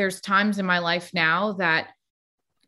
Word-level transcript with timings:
there's 0.00 0.22
times 0.22 0.58
in 0.58 0.64
my 0.64 0.78
life 0.78 1.10
now 1.12 1.52
that 1.52 1.88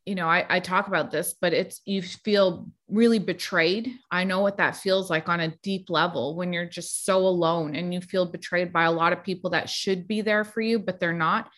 you 0.04 0.15
know 0.15 0.29
I, 0.29 0.44
I 0.50 0.60
talk 0.60 0.86
about 0.86 1.10
this 1.10 1.34
but 1.40 1.54
it's 1.54 1.80
you 1.86 2.02
feel 2.02 2.68
really 2.88 3.18
betrayed. 3.18 3.90
I 4.10 4.24
know 4.24 4.40
what 4.40 4.58
that 4.58 4.76
feels 4.76 5.08
like 5.08 5.30
on 5.30 5.40
a 5.40 5.56
deep 5.62 5.88
level 5.88 6.37
when 6.37 6.53
you're 6.53 6.66
just 6.66 7.06
so 7.06 7.21
alone 7.21 7.74
and 7.74 7.95
you 7.95 8.03
feel 8.03 8.26
betrayed 8.26 8.71
by 8.71 8.84
a 8.84 8.92
lot 8.92 9.14
of 9.14 9.24
people 9.24 9.50
that 9.50 9.71
should 9.71 10.06
be 10.06 10.21
there 10.21 10.45
for 10.45 10.60
you 10.60 10.79
but 10.79 11.00
they're 11.00 11.14
not. 11.14 11.48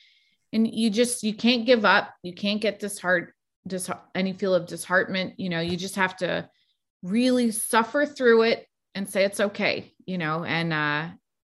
And 0.53 0.73
you 0.73 0.91
just 0.91 1.25
you 1.25 1.35
can't 1.35 1.67
give 1.67 1.85
up. 1.85 2.15
You 2.23 2.35
can't 2.35 2.61
get 2.61 2.79
disheart 2.79 3.35
dis 3.67 3.91
any 4.15 4.33
feel 4.33 4.55
of 4.55 4.67
disheartenment 4.67 5.41
you 5.41 5.49
know 5.49 5.61
you 5.61 5.77
just 5.77 5.97
have 5.97 6.17
to 6.19 6.49
really 7.03 7.51
suffer 7.51 8.07
through 8.07 8.43
it 8.43 8.65
and 8.95 9.09
say 9.09 9.25
it's 9.25 9.41
okay 9.41 9.93
you 10.07 10.19
know 10.19 10.45
and 10.45 10.73
uh 10.73 11.09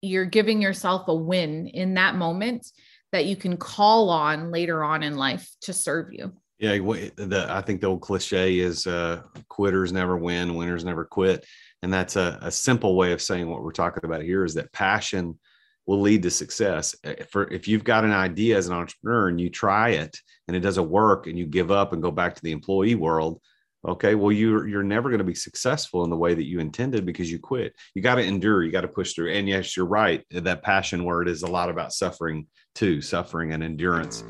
you're 0.01 0.25
giving 0.25 0.61
yourself 0.61 1.07
a 1.07 1.13
win 1.13 1.67
in 1.67 1.95
that 1.95 2.15
moment 2.15 2.65
that 3.11 3.25
you 3.25 3.35
can 3.35 3.57
call 3.57 4.09
on 4.09 4.51
later 4.51 4.83
on 4.83 5.03
in 5.03 5.15
life 5.15 5.49
to 5.61 5.73
serve 5.73 6.11
you. 6.11 6.33
Yeah, 6.59 6.77
the, 6.77 7.45
I 7.49 7.61
think 7.61 7.81
the 7.81 7.87
old 7.87 8.01
cliche 8.01 8.57
is 8.57 8.87
uh, 8.87 9.21
quitters 9.47 9.93
never 9.93 10.17
win, 10.17 10.55
winners 10.55 10.83
never 10.83 11.05
quit. 11.05 11.45
And 11.83 11.93
that's 11.93 12.15
a, 12.15 12.39
a 12.41 12.51
simple 12.51 12.95
way 12.95 13.11
of 13.11 13.21
saying 13.21 13.47
what 13.47 13.61
we're 13.61 13.71
talking 13.71 14.03
about 14.03 14.23
here 14.23 14.43
is 14.43 14.55
that 14.55 14.73
passion 14.73 15.37
will 15.85 16.01
lead 16.01 16.23
to 16.23 16.31
success. 16.31 16.95
Eh, 17.03 17.23
for 17.31 17.51
if 17.51 17.67
you've 17.67 17.83
got 17.83 18.03
an 18.03 18.11
idea 18.11 18.57
as 18.57 18.67
an 18.67 18.73
entrepreneur 18.73 19.29
and 19.29 19.39
you 19.39 19.49
try 19.49 19.89
it 19.89 20.17
and 20.47 20.57
it 20.57 20.61
doesn't 20.61 20.89
work 20.89 21.27
and 21.27 21.37
you 21.37 21.45
give 21.45 21.71
up 21.71 21.93
and 21.93 22.01
go 22.01 22.11
back 22.11 22.35
to 22.35 22.41
the 22.41 22.51
employee 22.51 22.95
world, 22.95 23.39
okay 23.87 24.15
well 24.15 24.31
you're 24.31 24.67
you're 24.67 24.83
never 24.83 25.09
going 25.09 25.19
to 25.19 25.23
be 25.23 25.35
successful 25.35 26.03
in 26.03 26.09
the 26.09 26.17
way 26.17 26.33
that 26.33 26.45
you 26.45 26.59
intended 26.59 27.05
because 27.05 27.31
you 27.31 27.39
quit. 27.39 27.73
You 27.95 28.01
got 28.01 28.15
to 28.15 28.23
endure 28.23 28.63
you 28.63 28.71
got 28.71 28.81
to 28.81 28.87
push 28.87 29.13
through. 29.13 29.33
And 29.33 29.47
yes 29.47 29.75
you're 29.75 29.85
right 29.85 30.23
that 30.31 30.63
passion 30.63 31.03
word 31.03 31.27
is 31.27 31.43
a 31.43 31.47
lot 31.47 31.69
about 31.69 31.93
suffering 31.93 32.47
too 32.75 33.01
suffering 33.01 33.53
and 33.53 33.63
endurance. 33.63 34.23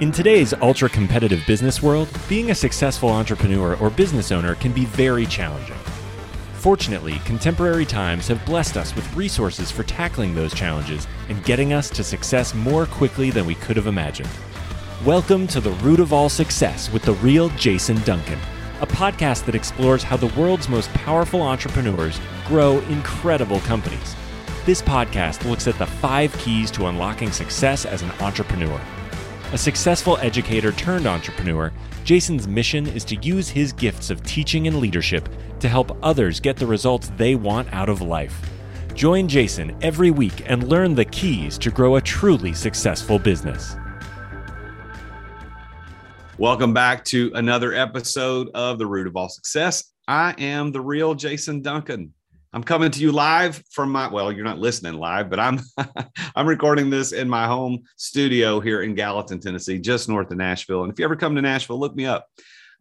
In 0.00 0.10
today's 0.10 0.54
ultra 0.62 0.88
competitive 0.88 1.42
business 1.46 1.82
world, 1.82 2.08
being 2.26 2.50
a 2.50 2.54
successful 2.54 3.10
entrepreneur 3.10 3.76
or 3.76 3.90
business 3.90 4.32
owner 4.32 4.54
can 4.54 4.72
be 4.72 4.86
very 4.86 5.26
challenging. 5.26 5.76
Fortunately, 6.60 7.18
contemporary 7.24 7.86
times 7.86 8.28
have 8.28 8.44
blessed 8.44 8.76
us 8.76 8.94
with 8.94 9.16
resources 9.16 9.70
for 9.70 9.82
tackling 9.84 10.34
those 10.34 10.52
challenges 10.52 11.06
and 11.30 11.42
getting 11.42 11.72
us 11.72 11.88
to 11.88 12.04
success 12.04 12.54
more 12.54 12.84
quickly 12.84 13.30
than 13.30 13.46
we 13.46 13.54
could 13.54 13.78
have 13.78 13.86
imagined. 13.86 14.28
Welcome 15.06 15.46
to 15.46 15.60
The 15.62 15.70
Root 15.70 16.00
of 16.00 16.12
All 16.12 16.28
Success 16.28 16.92
with 16.92 17.02
the 17.02 17.14
real 17.14 17.48
Jason 17.56 17.98
Duncan, 18.02 18.38
a 18.82 18.86
podcast 18.86 19.46
that 19.46 19.54
explores 19.54 20.02
how 20.02 20.18
the 20.18 20.38
world's 20.38 20.68
most 20.68 20.92
powerful 20.92 21.40
entrepreneurs 21.40 22.20
grow 22.46 22.80
incredible 22.90 23.60
companies. 23.60 24.14
This 24.66 24.82
podcast 24.82 25.48
looks 25.48 25.66
at 25.66 25.78
the 25.78 25.86
five 25.86 26.36
keys 26.36 26.70
to 26.72 26.88
unlocking 26.88 27.32
success 27.32 27.86
as 27.86 28.02
an 28.02 28.10
entrepreneur. 28.20 28.78
A 29.54 29.58
successful 29.58 30.18
educator 30.18 30.72
turned 30.72 31.06
entrepreneur, 31.06 31.72
Jason's 32.10 32.48
mission 32.48 32.88
is 32.88 33.04
to 33.04 33.14
use 33.22 33.48
his 33.48 33.72
gifts 33.72 34.10
of 34.10 34.20
teaching 34.24 34.66
and 34.66 34.80
leadership 34.80 35.28
to 35.60 35.68
help 35.68 35.96
others 36.02 36.40
get 36.40 36.56
the 36.56 36.66
results 36.66 37.12
they 37.16 37.36
want 37.36 37.72
out 37.72 37.88
of 37.88 38.02
life. 38.02 38.50
Join 38.94 39.28
Jason 39.28 39.78
every 39.80 40.10
week 40.10 40.42
and 40.46 40.68
learn 40.68 40.96
the 40.96 41.04
keys 41.04 41.56
to 41.58 41.70
grow 41.70 41.94
a 41.94 42.00
truly 42.00 42.52
successful 42.52 43.20
business. 43.20 43.76
Welcome 46.36 46.74
back 46.74 47.04
to 47.04 47.30
another 47.36 47.74
episode 47.74 48.48
of 48.54 48.80
The 48.80 48.86
Root 48.86 49.06
of 49.06 49.14
All 49.14 49.28
Success. 49.28 49.92
I 50.08 50.34
am 50.36 50.72
the 50.72 50.80
real 50.80 51.14
Jason 51.14 51.62
Duncan. 51.62 52.12
I'm 52.52 52.64
coming 52.64 52.90
to 52.90 53.00
you 53.00 53.12
live 53.12 53.62
from 53.70 53.92
my 53.92 54.08
well, 54.08 54.32
you're 54.32 54.44
not 54.44 54.58
listening 54.58 54.94
live, 54.94 55.30
but 55.30 55.38
I'm 55.38 55.60
I'm 56.34 56.46
recording 56.46 56.90
this 56.90 57.12
in 57.12 57.28
my 57.28 57.46
home 57.46 57.84
studio 57.96 58.58
here 58.58 58.82
in 58.82 58.94
Gallatin, 58.94 59.38
Tennessee, 59.38 59.78
just 59.78 60.08
north 60.08 60.30
of 60.32 60.38
Nashville. 60.38 60.82
And 60.82 60.92
if 60.92 60.98
you 60.98 61.04
ever 61.04 61.14
come 61.14 61.36
to 61.36 61.42
Nashville, 61.42 61.78
look 61.78 61.94
me 61.94 62.06
up. 62.06 62.26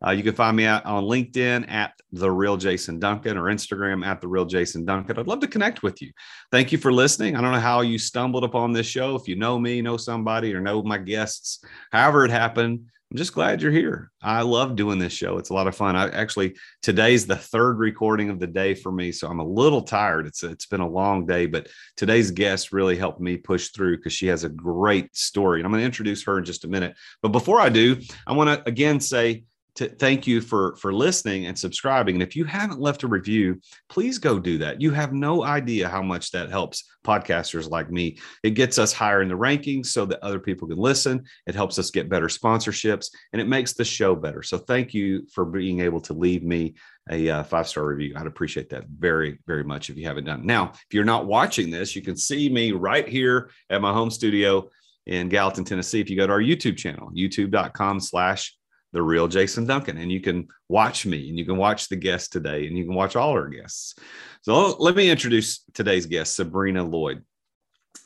Uh, 0.06 0.12
you 0.12 0.24
can 0.24 0.34
find 0.34 0.56
me 0.56 0.66
out 0.66 0.86
on 0.86 1.04
LinkedIn 1.04 1.70
at 1.70 1.94
the 2.14 2.32
real 2.32 2.58
Jason 2.58 3.00
Duncan 3.00 3.38
or 3.38 3.44
Instagram 3.44 4.06
at 4.06 4.22
the 4.22 4.28
real 4.28 4.46
Jason 4.46 4.86
Duncan. 4.86 5.20
I'd 5.20 5.28
love 5.28 5.42
to 5.42 5.48
connect 5.48 5.84
with 5.84 6.02
you. 6.02 6.12
Thank 6.52 6.72
you 6.72 6.78
for 6.78 6.92
listening. 6.92 7.36
I 7.36 7.42
don't 7.42 7.52
know 7.52 7.60
how 7.60 7.82
you 7.82 8.00
stumbled 8.00 8.46
upon 8.46 8.72
this 8.72 8.88
show. 8.88 9.16
If 9.16 9.28
you 9.28 9.36
know 9.36 9.60
me, 9.60 9.82
know 9.82 9.98
somebody, 9.98 10.56
or 10.56 10.62
know 10.62 10.82
my 10.82 10.98
guests, 10.98 11.64
however 11.92 12.26
it 12.26 12.32
happened, 12.32 12.86
I'm 13.12 13.18
just 13.18 13.34
glad 13.34 13.60
you're 13.60 13.72
here. 13.72 14.12
I 14.22 14.44
love 14.44 14.76
doing 14.76 15.00
this 15.00 15.14
show. 15.14 15.40
It's 15.40 15.50
a 15.50 15.54
lot 15.54 15.66
of 15.66 15.76
fun. 15.76 15.96
I 15.96 16.10
actually 16.10 16.56
today's 16.84 17.26
the 17.26 17.36
third 17.36 17.80
recording 17.80 18.30
of 18.30 18.40
the 18.40 18.46
day 18.46 18.76
for 18.76 18.92
me, 18.92 19.12
so 19.12 19.28
I'm 19.28 19.40
a 19.40 19.48
little 19.48 19.82
tired. 19.82 20.28
It's 20.28 20.44
it's 20.44 20.68
been 20.68 20.80
a 20.80 20.88
long 20.88 21.26
day, 21.26 21.48
but 21.48 21.70
today's 21.98 22.30
guest 22.30 22.72
really 22.72 22.96
helped 22.96 23.20
me 23.20 23.36
push 23.36 23.70
through 23.70 23.98
because 23.98 24.14
she 24.14 24.28
has 24.28 24.44
a 24.44 24.50
great 24.50 25.16
story, 25.16 25.60
and 25.60 25.66
I'm 25.66 25.72
going 25.72 25.82
to 25.82 25.88
introduce 25.88 26.24
her 26.26 26.38
in 26.38 26.46
just 26.46 26.66
a 26.66 26.68
minute. 26.68 26.96
But 27.24 27.30
before 27.30 27.60
I 27.60 27.70
do, 27.70 27.98
I 28.28 28.34
want 28.34 28.50
to 28.52 28.70
again 28.70 29.00
say 29.00 29.44
to 29.80 29.88
thank 29.88 30.28
you 30.28 30.42
for 30.42 30.76
for 30.76 30.94
listening 30.94 31.46
and 31.46 31.58
subscribing. 31.58 32.16
And 32.16 32.24
if 32.24 32.36
you 32.36 32.44
haven't 32.44 32.82
left 32.82 33.04
a 33.04 33.08
review 33.08 33.62
please 33.90 34.18
go 34.18 34.40
do 34.40 34.58
that. 34.60 34.82
You 34.82 34.92
have 34.92 35.14
no 35.14 35.44
idea 35.44 35.88
how 35.88 36.02
much 36.02 36.32
that 36.32 36.50
helps 36.50 36.84
podcasters 37.06 37.70
like 37.70 37.90
me. 37.90 38.18
It 38.44 38.52
gets 38.52 38.78
us 38.78 38.92
higher 38.92 39.22
in 39.22 39.30
the 39.30 39.38
rankings 39.38 39.88
so 39.88 40.06
that 40.06 40.22
other 40.22 40.40
people 40.40 40.68
can 40.68 40.78
listen. 40.78 41.24
It 41.48 41.56
helps 41.56 41.80
us 41.80 41.92
get 41.92 42.10
better 42.10 42.28
sponsorships 42.28 43.08
and 43.32 43.42
it 43.42 43.48
makes 43.48 43.74
the 43.74 43.86
show 43.86 44.16
better. 44.16 44.44
So 44.44 44.58
thank 44.58 44.94
you 44.94 45.26
for 45.34 45.46
being 45.46 45.80
able 45.80 46.02
to 46.02 46.14
leave 46.14 46.44
me 46.44 46.76
a 47.10 47.30
uh, 47.30 47.44
five 47.44 47.68
star 47.68 47.86
review. 47.86 48.14
I'd 48.18 48.28
appreciate 48.28 48.70
that 48.70 48.86
very 48.88 49.40
very 49.48 49.64
much 49.64 49.90
if 49.90 49.98
you 49.98 50.06
haven't 50.06 50.26
done. 50.26 50.46
Now 50.46 50.72
if 50.74 50.94
you're 50.94 51.06
not 51.06 51.26
watching 51.26 51.70
this 51.70 51.96
you 51.96 52.02
can 52.02 52.18
see 52.18 52.50
me 52.50 52.74
right 52.74 53.08
here 53.08 53.50
at 53.70 53.82
my 53.82 53.94
home 53.94 54.12
studio 54.12 54.70
in 55.06 55.30
gallatin 55.30 55.64
tennessee. 55.64 56.02
If 56.02 56.10
you 56.10 56.18
go 56.18 56.28
to 56.28 56.34
our 56.34 56.42
youtube 56.42 56.78
channel 56.78 57.10
youtube.com 57.16 58.00
slash 58.02 58.59
the 58.92 59.02
real 59.02 59.28
Jason 59.28 59.66
Duncan. 59.66 59.98
And 59.98 60.12
you 60.12 60.22
can 60.22 60.48
watch 60.68 61.06
me 61.06 61.30
and 61.30 61.38
you 61.38 61.46
can 61.46 61.58
watch 61.58 61.90
the 61.90 61.96
guest 61.96 62.32
today 62.32 62.68
and 62.68 62.78
you 62.78 62.86
can 62.86 62.94
watch 62.94 63.16
all 63.16 63.32
our 63.32 63.48
guests. 63.48 63.96
So 64.42 64.76
let 64.78 64.96
me 64.96 65.10
introduce 65.10 65.64
today's 65.74 66.06
guest, 66.06 66.36
Sabrina 66.36 66.84
Lloyd. 66.84 67.24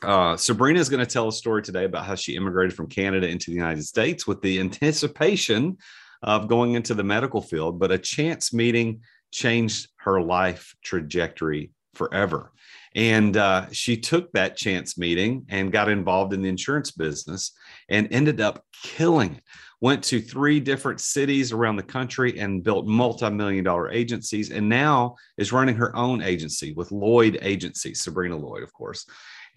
Uh, 0.02 0.36
Sabrina 0.36 0.80
is 0.80 0.88
going 0.88 1.04
to 1.04 1.10
tell 1.10 1.28
a 1.28 1.32
story 1.32 1.62
today 1.62 1.84
about 1.84 2.04
how 2.04 2.14
she 2.14 2.36
immigrated 2.36 2.74
from 2.74 2.88
Canada 2.88 3.28
into 3.28 3.50
the 3.50 3.56
United 3.56 3.84
States 3.84 4.26
with 4.26 4.42
the 4.42 4.60
anticipation 4.60 5.78
of 6.22 6.48
going 6.48 6.74
into 6.74 6.94
the 6.94 7.04
medical 7.04 7.40
field, 7.40 7.78
but 7.78 7.92
a 7.92 7.98
chance 7.98 8.52
meeting 8.52 9.00
changed 9.30 9.88
her 9.96 10.20
life 10.20 10.74
trajectory 10.82 11.70
forever. 11.94 12.52
And 12.94 13.36
uh, 13.36 13.66
she 13.72 13.96
took 13.96 14.32
that 14.32 14.56
chance 14.56 14.96
meeting 14.96 15.46
and 15.48 15.72
got 15.72 15.88
involved 15.88 16.32
in 16.32 16.42
the 16.42 16.48
insurance 16.48 16.92
business 16.92 17.52
and 17.88 18.08
ended 18.12 18.40
up 18.40 18.64
killing 18.72 19.36
it 19.36 19.42
went 19.84 20.02
to 20.02 20.18
three 20.18 20.60
different 20.60 20.98
cities 20.98 21.52
around 21.52 21.76
the 21.76 21.82
country 21.82 22.38
and 22.38 22.64
built 22.64 22.86
multi-million 22.86 23.62
dollar 23.62 23.90
agencies 23.90 24.50
and 24.50 24.66
now 24.66 25.14
is 25.36 25.52
running 25.52 25.76
her 25.76 25.94
own 25.94 26.22
agency 26.22 26.72
with 26.72 26.90
lloyd 26.90 27.38
agency 27.42 27.92
sabrina 27.92 28.34
lloyd 28.34 28.62
of 28.62 28.72
course. 28.72 29.04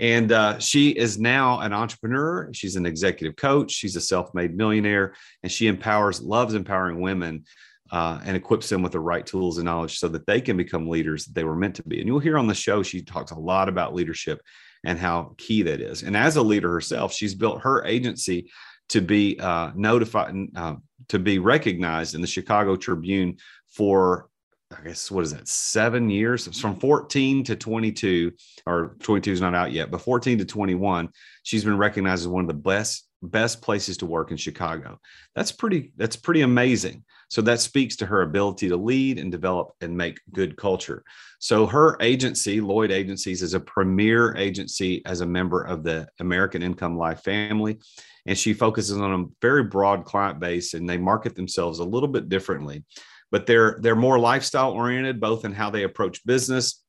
And 0.02 0.34
uh, 0.34 0.60
she 0.60 0.90
is 0.90 1.18
now 1.18 1.62
an 1.62 1.72
entrepreneur. 1.72 2.50
She's 2.54 2.76
an 2.76 2.86
executive 2.86 3.38
coach. 3.38 3.72
She's 3.72 3.96
a 3.96 4.02
self-made 4.02 4.56
millionaire 4.56 5.14
and 5.44 5.52
she 5.52 5.68
empowers 5.68 6.22
loves 6.22 6.56
empowering 6.56 7.00
women 7.00 7.46
uh, 7.90 8.20
and 8.26 8.36
equips 8.36 8.68
them 8.68 8.82
with 8.84 8.92
the 8.92 9.00
right 9.00 9.26
tools 9.26 9.58
and 9.58 9.66
knowledge 9.66 9.98
so 9.98 10.10
that 10.10 10.28
they 10.28 10.42
can 10.42 10.58
become 10.58 10.90
leaders 10.90 11.24
that 11.24 11.36
they 11.36 11.46
were 11.46 11.56
meant 11.56 11.76
to 11.76 11.84
be. 11.84 12.00
And 12.00 12.08
you'll 12.08 12.20
hear 12.20 12.38
on 12.38 12.48
the 12.48 12.54
show 12.54 12.84
she 12.84 13.02
talks 13.02 13.32
a 13.32 13.40
lot 13.40 13.70
about 13.70 13.96
leadership 13.96 14.42
and 14.84 15.00
how 15.00 15.36
key 15.38 15.62
that 15.64 15.80
is. 15.80 16.04
And 16.04 16.18
as 16.18 16.36
a 16.36 16.42
leader 16.42 16.70
herself 16.70 17.14
she's 17.14 17.34
built 17.34 17.62
her 17.62 17.86
agency 17.86 18.52
to 18.90 19.02
be 19.02 19.40
uh, 19.40 19.72
notified, 19.76 20.36
uh, 20.56 20.76
to 21.10 21.20
be 21.20 21.40
recognized 21.40 22.16
in 22.16 22.22
the 22.22 22.28
Chicago 22.28 22.76
Tribune 22.76 23.38
for, 23.68 24.30
I 24.78 24.84
guess, 24.84 25.12
what 25.12 25.24
is 25.24 25.34
that, 25.34 25.48
seven 25.48 26.10
years? 26.10 26.48
From 26.60 26.76
14 26.76 27.44
to 27.46 27.56
22, 27.56 28.32
or 28.66 28.96
22 29.00 29.32
is 29.32 29.42
not 29.42 29.56
out 29.56 29.72
yet, 29.72 29.92
but 29.92 30.02
14 30.02 30.38
to 30.40 30.46
21. 30.46 31.10
She's 31.44 31.64
been 31.64 31.78
recognized 31.78 32.22
as 32.24 32.28
one 32.28 32.44
of 32.44 32.48
the 32.48 32.54
best 32.54 33.07
best 33.22 33.62
places 33.62 33.98
to 33.98 34.06
work 34.06 34.32
in 34.32 34.38
Chicago. 34.38 35.00
That's 35.36 35.52
pretty 35.52 35.92
that's 35.98 36.16
pretty 36.16 36.42
amazing. 36.42 37.04
So 37.30 37.42
that 37.42 37.60
speaks 37.60 37.98
to 37.98 38.06
her 38.06 38.22
ability 38.22 38.70
to 38.70 38.78
lead 38.78 39.20
and 39.20 39.32
develop 39.32 39.74
and 39.82 39.98
make 39.98 40.22
good 40.32 40.56
culture. 40.56 41.04
So 41.40 41.66
her 41.66 41.98
agency, 42.00 42.62
Lloyd 42.62 42.90
Agencies 42.90 43.42
is 43.42 43.54
a 43.54 43.60
premier 43.60 44.36
agency 44.38 45.04
as 45.06 45.22
a 45.22 45.26
member 45.26 45.62
of 45.64 45.84
the 45.84 46.08
American 46.20 46.64
Income 46.64 46.98
Life 46.98 47.24
family 47.24 47.80
and 48.28 48.38
she 48.38 48.54
focuses 48.54 48.98
on 48.98 49.14
a 49.14 49.26
very 49.42 49.64
broad 49.64 50.06
client 50.06 50.40
base 50.40 50.74
and 50.74 50.88
they 50.88 50.98
market 50.98 51.36
themselves 51.36 51.80
a 51.80 51.84
little 51.84 52.10
bit 52.10 52.30
differently 52.30 52.84
but 53.32 53.46
they're 53.46 53.80
they're 53.82 53.96
more 53.96 54.20
lifestyle 54.20 54.72
oriented 54.72 55.20
both 55.20 55.46
in 55.46 55.54
how 55.54 55.70
they 55.70 55.84
approach 55.84 56.26
business 56.26 56.84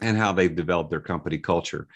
and 0.00 0.16
how 0.16 0.32
they've 0.32 0.56
developed 0.56 0.90
their 0.90 1.00
company 1.00 1.38
culture 1.38 1.88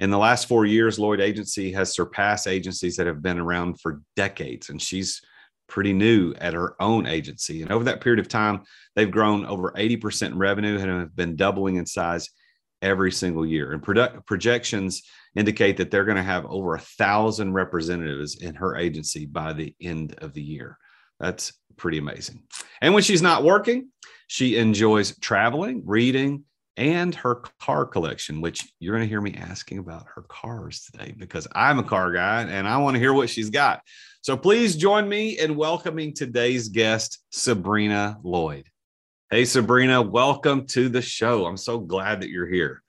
in 0.00 0.10
the 0.10 0.18
last 0.18 0.48
four 0.48 0.66
years 0.66 0.98
lloyd 0.98 1.20
agency 1.20 1.72
has 1.72 1.92
surpassed 1.92 2.46
agencies 2.46 2.96
that 2.96 3.06
have 3.06 3.22
been 3.22 3.38
around 3.38 3.80
for 3.80 4.02
decades 4.16 4.68
and 4.68 4.80
she's 4.80 5.22
pretty 5.70 5.92
new 5.92 6.34
at 6.34 6.52
her 6.52 6.74
own 6.82 7.06
agency. 7.06 7.62
And 7.62 7.72
over 7.72 7.84
that 7.84 8.02
period 8.02 8.18
of 8.18 8.28
time, 8.28 8.62
they've 8.94 9.10
grown 9.10 9.46
over 9.46 9.72
80% 9.72 10.26
in 10.26 10.38
revenue 10.38 10.78
and 10.78 10.90
have 10.90 11.16
been 11.16 11.36
doubling 11.36 11.76
in 11.76 11.86
size 11.86 12.28
every 12.82 13.12
single 13.12 13.46
year. 13.46 13.72
And 13.72 13.82
product 13.82 14.26
projections 14.26 15.02
indicate 15.36 15.76
that 15.76 15.90
they're 15.90 16.04
going 16.04 16.16
to 16.16 16.22
have 16.22 16.44
over 16.46 16.74
a 16.74 16.80
thousand 16.80 17.52
representatives 17.52 18.36
in 18.42 18.56
her 18.56 18.76
agency 18.76 19.26
by 19.26 19.52
the 19.52 19.74
end 19.80 20.16
of 20.18 20.34
the 20.34 20.42
year. 20.42 20.76
That's 21.20 21.52
pretty 21.76 21.98
amazing. 21.98 22.42
And 22.82 22.92
when 22.92 23.02
she's 23.02 23.22
not 23.22 23.44
working, 23.44 23.90
she 24.26 24.56
enjoys 24.56 25.16
traveling, 25.18 25.82
reading, 25.86 26.44
and 26.80 27.14
her 27.14 27.42
car 27.60 27.84
collection, 27.84 28.40
which 28.40 28.72
you're 28.80 28.96
going 28.96 29.06
to 29.06 29.08
hear 29.08 29.20
me 29.20 29.34
asking 29.34 29.76
about 29.76 30.06
her 30.14 30.22
cars 30.22 30.88
today 30.90 31.14
because 31.16 31.46
I'm 31.54 31.78
a 31.78 31.82
car 31.82 32.10
guy 32.10 32.40
and 32.44 32.66
I 32.66 32.78
want 32.78 32.94
to 32.94 32.98
hear 32.98 33.12
what 33.12 33.28
she's 33.28 33.50
got. 33.50 33.82
So 34.22 34.34
please 34.34 34.76
join 34.76 35.06
me 35.06 35.38
in 35.38 35.56
welcoming 35.56 36.14
today's 36.14 36.70
guest, 36.70 37.22
Sabrina 37.30 38.18
Lloyd. 38.22 38.66
Hey, 39.30 39.44
Sabrina, 39.44 40.00
welcome 40.00 40.66
to 40.68 40.88
the 40.88 41.02
show. 41.02 41.44
I'm 41.44 41.58
so 41.58 41.78
glad 41.78 42.22
that 42.22 42.30
you're 42.30 42.48
here. 42.48 42.82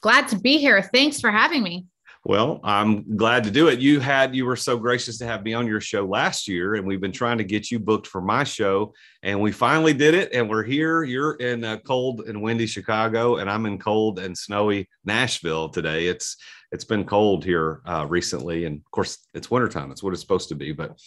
Glad 0.00 0.28
to 0.28 0.38
be 0.38 0.58
here. 0.58 0.80
Thanks 0.80 1.20
for 1.20 1.32
having 1.32 1.64
me. 1.64 1.86
Well, 2.28 2.58
I'm 2.64 3.16
glad 3.16 3.44
to 3.44 3.52
do 3.52 3.68
it. 3.68 3.78
You 3.78 4.00
had 4.00 4.34
you 4.34 4.46
were 4.46 4.56
so 4.56 4.76
gracious 4.76 5.16
to 5.18 5.26
have 5.26 5.44
me 5.44 5.54
on 5.54 5.64
your 5.64 5.80
show 5.80 6.04
last 6.04 6.48
year, 6.48 6.74
and 6.74 6.84
we've 6.84 7.00
been 7.00 7.12
trying 7.12 7.38
to 7.38 7.44
get 7.44 7.70
you 7.70 7.78
booked 7.78 8.08
for 8.08 8.20
my 8.20 8.42
show, 8.42 8.94
and 9.22 9.40
we 9.40 9.52
finally 9.52 9.94
did 9.94 10.12
it. 10.12 10.32
And 10.32 10.50
we're 10.50 10.64
here. 10.64 11.04
You're 11.04 11.34
in 11.34 11.62
uh, 11.62 11.76
cold 11.86 12.22
and 12.22 12.42
windy 12.42 12.66
Chicago, 12.66 13.36
and 13.36 13.48
I'm 13.48 13.64
in 13.64 13.78
cold 13.78 14.18
and 14.18 14.36
snowy 14.36 14.88
Nashville 15.04 15.68
today. 15.68 16.08
It's 16.08 16.36
it's 16.72 16.82
been 16.82 17.04
cold 17.04 17.44
here 17.44 17.80
uh, 17.86 18.06
recently, 18.08 18.64
and 18.64 18.78
of 18.78 18.90
course 18.90 19.18
it's 19.32 19.48
wintertime. 19.48 19.92
It's 19.92 20.02
what 20.02 20.12
it's 20.12 20.20
supposed 20.20 20.48
to 20.48 20.56
be. 20.56 20.72
But 20.72 20.98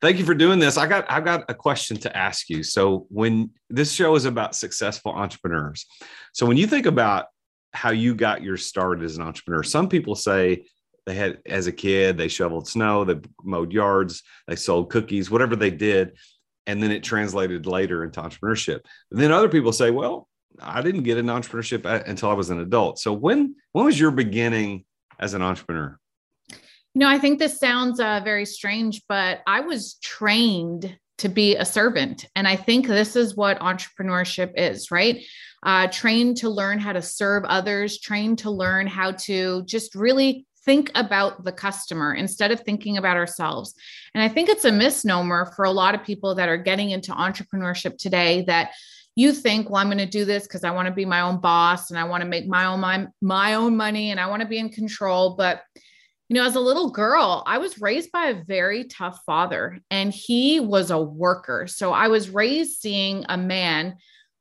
thank 0.00 0.18
you 0.18 0.24
for 0.24 0.34
doing 0.34 0.58
this. 0.58 0.76
I 0.76 0.88
got 0.88 1.08
I've 1.08 1.24
got 1.24 1.44
a 1.48 1.54
question 1.54 1.98
to 1.98 2.16
ask 2.16 2.50
you. 2.50 2.64
So 2.64 3.06
when 3.10 3.50
this 3.70 3.92
show 3.92 4.16
is 4.16 4.24
about 4.24 4.56
successful 4.56 5.12
entrepreneurs, 5.12 5.86
so 6.32 6.46
when 6.46 6.56
you 6.56 6.66
think 6.66 6.86
about 6.86 7.26
how 7.74 7.90
you 7.90 8.14
got 8.14 8.42
your 8.42 8.56
start 8.56 9.02
as 9.02 9.16
an 9.16 9.22
entrepreneur. 9.22 9.62
Some 9.62 9.88
people 9.88 10.14
say 10.14 10.64
they 11.06 11.14
had 11.14 11.40
as 11.44 11.66
a 11.66 11.72
kid 11.72 12.16
they 12.16 12.28
shoveled 12.28 12.68
snow, 12.68 13.04
they 13.04 13.20
mowed 13.42 13.72
yards, 13.72 14.22
they 14.46 14.56
sold 14.56 14.90
cookies, 14.90 15.30
whatever 15.30 15.56
they 15.56 15.70
did, 15.70 16.16
and 16.66 16.82
then 16.82 16.90
it 16.90 17.02
translated 17.02 17.66
later 17.66 18.04
into 18.04 18.20
entrepreneurship. 18.20 18.80
But 19.10 19.18
then 19.18 19.32
other 19.32 19.48
people 19.48 19.72
say, 19.72 19.90
well, 19.90 20.28
I 20.62 20.82
didn't 20.82 21.02
get 21.02 21.18
an 21.18 21.26
entrepreneurship 21.26 21.84
until 22.08 22.30
I 22.30 22.34
was 22.34 22.50
an 22.50 22.60
adult. 22.60 22.98
So 23.00 23.12
when 23.12 23.56
when 23.72 23.84
was 23.84 23.98
your 23.98 24.12
beginning 24.12 24.84
as 25.18 25.34
an 25.34 25.42
entrepreneur? 25.42 25.98
You 26.50 27.00
know, 27.00 27.08
I 27.08 27.18
think 27.18 27.40
this 27.40 27.58
sounds 27.58 27.98
uh, 27.98 28.20
very 28.22 28.46
strange, 28.46 29.02
but 29.08 29.40
I 29.48 29.60
was 29.60 29.94
trained 29.94 30.96
to 31.18 31.28
be 31.28 31.56
a 31.56 31.64
servant. 31.64 32.26
And 32.34 32.46
I 32.48 32.56
think 32.56 32.86
this 32.86 33.16
is 33.16 33.36
what 33.36 33.60
entrepreneurship 33.60 34.52
is, 34.56 34.90
right? 34.90 35.22
uh, 35.64 35.88
trained 35.88 36.36
to 36.38 36.50
learn 36.50 36.78
how 36.78 36.92
to 36.92 37.02
serve 37.02 37.44
others, 37.44 37.98
trained 37.98 38.38
to 38.38 38.50
learn 38.50 38.86
how 38.86 39.12
to 39.12 39.64
just 39.64 39.94
really 39.94 40.46
think 40.64 40.90
about 40.94 41.44
the 41.44 41.52
customer 41.52 42.14
instead 42.14 42.50
of 42.50 42.60
thinking 42.60 42.96
about 42.96 43.16
ourselves. 43.16 43.74
And 44.14 44.22
I 44.22 44.28
think 44.28 44.48
it's 44.48 44.64
a 44.64 44.72
misnomer 44.72 45.52
for 45.56 45.64
a 45.64 45.70
lot 45.70 45.94
of 45.94 46.04
people 46.04 46.34
that 46.34 46.48
are 46.48 46.56
getting 46.56 46.90
into 46.90 47.12
entrepreneurship 47.12 47.98
today 47.98 48.44
that 48.46 48.72
you 49.16 49.32
think, 49.32 49.70
well, 49.70 49.80
I'm 49.80 49.88
going 49.88 49.98
to 49.98 50.06
do 50.06 50.24
this 50.24 50.44
because 50.44 50.64
I 50.64 50.70
want 50.70 50.86
to 50.86 50.94
be 50.94 51.04
my 51.04 51.20
own 51.20 51.40
boss 51.40 51.90
and 51.90 51.98
I 51.98 52.04
want 52.04 52.22
to 52.22 52.28
make 52.28 52.46
my 52.46 52.66
own 52.66 52.80
my, 52.80 53.06
my 53.20 53.54
own 53.54 53.76
money 53.76 54.10
and 54.10 54.18
I 54.18 54.26
want 54.26 54.42
to 54.42 54.48
be 54.48 54.58
in 54.58 54.70
control. 54.70 55.36
But 55.36 55.62
you 56.28 56.36
know, 56.36 56.46
as 56.46 56.54
a 56.54 56.60
little 56.60 56.90
girl, 56.90 57.42
I 57.46 57.58
was 57.58 57.80
raised 57.80 58.10
by 58.10 58.26
a 58.26 58.44
very 58.44 58.84
tough 58.84 59.20
father 59.26 59.78
and 59.90 60.12
he 60.12 60.58
was 60.58 60.90
a 60.90 61.00
worker. 61.00 61.66
So 61.66 61.92
I 61.92 62.08
was 62.08 62.30
raised 62.30 62.80
seeing 62.80 63.26
a 63.28 63.36
man 63.36 63.96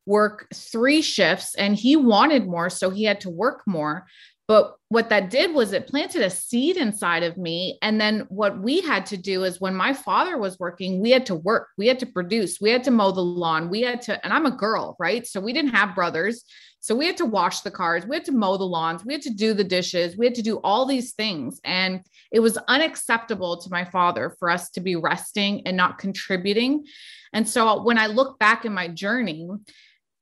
work 0.05 0.47
three 0.53 1.01
shifts 1.01 1.55
and 1.55 1.75
he 1.75 1.95
wanted 1.95 2.47
more. 2.47 2.69
So 2.69 2.89
he 2.89 3.03
had 3.03 3.21
to 3.21 3.29
work 3.29 3.63
more. 3.65 4.05
But 4.47 4.75
what 4.89 5.09
that 5.09 5.29
did 5.29 5.55
was 5.55 5.71
it 5.71 5.87
planted 5.87 6.21
a 6.21 6.29
seed 6.29 6.75
inside 6.75 7.23
of 7.23 7.37
me. 7.37 7.77
And 7.81 7.99
then 7.99 8.25
what 8.29 8.61
we 8.61 8.81
had 8.81 9.05
to 9.07 9.17
do 9.17 9.43
is 9.45 9.61
when 9.61 9.73
my 9.73 9.93
father 9.93 10.37
was 10.37 10.59
working, 10.59 11.01
we 11.01 11.11
had 11.11 11.25
to 11.27 11.35
work, 11.35 11.69
we 11.77 11.87
had 11.87 11.99
to 11.99 12.05
produce, 12.05 12.59
we 12.59 12.69
had 12.69 12.83
to 12.83 12.91
mow 12.91 13.11
the 13.11 13.21
lawn, 13.21 13.69
we 13.69 13.81
had 13.81 14.01
to, 14.03 14.23
and 14.23 14.33
I'm 14.33 14.45
a 14.45 14.51
girl, 14.51 14.97
right? 14.99 15.25
So 15.25 15.39
we 15.39 15.53
didn't 15.53 15.71
have 15.71 15.95
brothers. 15.95 16.43
So 16.81 16.93
we 16.93 17.07
had 17.07 17.15
to 17.17 17.25
wash 17.25 17.61
the 17.61 17.71
cars, 17.71 18.05
we 18.05 18.17
had 18.17 18.25
to 18.25 18.33
mow 18.33 18.57
the 18.57 18.65
lawns, 18.65 19.05
we 19.05 19.13
had 19.13 19.21
to 19.21 19.33
do 19.33 19.53
the 19.53 19.63
dishes, 19.63 20.17
we 20.17 20.25
had 20.25 20.35
to 20.35 20.41
do 20.41 20.57
all 20.57 20.85
these 20.85 21.13
things. 21.13 21.61
And 21.63 22.01
it 22.29 22.41
was 22.41 22.57
unacceptable 22.67 23.61
to 23.61 23.69
my 23.69 23.85
father 23.85 24.35
for 24.37 24.49
us 24.49 24.69
to 24.71 24.81
be 24.81 24.97
resting 24.97 25.65
and 25.65 25.77
not 25.77 25.97
contributing. 25.97 26.83
And 27.31 27.47
so 27.47 27.81
when 27.83 27.97
I 27.97 28.07
look 28.07 28.37
back 28.37 28.65
in 28.65 28.73
my 28.73 28.89
journey, 28.89 29.47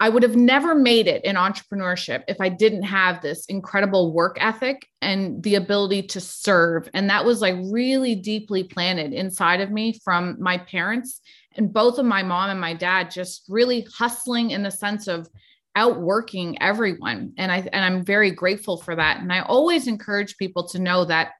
I 0.01 0.09
would 0.09 0.23
have 0.23 0.35
never 0.35 0.73
made 0.73 1.05
it 1.05 1.23
in 1.23 1.35
entrepreneurship 1.35 2.23
if 2.27 2.41
I 2.41 2.49
didn't 2.49 2.81
have 2.81 3.21
this 3.21 3.45
incredible 3.45 4.11
work 4.11 4.35
ethic 4.39 4.87
and 4.99 5.43
the 5.43 5.53
ability 5.53 6.01
to 6.07 6.19
serve. 6.19 6.89
And 6.95 7.07
that 7.11 7.23
was 7.23 7.39
like 7.39 7.55
really 7.65 8.15
deeply 8.15 8.63
planted 8.63 9.13
inside 9.13 9.61
of 9.61 9.69
me 9.69 9.99
from 10.03 10.37
my 10.39 10.57
parents 10.57 11.21
and 11.55 11.71
both 11.71 11.99
of 11.99 12.07
my 12.07 12.23
mom 12.23 12.49
and 12.49 12.59
my 12.59 12.73
dad 12.73 13.11
just 13.11 13.45
really 13.47 13.85
hustling 13.93 14.49
in 14.49 14.63
the 14.63 14.71
sense 14.71 15.07
of 15.07 15.29
outworking 15.75 16.59
everyone. 16.59 17.33
And 17.37 17.51
I 17.51 17.69
and 17.71 17.85
I'm 17.85 18.03
very 18.03 18.31
grateful 18.31 18.77
for 18.77 18.95
that. 18.95 19.19
And 19.19 19.31
I 19.31 19.41
always 19.41 19.85
encourage 19.85 20.35
people 20.37 20.67
to 20.69 20.79
know 20.79 21.05
that 21.05 21.33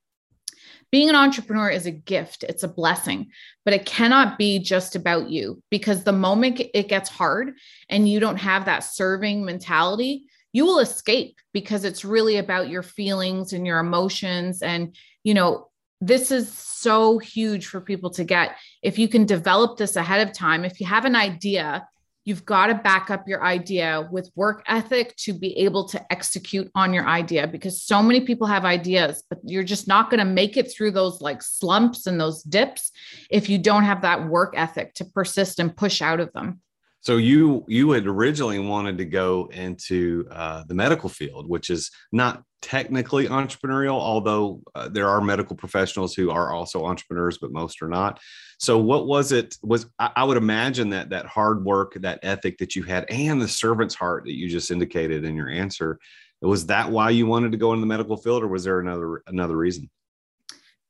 being 0.91 1.09
an 1.09 1.15
entrepreneur 1.15 1.69
is 1.69 1.85
a 1.85 1.91
gift, 1.91 2.43
it's 2.43 2.63
a 2.63 2.67
blessing, 2.67 3.31
but 3.63 3.73
it 3.73 3.85
cannot 3.85 4.38
be 4.38 4.59
just 4.59 4.95
about 4.95 5.29
you 5.29 5.61
because 5.69 6.03
the 6.03 6.11
moment 6.11 6.61
it 6.73 6.89
gets 6.89 7.09
hard 7.09 7.53
and 7.89 8.09
you 8.09 8.19
don't 8.19 8.38
have 8.38 8.65
that 8.65 8.79
serving 8.79 9.45
mentality, 9.45 10.25
you 10.53 10.65
will 10.65 10.79
escape 10.79 11.38
because 11.53 11.85
it's 11.85 12.03
really 12.03 12.38
about 12.38 12.69
your 12.69 12.83
feelings 12.83 13.53
and 13.53 13.65
your 13.65 13.79
emotions. 13.79 14.61
And, 14.61 14.95
you 15.23 15.33
know, 15.33 15.69
this 16.01 16.29
is 16.29 16.51
so 16.51 17.19
huge 17.19 17.67
for 17.67 17.79
people 17.79 18.09
to 18.11 18.23
get. 18.23 18.57
If 18.81 18.99
you 18.99 19.07
can 19.07 19.25
develop 19.25 19.77
this 19.77 19.95
ahead 19.95 20.27
of 20.27 20.33
time, 20.33 20.65
if 20.65 20.81
you 20.81 20.87
have 20.87 21.05
an 21.05 21.15
idea 21.15 21.87
you've 22.25 22.45
got 22.45 22.68
to 22.68 22.75
back 22.75 23.09
up 23.09 23.27
your 23.27 23.44
idea 23.44 24.07
with 24.12 24.31
work 24.35 24.63
ethic 24.68 25.15
to 25.15 25.33
be 25.33 25.57
able 25.57 25.88
to 25.88 26.12
execute 26.12 26.69
on 26.75 26.94
your 26.94 27.07
idea 27.07 27.47
because 27.47 27.81
so 27.81 28.01
many 28.01 28.21
people 28.21 28.47
have 28.47 28.65
ideas 28.65 29.23
but 29.29 29.39
you're 29.44 29.63
just 29.63 29.88
not 29.88 30.09
going 30.09 30.19
to 30.19 30.25
make 30.25 30.57
it 30.57 30.71
through 30.71 30.91
those 30.91 31.21
like 31.21 31.41
slumps 31.41 32.07
and 32.07 32.19
those 32.19 32.44
dips 32.44 32.91
if 33.29 33.50
you 33.50 33.57
don't 33.57 33.83
have 33.83 34.01
that 34.01 34.27
work 34.27 34.53
ethic 34.56 34.94
to 34.94 35.06
persist 35.06 35.59
and 35.59 35.75
push 35.75 36.01
out 36.01 36.19
of 36.19 36.31
them 36.33 36.62
so 37.01 37.18
you 37.18 37.66
you 37.68 37.92
had 37.92 38.07
originally 38.07 38.59
wanted 38.59 38.97
to 38.97 39.06
go 39.06 39.49
into 39.52 40.28
uh, 40.31 40.64
the 40.68 40.73
medical 40.73 41.09
field 41.09 41.49
which 41.49 41.69
is 41.69 41.92
not 42.11 42.44
technically 42.61 43.28
entrepreneurial 43.28 43.99
although 43.99 44.61
uh, 44.75 44.87
there 44.87 45.09
are 45.09 45.19
medical 45.19 45.56
professionals 45.56 46.16
who 46.16 46.31
are 46.31 46.52
also 46.52 46.85
entrepreneurs 46.85 47.37
but 47.37 47.52
most 47.52 47.81
are 47.81 47.90
not 47.90 48.19
so 48.61 48.78
what 48.78 49.07
was 49.07 49.31
it? 49.31 49.57
Was 49.64 49.87
I, 49.97 50.11
I 50.18 50.23
would 50.23 50.37
imagine 50.37 50.90
that 50.92 51.09
that 51.09 51.25
hard 51.25 51.66
work, 51.66 51.95
that 51.95 52.19
ethic 52.21 52.59
that 52.59 52.75
you 52.75 52.83
had, 52.83 53.09
and 53.09 53.42
the 53.42 53.47
servant's 53.47 53.95
heart 53.95 54.25
that 54.25 54.35
you 54.35 54.47
just 54.47 54.69
indicated 54.69 55.25
in 55.25 55.35
your 55.35 55.49
answer, 55.49 55.97
was 56.44 56.68
that 56.68 56.92
why 56.92 57.09
you 57.09 57.25
wanted 57.25 57.54
to 57.54 57.57
go 57.57 57.73
in 57.73 57.81
the 57.81 57.87
medical 57.87 58.18
field, 58.18 58.44
or 58.44 58.47
was 58.47 58.64
there 58.64 58.80
another 58.80 59.23
another 59.25 59.57
reason? 59.57 59.90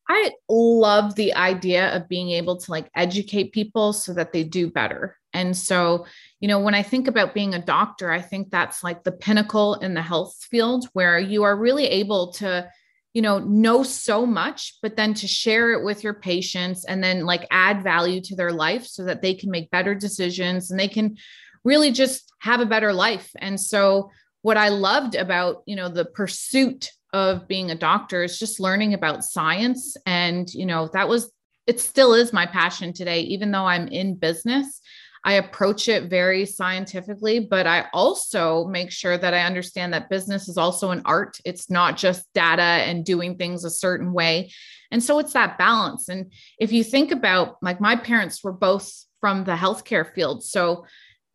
I 0.09 0.31
love 0.49 1.15
the 1.15 1.33
idea 1.33 1.95
of 1.95 2.09
being 2.09 2.31
able 2.31 2.57
to 2.57 2.71
like 2.71 2.89
educate 2.95 3.53
people 3.53 3.93
so 3.93 4.13
that 4.13 4.33
they 4.33 4.43
do 4.43 4.69
better. 4.69 5.17
And 5.33 5.55
so, 5.55 6.05
you 6.39 6.47
know, 6.47 6.59
when 6.59 6.75
I 6.75 6.83
think 6.83 7.07
about 7.07 7.33
being 7.33 7.53
a 7.53 7.63
doctor, 7.63 8.11
I 8.11 8.21
think 8.21 8.49
that's 8.49 8.83
like 8.83 9.03
the 9.03 9.13
pinnacle 9.13 9.75
in 9.75 9.93
the 9.93 10.01
health 10.01 10.35
field 10.49 10.87
where 10.93 11.17
you 11.17 11.43
are 11.43 11.55
really 11.55 11.85
able 11.85 12.33
to 12.33 12.69
you 13.13 13.21
know 13.21 13.39
know 13.39 13.83
so 13.83 14.25
much 14.25 14.77
but 14.81 14.95
then 14.95 15.13
to 15.13 15.27
share 15.27 15.73
it 15.73 15.83
with 15.83 16.01
your 16.01 16.13
patients 16.13 16.85
and 16.85 17.03
then 17.03 17.25
like 17.25 17.45
add 17.51 17.83
value 17.83 18.21
to 18.21 18.35
their 18.35 18.53
life 18.53 18.85
so 18.85 19.03
that 19.03 19.21
they 19.21 19.33
can 19.33 19.51
make 19.51 19.69
better 19.69 19.93
decisions 19.93 20.71
and 20.71 20.79
they 20.79 20.87
can 20.87 21.17
really 21.63 21.91
just 21.91 22.31
have 22.39 22.61
a 22.61 22.65
better 22.65 22.93
life 22.93 23.29
and 23.39 23.59
so 23.59 24.09
what 24.43 24.55
i 24.55 24.69
loved 24.69 25.15
about 25.15 25.61
you 25.65 25.75
know 25.75 25.89
the 25.89 26.05
pursuit 26.05 26.89
of 27.13 27.47
being 27.47 27.71
a 27.71 27.75
doctor 27.75 28.23
is 28.23 28.39
just 28.39 28.59
learning 28.59 28.93
about 28.93 29.23
science 29.23 29.97
and 30.05 30.53
you 30.53 30.65
know 30.65 30.89
that 30.93 31.09
was 31.09 31.31
it 31.67 31.79
still 31.79 32.13
is 32.13 32.33
my 32.33 32.45
passion 32.45 32.93
today 32.93 33.21
even 33.21 33.51
though 33.51 33.65
i'm 33.65 33.87
in 33.87 34.15
business 34.15 34.81
I 35.23 35.33
approach 35.33 35.87
it 35.87 36.09
very 36.09 36.45
scientifically, 36.45 37.39
but 37.39 37.67
I 37.67 37.85
also 37.93 38.65
make 38.65 38.91
sure 38.91 39.17
that 39.17 39.33
I 39.33 39.41
understand 39.41 39.93
that 39.93 40.09
business 40.09 40.49
is 40.49 40.57
also 40.57 40.89
an 40.89 41.03
art. 41.05 41.39
It's 41.45 41.69
not 41.69 41.95
just 41.95 42.25
data 42.33 42.61
and 42.61 43.05
doing 43.05 43.37
things 43.37 43.63
a 43.63 43.69
certain 43.69 44.13
way. 44.13 44.51
And 44.89 45.03
so 45.03 45.19
it's 45.19 45.33
that 45.33 45.59
balance. 45.59 46.09
And 46.09 46.33
if 46.59 46.71
you 46.71 46.83
think 46.83 47.11
about 47.11 47.57
like 47.61 47.79
my 47.79 47.95
parents 47.95 48.43
were 48.43 48.51
both 48.51 48.91
from 49.19 49.43
the 49.43 49.55
healthcare 49.55 50.11
field. 50.11 50.43
So 50.43 50.85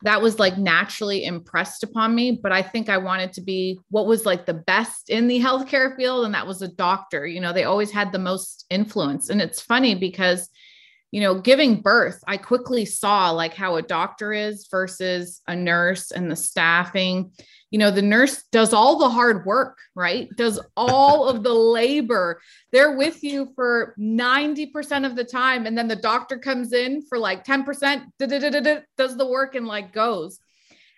that 0.03 0.21
was 0.21 0.39
like 0.39 0.59
naturally 0.59 1.25
impressed 1.25 1.83
upon 1.83 2.15
me. 2.15 2.39
But 2.43 2.53
I 2.53 2.63
think 2.63 2.89
I 2.89 2.99
wanted 2.99 3.33
to 3.35 3.41
be 3.41 3.81
what 3.91 4.07
was 4.07 4.27
like 4.27 4.47
the 4.47 4.55
best 4.55 5.09
in 5.09 5.27
the 5.27 5.41
healthcare 5.41 5.97
field. 5.97 6.25
And 6.25 6.35
that 6.35 6.47
was 6.47 6.63
a 6.63 6.69
doctor. 6.69 7.27
You 7.27 7.41
know, 7.41 7.53
they 7.53 7.65
always 7.65 7.91
had 7.91 8.13
the 8.13 8.19
most 8.19 8.67
influence. 8.71 9.31
And 9.31 9.41
it's 9.41 9.61
funny 9.61 9.95
because 9.95 10.49
you 11.11 11.21
know, 11.21 11.41
giving 11.41 11.81
birth, 11.81 12.23
I 12.27 12.37
quickly 12.37 12.85
saw 12.85 13.31
like 13.31 13.55
how 13.55 13.77
a 13.77 13.83
doctor 13.83 14.33
is 14.33 14.67
versus 14.71 15.41
a 15.47 15.55
nurse 15.55 16.11
and 16.11 16.31
the 16.31 16.37
staffing. 16.37 17.31
You 17.71 17.79
know, 17.79 17.91
the 17.91 18.03
nurse 18.03 18.45
does 18.53 18.73
all 18.73 18.99
the 18.99 19.09
hard 19.09 19.47
work, 19.47 19.79
right? 19.95 20.29
Does 20.37 20.61
all 20.77 21.29
of 21.29 21.43
the 21.43 21.55
labor. 21.55 22.41
They're 22.73 22.97
with 22.97 23.23
you 23.23 23.53
for 23.55 23.95
90% 23.99 25.07
of 25.07 25.17
the 25.17 25.25
time. 25.25 25.67
And 25.67 25.77
then 25.77 25.89
the 25.89 25.97
doctor 25.97 26.39
comes 26.39 26.73
in 26.73 27.03
for 27.03 27.19
like 27.19 27.45
10%, 27.45 28.03
does 28.19 29.17
the 29.17 29.27
work 29.27 29.55
and 29.55 29.67
like 29.67 29.93
goes. 29.93 30.39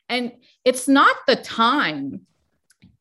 And 0.09 0.33
it's 0.65 0.89
not 0.89 1.17
the 1.27 1.37
time, 1.37 2.23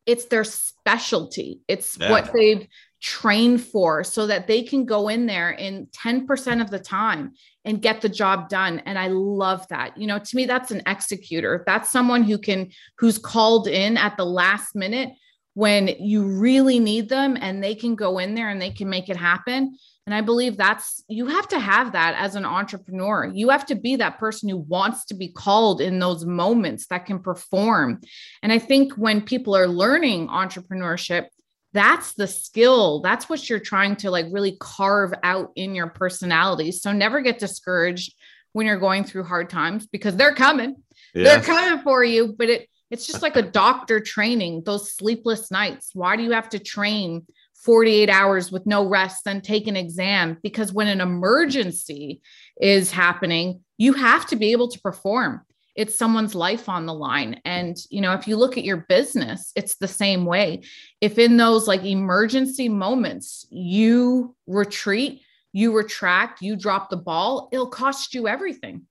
it's 0.04 0.26
their 0.26 0.44
specialty. 0.44 1.60
It's 1.68 1.98
yeah. 1.98 2.10
what 2.10 2.32
they've 2.32 2.66
train 3.00 3.58
for 3.58 4.02
so 4.02 4.26
that 4.26 4.46
they 4.46 4.62
can 4.62 4.84
go 4.84 5.08
in 5.08 5.26
there 5.26 5.50
in 5.52 5.86
10% 5.86 6.60
of 6.60 6.70
the 6.70 6.78
time 6.78 7.32
and 7.64 7.82
get 7.82 8.00
the 8.00 8.08
job 8.08 8.48
done. 8.48 8.80
And 8.86 8.98
i 8.98 9.08
love 9.08 9.66
that. 9.68 9.96
You 9.96 10.06
know 10.06 10.18
to 10.18 10.36
me 10.36 10.46
that's 10.46 10.70
an 10.70 10.82
executor. 10.86 11.62
That's 11.66 11.90
someone 11.90 12.24
who 12.24 12.38
can 12.38 12.70
who's 12.98 13.18
called 13.18 13.68
in 13.68 13.96
at 13.96 14.16
the 14.16 14.24
last 14.24 14.74
minute 14.74 15.10
when 15.54 15.88
you 15.88 16.24
really 16.24 16.78
need 16.78 17.08
them 17.08 17.36
and 17.40 17.62
they 17.62 17.74
can 17.74 17.94
go 17.94 18.18
in 18.18 18.34
there 18.34 18.48
and 18.48 18.60
they 18.60 18.70
can 18.70 18.88
make 18.88 19.08
it 19.08 19.16
happen. 19.16 19.76
And 20.06 20.14
i 20.14 20.20
believe 20.20 20.56
that's 20.56 21.04
you 21.08 21.26
have 21.26 21.46
to 21.48 21.60
have 21.60 21.92
that 21.92 22.16
as 22.18 22.34
an 22.34 22.44
entrepreneur. 22.44 23.30
You 23.32 23.50
have 23.50 23.66
to 23.66 23.74
be 23.74 23.94
that 23.96 24.18
person 24.18 24.48
who 24.48 24.56
wants 24.56 25.04
to 25.06 25.14
be 25.14 25.28
called 25.28 25.80
in 25.80 25.98
those 25.98 26.24
moments 26.24 26.86
that 26.86 27.06
can 27.06 27.20
perform. 27.20 28.00
And 28.42 28.50
i 28.50 28.58
think 28.58 28.94
when 28.94 29.20
people 29.20 29.54
are 29.54 29.68
learning 29.68 30.28
entrepreneurship 30.28 31.26
that's 31.72 32.14
the 32.14 32.26
skill. 32.26 33.00
That's 33.00 33.28
what 33.28 33.48
you're 33.48 33.58
trying 33.58 33.96
to 33.96 34.10
like 34.10 34.26
really 34.30 34.56
carve 34.58 35.12
out 35.22 35.52
in 35.56 35.74
your 35.74 35.88
personality. 35.88 36.72
So 36.72 36.92
never 36.92 37.20
get 37.20 37.38
discouraged 37.38 38.14
when 38.52 38.66
you're 38.66 38.78
going 38.78 39.04
through 39.04 39.24
hard 39.24 39.50
times 39.50 39.86
because 39.86 40.16
they're 40.16 40.34
coming. 40.34 40.76
Yes. 41.14 41.46
they're 41.46 41.54
coming 41.54 41.82
for 41.82 42.04
you 42.04 42.34
but 42.36 42.50
it 42.50 42.68
it's 42.90 43.06
just 43.06 43.22
like 43.22 43.36
a 43.36 43.42
doctor 43.42 44.00
training 44.00 44.62
those 44.64 44.92
sleepless 44.92 45.50
nights. 45.50 45.90
Why 45.92 46.16
do 46.16 46.22
you 46.22 46.32
have 46.32 46.48
to 46.50 46.58
train 46.58 47.26
48 47.64 48.08
hours 48.08 48.50
with 48.50 48.66
no 48.66 48.86
rest 48.86 49.24
then 49.24 49.42
take 49.42 49.66
an 49.66 49.76
exam? 49.76 50.38
Because 50.42 50.72
when 50.72 50.88
an 50.88 51.00
emergency 51.00 52.22
is 52.60 52.90
happening 52.90 53.60
you 53.76 53.92
have 53.92 54.26
to 54.26 54.36
be 54.36 54.52
able 54.52 54.68
to 54.68 54.80
perform 54.80 55.42
it's 55.78 55.94
someone's 55.94 56.34
life 56.34 56.68
on 56.68 56.86
the 56.86 56.92
line. 56.92 57.40
And 57.44 57.76
you 57.88 58.00
know 58.00 58.12
if 58.12 58.26
you 58.26 58.36
look 58.36 58.58
at 58.58 58.64
your 58.64 58.84
business 58.88 59.52
it's 59.54 59.76
the 59.76 59.88
same 59.88 60.26
way. 60.26 60.62
If 61.00 61.18
in 61.18 61.36
those 61.36 61.68
like 61.68 61.84
emergency 61.84 62.68
moments 62.68 63.46
you 63.50 64.34
retreat 64.46 65.22
you 65.52 65.74
retract 65.74 66.42
you 66.42 66.56
drop 66.56 66.90
the 66.90 66.96
ball 66.96 67.48
it'll 67.52 67.70
cost 67.70 68.12
you 68.12 68.28
everything 68.28 68.82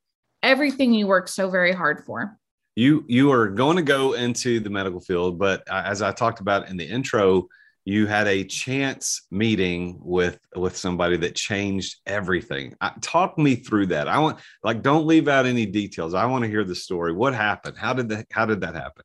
everything 0.42 0.94
you 0.94 1.06
work 1.06 1.28
so 1.28 1.50
very 1.50 1.74
hard 1.74 2.04
for. 2.06 2.38
You 2.76 3.04
you 3.08 3.32
are 3.32 3.50
going 3.50 3.76
to 3.76 3.84
go 3.84 4.14
into 4.14 4.60
the 4.62 4.70
medical 4.70 5.02
field 5.02 5.38
but 5.38 5.64
uh, 5.70 5.84
as 5.86 6.02
i 6.02 6.12
talked 6.12 6.40
about 6.40 6.70
in 6.70 6.78
the 6.78 6.86
intro 6.86 7.48
you 7.88 8.06
had 8.06 8.28
a 8.28 8.44
chance 8.44 9.22
meeting 9.32 9.98
with 10.02 10.38
with 10.54 10.76
somebody 10.76 11.16
that 11.16 11.36
changed 11.36 11.96
everything. 12.06 12.76
Talk 13.00 13.38
me 13.38 13.56
through 13.56 13.86
that. 13.88 14.10
I 14.10 14.20
want 14.20 14.40
like 14.62 14.82
don't 14.82 15.08
leave 15.08 15.30
out 15.30 15.46
any 15.46 15.66
details. 15.66 16.14
I 16.14 16.26
want 16.26 16.44
to 16.44 16.50
hear 16.50 16.66
the 16.66 16.76
story. 16.76 17.14
What 17.14 17.34
happened? 17.34 17.78
How 17.78 17.94
did 17.94 18.10
that 18.10 18.28
how 18.30 18.46
did 18.46 18.60
that 18.60 18.76
happen? 18.76 19.04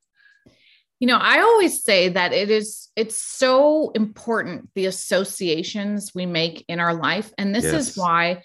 You 0.99 1.07
know 1.07 1.19
i 1.19 1.41
always 1.41 1.83
say 1.83 2.11
that 2.11 2.33
it 2.33 2.49
is 2.49 2.89
it's 2.95 3.17
so 3.17 3.91
important 3.91 4.69
the 4.77 4.87
associations 4.87 6.13
we 6.15 6.27
make 6.27 6.65
in 6.69 6.79
our 6.79 6.95
life 6.95 7.33
and 7.37 7.53
this 7.53 7.65
yes. 7.65 7.75
is 7.75 7.97
why 7.97 8.45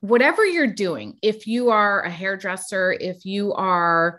whatever 0.00 0.46
you're 0.46 0.72
doing 0.72 1.18
if 1.20 1.46
you 1.46 1.68
are 1.68 2.00
a 2.00 2.10
hairdresser 2.10 2.96
if 2.98 3.26
you 3.26 3.52
are 3.52 4.18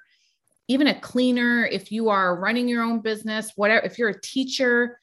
even 0.68 0.86
a 0.86 1.00
cleaner 1.00 1.66
if 1.66 1.92
you 1.92 2.10
are 2.10 2.40
running 2.40 2.68
your 2.68 2.84
own 2.84 3.00
business 3.00 3.52
whatever 3.56 3.84
if 3.84 3.98
you're 3.98 4.10
a 4.10 4.22
teacher 4.22 4.99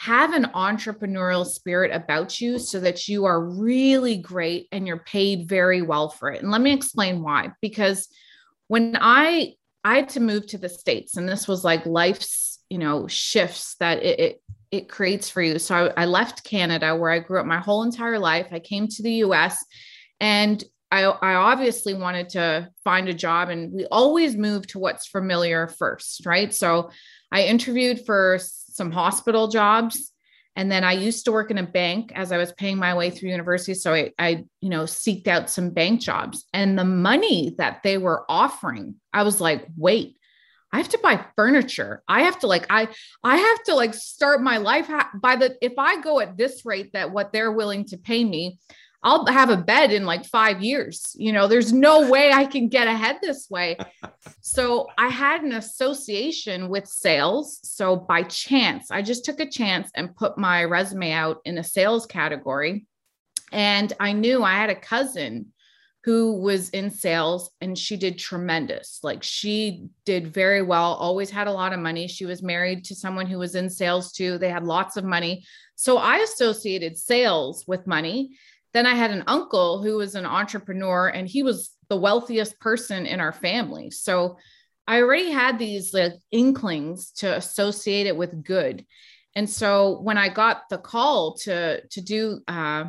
have 0.00 0.32
an 0.32 0.46
entrepreneurial 0.54 1.44
spirit 1.44 1.94
about 1.94 2.40
you 2.40 2.58
so 2.58 2.80
that 2.80 3.06
you 3.06 3.26
are 3.26 3.38
really 3.38 4.16
great 4.16 4.66
and 4.72 4.86
you're 4.86 5.04
paid 5.04 5.46
very 5.46 5.82
well 5.82 6.08
for 6.08 6.30
it. 6.30 6.40
And 6.40 6.50
let 6.50 6.62
me 6.62 6.72
explain 6.72 7.22
why. 7.22 7.50
Because 7.60 8.08
when 8.68 8.96
I 8.98 9.56
I 9.84 9.96
had 9.96 10.08
to 10.10 10.20
move 10.20 10.46
to 10.48 10.58
the 10.58 10.70
states, 10.70 11.18
and 11.18 11.28
this 11.28 11.46
was 11.46 11.64
like 11.64 11.84
life's 11.84 12.60
you 12.70 12.78
know 12.78 13.08
shifts 13.08 13.76
that 13.80 14.02
it 14.02 14.18
it, 14.18 14.42
it 14.70 14.88
creates 14.88 15.28
for 15.28 15.42
you. 15.42 15.58
So 15.58 15.92
I, 15.94 16.02
I 16.02 16.06
left 16.06 16.44
Canada 16.44 16.96
where 16.96 17.10
I 17.10 17.18
grew 17.18 17.38
up 17.38 17.44
my 17.44 17.60
whole 17.60 17.82
entire 17.82 18.18
life. 18.18 18.46
I 18.52 18.58
came 18.60 18.88
to 18.88 19.02
the 19.02 19.12
U.S. 19.26 19.62
and 20.18 20.64
I, 20.90 21.02
I 21.02 21.34
obviously 21.34 21.92
wanted 21.92 22.30
to 22.30 22.70
find 22.84 23.06
a 23.10 23.14
job, 23.14 23.50
and 23.50 23.70
we 23.70 23.84
always 23.90 24.34
move 24.34 24.66
to 24.68 24.78
what's 24.78 25.06
familiar 25.06 25.68
first, 25.68 26.24
right? 26.24 26.54
So 26.54 26.90
I 27.30 27.44
interviewed 27.44 28.06
for 28.06 28.38
some 28.70 28.90
hospital 28.90 29.48
jobs. 29.48 30.12
And 30.56 30.70
then 30.70 30.82
I 30.82 30.92
used 30.92 31.24
to 31.24 31.32
work 31.32 31.50
in 31.50 31.58
a 31.58 31.66
bank 31.66 32.12
as 32.14 32.32
I 32.32 32.36
was 32.36 32.52
paying 32.52 32.76
my 32.76 32.94
way 32.94 33.10
through 33.10 33.30
university. 33.30 33.74
So 33.74 33.94
I, 33.94 34.12
I, 34.18 34.44
you 34.60 34.68
know, 34.68 34.82
seeked 34.82 35.28
out 35.28 35.48
some 35.48 35.70
bank 35.70 36.00
jobs 36.00 36.44
and 36.52 36.78
the 36.78 36.84
money 36.84 37.54
that 37.58 37.82
they 37.82 37.98
were 37.98 38.24
offering, 38.28 38.96
I 39.12 39.22
was 39.22 39.40
like, 39.40 39.66
wait, 39.76 40.16
I 40.72 40.78
have 40.78 40.88
to 40.90 40.98
buy 40.98 41.24
furniture. 41.36 42.02
I 42.08 42.22
have 42.22 42.40
to 42.40 42.46
like, 42.46 42.66
I, 42.70 42.88
I 43.24 43.36
have 43.36 43.62
to 43.64 43.74
like 43.74 43.94
start 43.94 44.42
my 44.42 44.58
life 44.58 44.88
by 45.20 45.36
the, 45.36 45.56
if 45.60 45.72
I 45.78 46.00
go 46.00 46.20
at 46.20 46.36
this 46.36 46.64
rate 46.64 46.92
that 46.92 47.12
what 47.12 47.32
they're 47.32 47.52
willing 47.52 47.84
to 47.86 47.96
pay 47.96 48.24
me, 48.24 48.58
I'll 49.02 49.26
have 49.26 49.48
a 49.48 49.56
bed 49.56 49.92
in 49.92 50.04
like 50.04 50.26
five 50.26 50.62
years. 50.62 51.14
You 51.18 51.32
know, 51.32 51.46
there's 51.46 51.72
no 51.72 52.10
way 52.10 52.32
I 52.32 52.44
can 52.44 52.68
get 52.68 52.86
ahead 52.86 53.18
this 53.22 53.48
way. 53.48 53.78
so 54.40 54.88
I 54.98 55.08
had 55.08 55.42
an 55.42 55.52
association 55.52 56.68
with 56.68 56.86
sales. 56.86 57.60
So 57.62 57.96
by 57.96 58.24
chance, 58.24 58.90
I 58.90 59.00
just 59.00 59.24
took 59.24 59.40
a 59.40 59.48
chance 59.48 59.90
and 59.94 60.14
put 60.14 60.36
my 60.36 60.64
resume 60.64 61.12
out 61.12 61.38
in 61.44 61.56
a 61.56 61.64
sales 61.64 62.04
category. 62.04 62.86
And 63.52 63.92
I 63.98 64.12
knew 64.12 64.42
I 64.42 64.54
had 64.54 64.70
a 64.70 64.74
cousin 64.74 65.52
who 66.04 66.40
was 66.40 66.70
in 66.70 66.90
sales 66.90 67.50
and 67.60 67.76
she 67.76 67.96
did 67.96 68.18
tremendous. 68.18 69.00
Like 69.02 69.22
she 69.22 69.88
did 70.06 70.32
very 70.32 70.62
well, 70.62 70.94
always 70.94 71.30
had 71.30 71.46
a 71.46 71.52
lot 71.52 71.74
of 71.74 71.80
money. 71.80 72.06
She 72.06 72.24
was 72.24 72.42
married 72.42 72.84
to 72.86 72.94
someone 72.94 73.26
who 73.26 73.38
was 73.38 73.54
in 73.54 73.68
sales 73.68 74.12
too. 74.12 74.38
They 74.38 74.48
had 74.48 74.64
lots 74.64 74.96
of 74.96 75.04
money. 75.04 75.44
So 75.74 75.98
I 75.98 76.18
associated 76.18 76.96
sales 76.96 77.64
with 77.66 77.86
money. 77.86 78.36
Then 78.72 78.86
I 78.86 78.94
had 78.94 79.10
an 79.10 79.24
uncle 79.26 79.82
who 79.82 79.96
was 79.96 80.14
an 80.14 80.26
entrepreneur 80.26 81.08
and 81.08 81.26
he 81.26 81.42
was 81.42 81.70
the 81.88 81.96
wealthiest 81.96 82.58
person 82.60 83.06
in 83.06 83.20
our 83.20 83.32
family. 83.32 83.90
So 83.90 84.36
I 84.86 85.02
already 85.02 85.30
had 85.30 85.58
these 85.58 85.92
like 85.92 86.14
inklings 86.30 87.12
to 87.18 87.36
associate 87.36 88.06
it 88.06 88.16
with 88.16 88.44
good. 88.44 88.84
And 89.34 89.48
so 89.48 90.00
when 90.00 90.18
I 90.18 90.28
got 90.28 90.68
the 90.68 90.78
call 90.78 91.34
to 91.38 91.86
to 91.86 92.00
do 92.00 92.40
uh, 92.48 92.84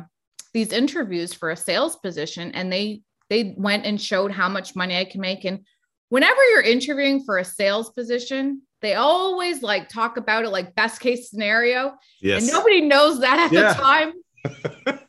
these 0.52 0.72
interviews 0.72 1.32
for 1.32 1.50
a 1.50 1.56
sales 1.56 1.96
position, 1.96 2.52
and 2.52 2.72
they 2.72 3.02
they 3.28 3.54
went 3.56 3.86
and 3.86 4.00
showed 4.00 4.32
how 4.32 4.48
much 4.48 4.74
money 4.74 4.96
I 4.96 5.04
can 5.04 5.20
make. 5.20 5.44
And 5.44 5.60
whenever 6.08 6.42
you're 6.50 6.62
interviewing 6.62 7.24
for 7.24 7.38
a 7.38 7.44
sales 7.44 7.90
position, 7.90 8.62
they 8.80 8.94
always 8.94 9.62
like 9.62 9.88
talk 9.88 10.16
about 10.16 10.44
it 10.44 10.50
like 10.50 10.74
best 10.74 11.00
case 11.00 11.30
scenario. 11.30 11.94
Yes. 12.20 12.42
And 12.42 12.52
nobody 12.52 12.80
knows 12.80 13.20
that 13.20 13.38
at 13.38 13.52
yeah. 13.52 13.72
the 13.72 13.80
time. 13.80 14.12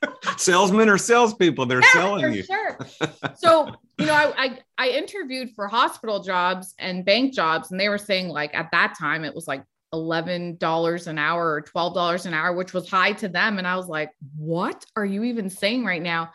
salesmen 0.37 0.89
or 0.89 0.97
salespeople. 0.97 1.65
They're 1.65 1.81
yeah, 1.81 1.93
selling 1.93 2.33
you. 2.33 2.43
Sure. 2.43 2.79
So, 3.35 3.73
you 3.97 4.05
know, 4.05 4.13
I, 4.13 4.33
I, 4.37 4.59
I 4.77 4.89
interviewed 4.89 5.51
for 5.51 5.67
hospital 5.67 6.21
jobs 6.23 6.73
and 6.79 7.03
bank 7.03 7.33
jobs, 7.33 7.71
and 7.71 7.79
they 7.79 7.89
were 7.89 7.97
saying 7.97 8.29
like 8.29 8.53
at 8.55 8.69
that 8.71 8.95
time 8.97 9.25
it 9.25 9.35
was 9.35 9.47
like 9.47 9.63
$11 9.93 11.07
an 11.07 11.17
hour 11.17 11.53
or 11.53 11.61
$12 11.61 12.25
an 12.25 12.33
hour, 12.33 12.53
which 12.53 12.73
was 12.73 12.89
high 12.89 13.13
to 13.13 13.29
them. 13.29 13.57
And 13.57 13.67
I 13.67 13.75
was 13.75 13.87
like, 13.87 14.11
what 14.35 14.85
are 14.95 15.05
you 15.05 15.23
even 15.23 15.49
saying 15.49 15.85
right 15.85 16.01
now? 16.01 16.31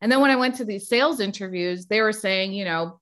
And 0.00 0.10
then 0.10 0.20
when 0.20 0.30
I 0.30 0.36
went 0.36 0.56
to 0.56 0.64
these 0.64 0.88
sales 0.88 1.20
interviews, 1.20 1.86
they 1.86 2.00
were 2.00 2.12
saying, 2.12 2.52
you 2.52 2.64
know, 2.64 3.00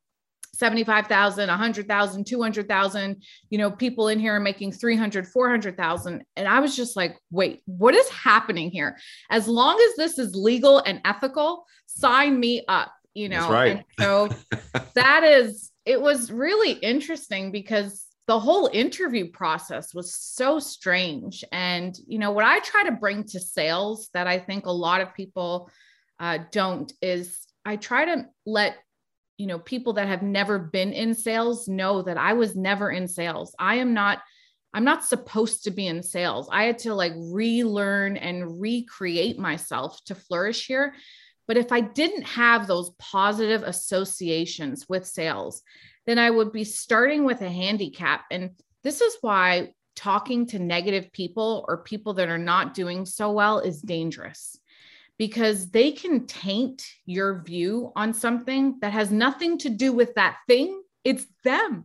75,000, 0.60 1.48
100,000, 1.48 2.24
200,000, 2.26 3.22
you 3.48 3.58
know, 3.58 3.70
people 3.70 4.08
in 4.08 4.20
here 4.20 4.36
are 4.36 4.40
making 4.40 4.72
300, 4.72 5.26
400,000. 5.26 6.22
And 6.36 6.46
I 6.46 6.60
was 6.60 6.76
just 6.76 6.96
like, 6.96 7.16
wait, 7.30 7.62
what 7.64 7.94
is 7.94 8.08
happening 8.10 8.70
here? 8.70 8.98
As 9.30 9.48
long 9.48 9.80
as 9.80 9.96
this 9.96 10.18
is 10.18 10.34
legal 10.34 10.78
and 10.78 11.00
ethical, 11.06 11.64
sign 11.86 12.38
me 12.38 12.62
up, 12.68 12.92
you 13.14 13.30
know? 13.30 13.40
That's 13.40 13.50
right. 13.50 13.70
And 13.70 13.84
so 13.98 14.28
that 14.94 15.24
is, 15.24 15.72
it 15.86 16.00
was 16.00 16.30
really 16.30 16.72
interesting 16.72 17.50
because 17.50 18.04
the 18.26 18.38
whole 18.38 18.68
interview 18.72 19.30
process 19.30 19.94
was 19.94 20.14
so 20.14 20.58
strange. 20.58 21.42
And, 21.52 21.96
you 22.06 22.18
know, 22.18 22.32
what 22.32 22.44
I 22.44 22.60
try 22.60 22.84
to 22.84 22.92
bring 22.92 23.24
to 23.24 23.40
sales 23.40 24.10
that 24.12 24.26
I 24.26 24.38
think 24.38 24.66
a 24.66 24.70
lot 24.70 25.00
of 25.00 25.14
people 25.14 25.70
uh, 26.20 26.38
don't 26.52 26.92
is 27.00 27.40
I 27.64 27.76
try 27.76 28.04
to 28.04 28.26
let 28.44 28.76
you 29.40 29.46
know 29.46 29.58
people 29.58 29.94
that 29.94 30.06
have 30.06 30.22
never 30.22 30.58
been 30.58 30.92
in 30.92 31.14
sales 31.14 31.66
know 31.66 32.02
that 32.02 32.18
I 32.18 32.34
was 32.34 32.54
never 32.54 32.90
in 32.90 33.08
sales. 33.08 33.54
I 33.58 33.76
am 33.76 33.94
not 33.94 34.20
I'm 34.74 34.84
not 34.84 35.04
supposed 35.04 35.64
to 35.64 35.70
be 35.70 35.86
in 35.86 36.02
sales. 36.02 36.48
I 36.52 36.64
had 36.64 36.78
to 36.80 36.94
like 36.94 37.14
relearn 37.16 38.18
and 38.18 38.60
recreate 38.60 39.38
myself 39.38 39.98
to 40.04 40.14
flourish 40.14 40.66
here. 40.66 40.94
But 41.48 41.56
if 41.56 41.72
I 41.72 41.80
didn't 41.80 42.24
have 42.24 42.66
those 42.66 42.90
positive 42.98 43.62
associations 43.62 44.88
with 44.88 45.06
sales, 45.06 45.62
then 46.06 46.18
I 46.18 46.30
would 46.30 46.52
be 46.52 46.64
starting 46.64 47.24
with 47.24 47.40
a 47.40 47.50
handicap. 47.50 48.26
And 48.30 48.50
this 48.84 49.00
is 49.00 49.16
why 49.22 49.72
talking 49.96 50.46
to 50.48 50.58
negative 50.58 51.10
people 51.12 51.64
or 51.66 51.82
people 51.82 52.14
that 52.14 52.28
are 52.28 52.38
not 52.38 52.74
doing 52.74 53.06
so 53.06 53.32
well 53.32 53.58
is 53.58 53.80
dangerous 53.80 54.60
because 55.20 55.68
they 55.68 55.92
can 55.92 56.26
taint 56.26 56.82
your 57.04 57.42
view 57.42 57.92
on 57.94 58.14
something 58.14 58.78
that 58.80 58.90
has 58.90 59.10
nothing 59.10 59.58
to 59.58 59.68
do 59.68 59.92
with 59.92 60.14
that 60.14 60.38
thing. 60.48 60.82
It's 61.04 61.26
them, 61.44 61.84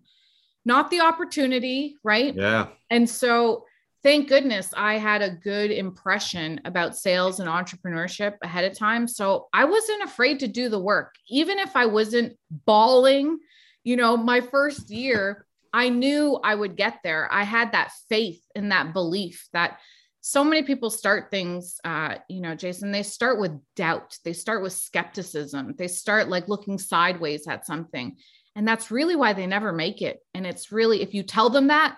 not 0.63 0.89
the 0.89 1.01
opportunity, 1.01 1.97
right? 2.01 2.33
Yeah. 2.33 2.67
And 2.89 3.09
so, 3.09 3.65
thank 4.03 4.29
goodness 4.29 4.73
I 4.77 4.99
had 4.99 5.21
a 5.21 5.31
good 5.31 5.69
impression 5.69 6.61
about 6.63 6.95
sales 6.95 7.41
and 7.41 7.49
entrepreneurship 7.49 8.35
ahead 8.41 8.71
of 8.71 8.77
time. 8.77 9.05
So, 9.05 9.49
I 9.51 9.65
wasn't 9.65 10.03
afraid 10.03 10.39
to 10.39 10.47
do 10.47 10.69
the 10.69 10.79
work, 10.79 11.15
even 11.27 11.59
if 11.59 11.75
I 11.75 11.87
wasn't 11.87 12.37
balling, 12.49 13.37
you 13.83 13.97
know, 13.97 14.15
my 14.15 14.39
first 14.39 14.89
year. 14.89 15.45
I 15.73 15.89
knew 15.89 16.39
I 16.41 16.55
would 16.55 16.77
get 16.77 16.99
there. 17.03 17.27
I 17.29 17.43
had 17.43 17.73
that 17.73 17.91
faith 18.07 18.41
and 18.55 18.71
that 18.71 18.93
belief 18.93 19.49
that 19.51 19.79
so 20.27 20.43
many 20.43 20.63
people 20.63 20.89
start 20.89 21.29
things 21.29 21.79
uh, 21.83 22.15
you 22.27 22.41
know 22.41 22.55
jason 22.55 22.91
they 22.91 23.03
start 23.03 23.39
with 23.39 23.51
doubt. 23.75 24.17
They 24.23 24.33
start 24.33 24.63
with 24.63 24.73
skepticism. 24.73 25.75
They 25.77 25.87
start 25.87 26.29
like 26.29 26.47
looking 26.47 26.77
sideways 26.77 27.47
at 27.47 27.65
something. 27.65 28.17
And 28.55 28.67
that's 28.67 28.89
really 28.89 29.15
why 29.15 29.33
they 29.33 29.47
never 29.47 29.73
make 29.73 30.01
it. 30.01 30.19
And 30.33 30.47
it's 30.47 30.71
really 30.71 31.01
if 31.01 31.13
you 31.13 31.23
tell 31.23 31.49
them 31.49 31.67
that 31.67 31.97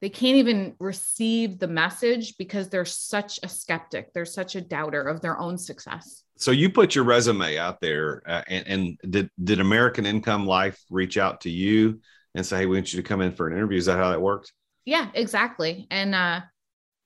they 0.00 0.08
can't 0.08 0.36
even 0.36 0.74
receive 0.78 1.58
the 1.58 1.68
message 1.68 2.36
because 2.38 2.68
they're 2.68 2.86
such 2.86 3.38
a 3.42 3.48
skeptic. 3.48 4.12
They're 4.14 4.24
such 4.24 4.56
a 4.56 4.60
doubter 4.60 5.02
of 5.02 5.20
their 5.20 5.38
own 5.38 5.58
success. 5.58 6.22
So 6.38 6.52
you 6.52 6.70
put 6.70 6.94
your 6.94 7.04
resume 7.04 7.58
out 7.58 7.80
there 7.80 8.22
uh, 8.26 8.42
and, 8.48 8.66
and 8.66 8.98
did, 9.12 9.30
did 9.42 9.60
american 9.60 10.06
income 10.06 10.46
life 10.46 10.82
reach 10.90 11.18
out 11.18 11.42
to 11.42 11.50
you 11.50 12.00
and 12.34 12.46
say 12.46 12.58
hey 12.58 12.66
we 12.66 12.76
want 12.76 12.92
you 12.92 13.02
to 13.02 13.06
come 13.06 13.20
in 13.20 13.32
for 13.32 13.46
an 13.46 13.54
interview? 13.54 13.78
Is 13.78 13.86
that 13.86 13.98
how 13.98 14.10
that 14.10 14.20
worked? 14.20 14.52
Yeah 14.84 15.10
exactly. 15.14 15.86
And 15.90 16.14
uh 16.14 16.40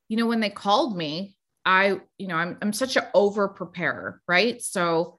you 0.08 0.16
know, 0.16 0.26
when 0.26 0.40
they 0.40 0.50
called 0.50 0.96
me, 0.96 1.36
I, 1.64 2.00
you 2.18 2.28
know, 2.28 2.36
I'm 2.36 2.58
I'm 2.60 2.72
such 2.72 2.96
an 2.96 3.04
over 3.14 3.48
preparer, 3.48 4.20
right? 4.28 4.60
So 4.60 5.18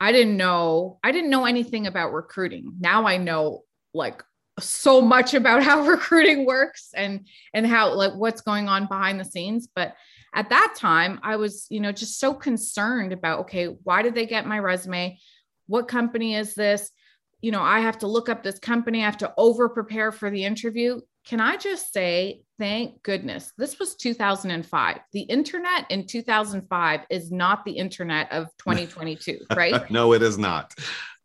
I 0.00 0.12
didn't 0.12 0.36
know, 0.36 0.98
I 1.02 1.12
didn't 1.12 1.30
know 1.30 1.44
anything 1.44 1.86
about 1.86 2.12
recruiting. 2.12 2.74
Now 2.80 3.06
I 3.06 3.16
know 3.16 3.62
like 3.94 4.22
so 4.58 5.00
much 5.00 5.34
about 5.34 5.62
how 5.62 5.86
recruiting 5.86 6.44
works 6.44 6.90
and 6.94 7.26
and 7.54 7.66
how 7.66 7.94
like 7.94 8.14
what's 8.14 8.40
going 8.40 8.68
on 8.68 8.86
behind 8.86 9.18
the 9.18 9.24
scenes. 9.24 9.68
But 9.74 9.94
at 10.34 10.48
that 10.48 10.74
time, 10.78 11.20
I 11.22 11.36
was, 11.36 11.66
you 11.68 11.80
know, 11.80 11.92
just 11.92 12.18
so 12.18 12.32
concerned 12.32 13.12
about 13.12 13.40
okay, 13.40 13.66
why 13.66 14.02
did 14.02 14.14
they 14.14 14.26
get 14.26 14.46
my 14.46 14.58
resume? 14.58 15.18
What 15.66 15.88
company 15.88 16.34
is 16.34 16.54
this? 16.54 16.90
You 17.40 17.50
know, 17.50 17.62
I 17.62 17.80
have 17.80 17.98
to 17.98 18.06
look 18.06 18.28
up 18.28 18.42
this 18.42 18.58
company, 18.58 19.02
I 19.02 19.06
have 19.06 19.18
to 19.18 19.32
over 19.36 19.68
prepare 19.68 20.12
for 20.12 20.30
the 20.30 20.44
interview. 20.44 21.00
Can 21.24 21.40
I 21.40 21.56
just 21.56 21.92
say 21.92 22.42
thank 22.62 23.02
goodness. 23.02 23.52
This 23.58 23.80
was 23.80 23.96
2005. 23.96 24.98
The 25.12 25.20
internet 25.22 25.90
in 25.90 26.06
2005 26.06 27.00
is 27.10 27.32
not 27.32 27.64
the 27.64 27.72
internet 27.72 28.30
of 28.30 28.46
2022, 28.58 29.40
right? 29.56 29.90
no, 29.90 30.12
it 30.12 30.22
is 30.22 30.38
not. 30.38 30.72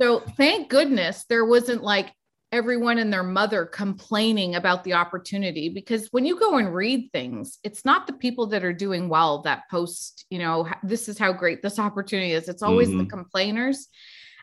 So 0.02 0.22
thank 0.36 0.68
goodness 0.70 1.26
there 1.30 1.46
wasn't 1.46 1.84
like 1.84 2.12
everyone 2.52 2.98
and 2.98 3.14
their 3.14 3.22
mother 3.22 3.66
complaining 3.66 4.56
about 4.56 4.84
the 4.84 4.94
opportunity 4.94 5.70
because 5.70 6.08
when 6.08 6.26
you 6.26 6.40
go 6.40 6.58
and 6.58 6.74
read 6.74 7.12
things, 7.12 7.60
it's 7.64 7.86
not 7.86 8.08
the 8.08 8.14
people 8.14 8.48
that 8.48 8.64
are 8.64 8.74
doing 8.74 9.08
well 9.08 9.44
that 9.44 9.70
post, 9.70 10.26
you 10.32 10.40
know, 10.40 10.68
this 10.82 11.08
is 11.08 11.20
how 11.20 11.32
great 11.34 11.62
this 11.62 11.78
opportunity 11.78 12.32
is. 12.32 12.50
It's 12.50 12.64
always 12.64 12.88
mm-hmm. 12.88 13.00
the 13.00 13.06
complainers. 13.06 13.90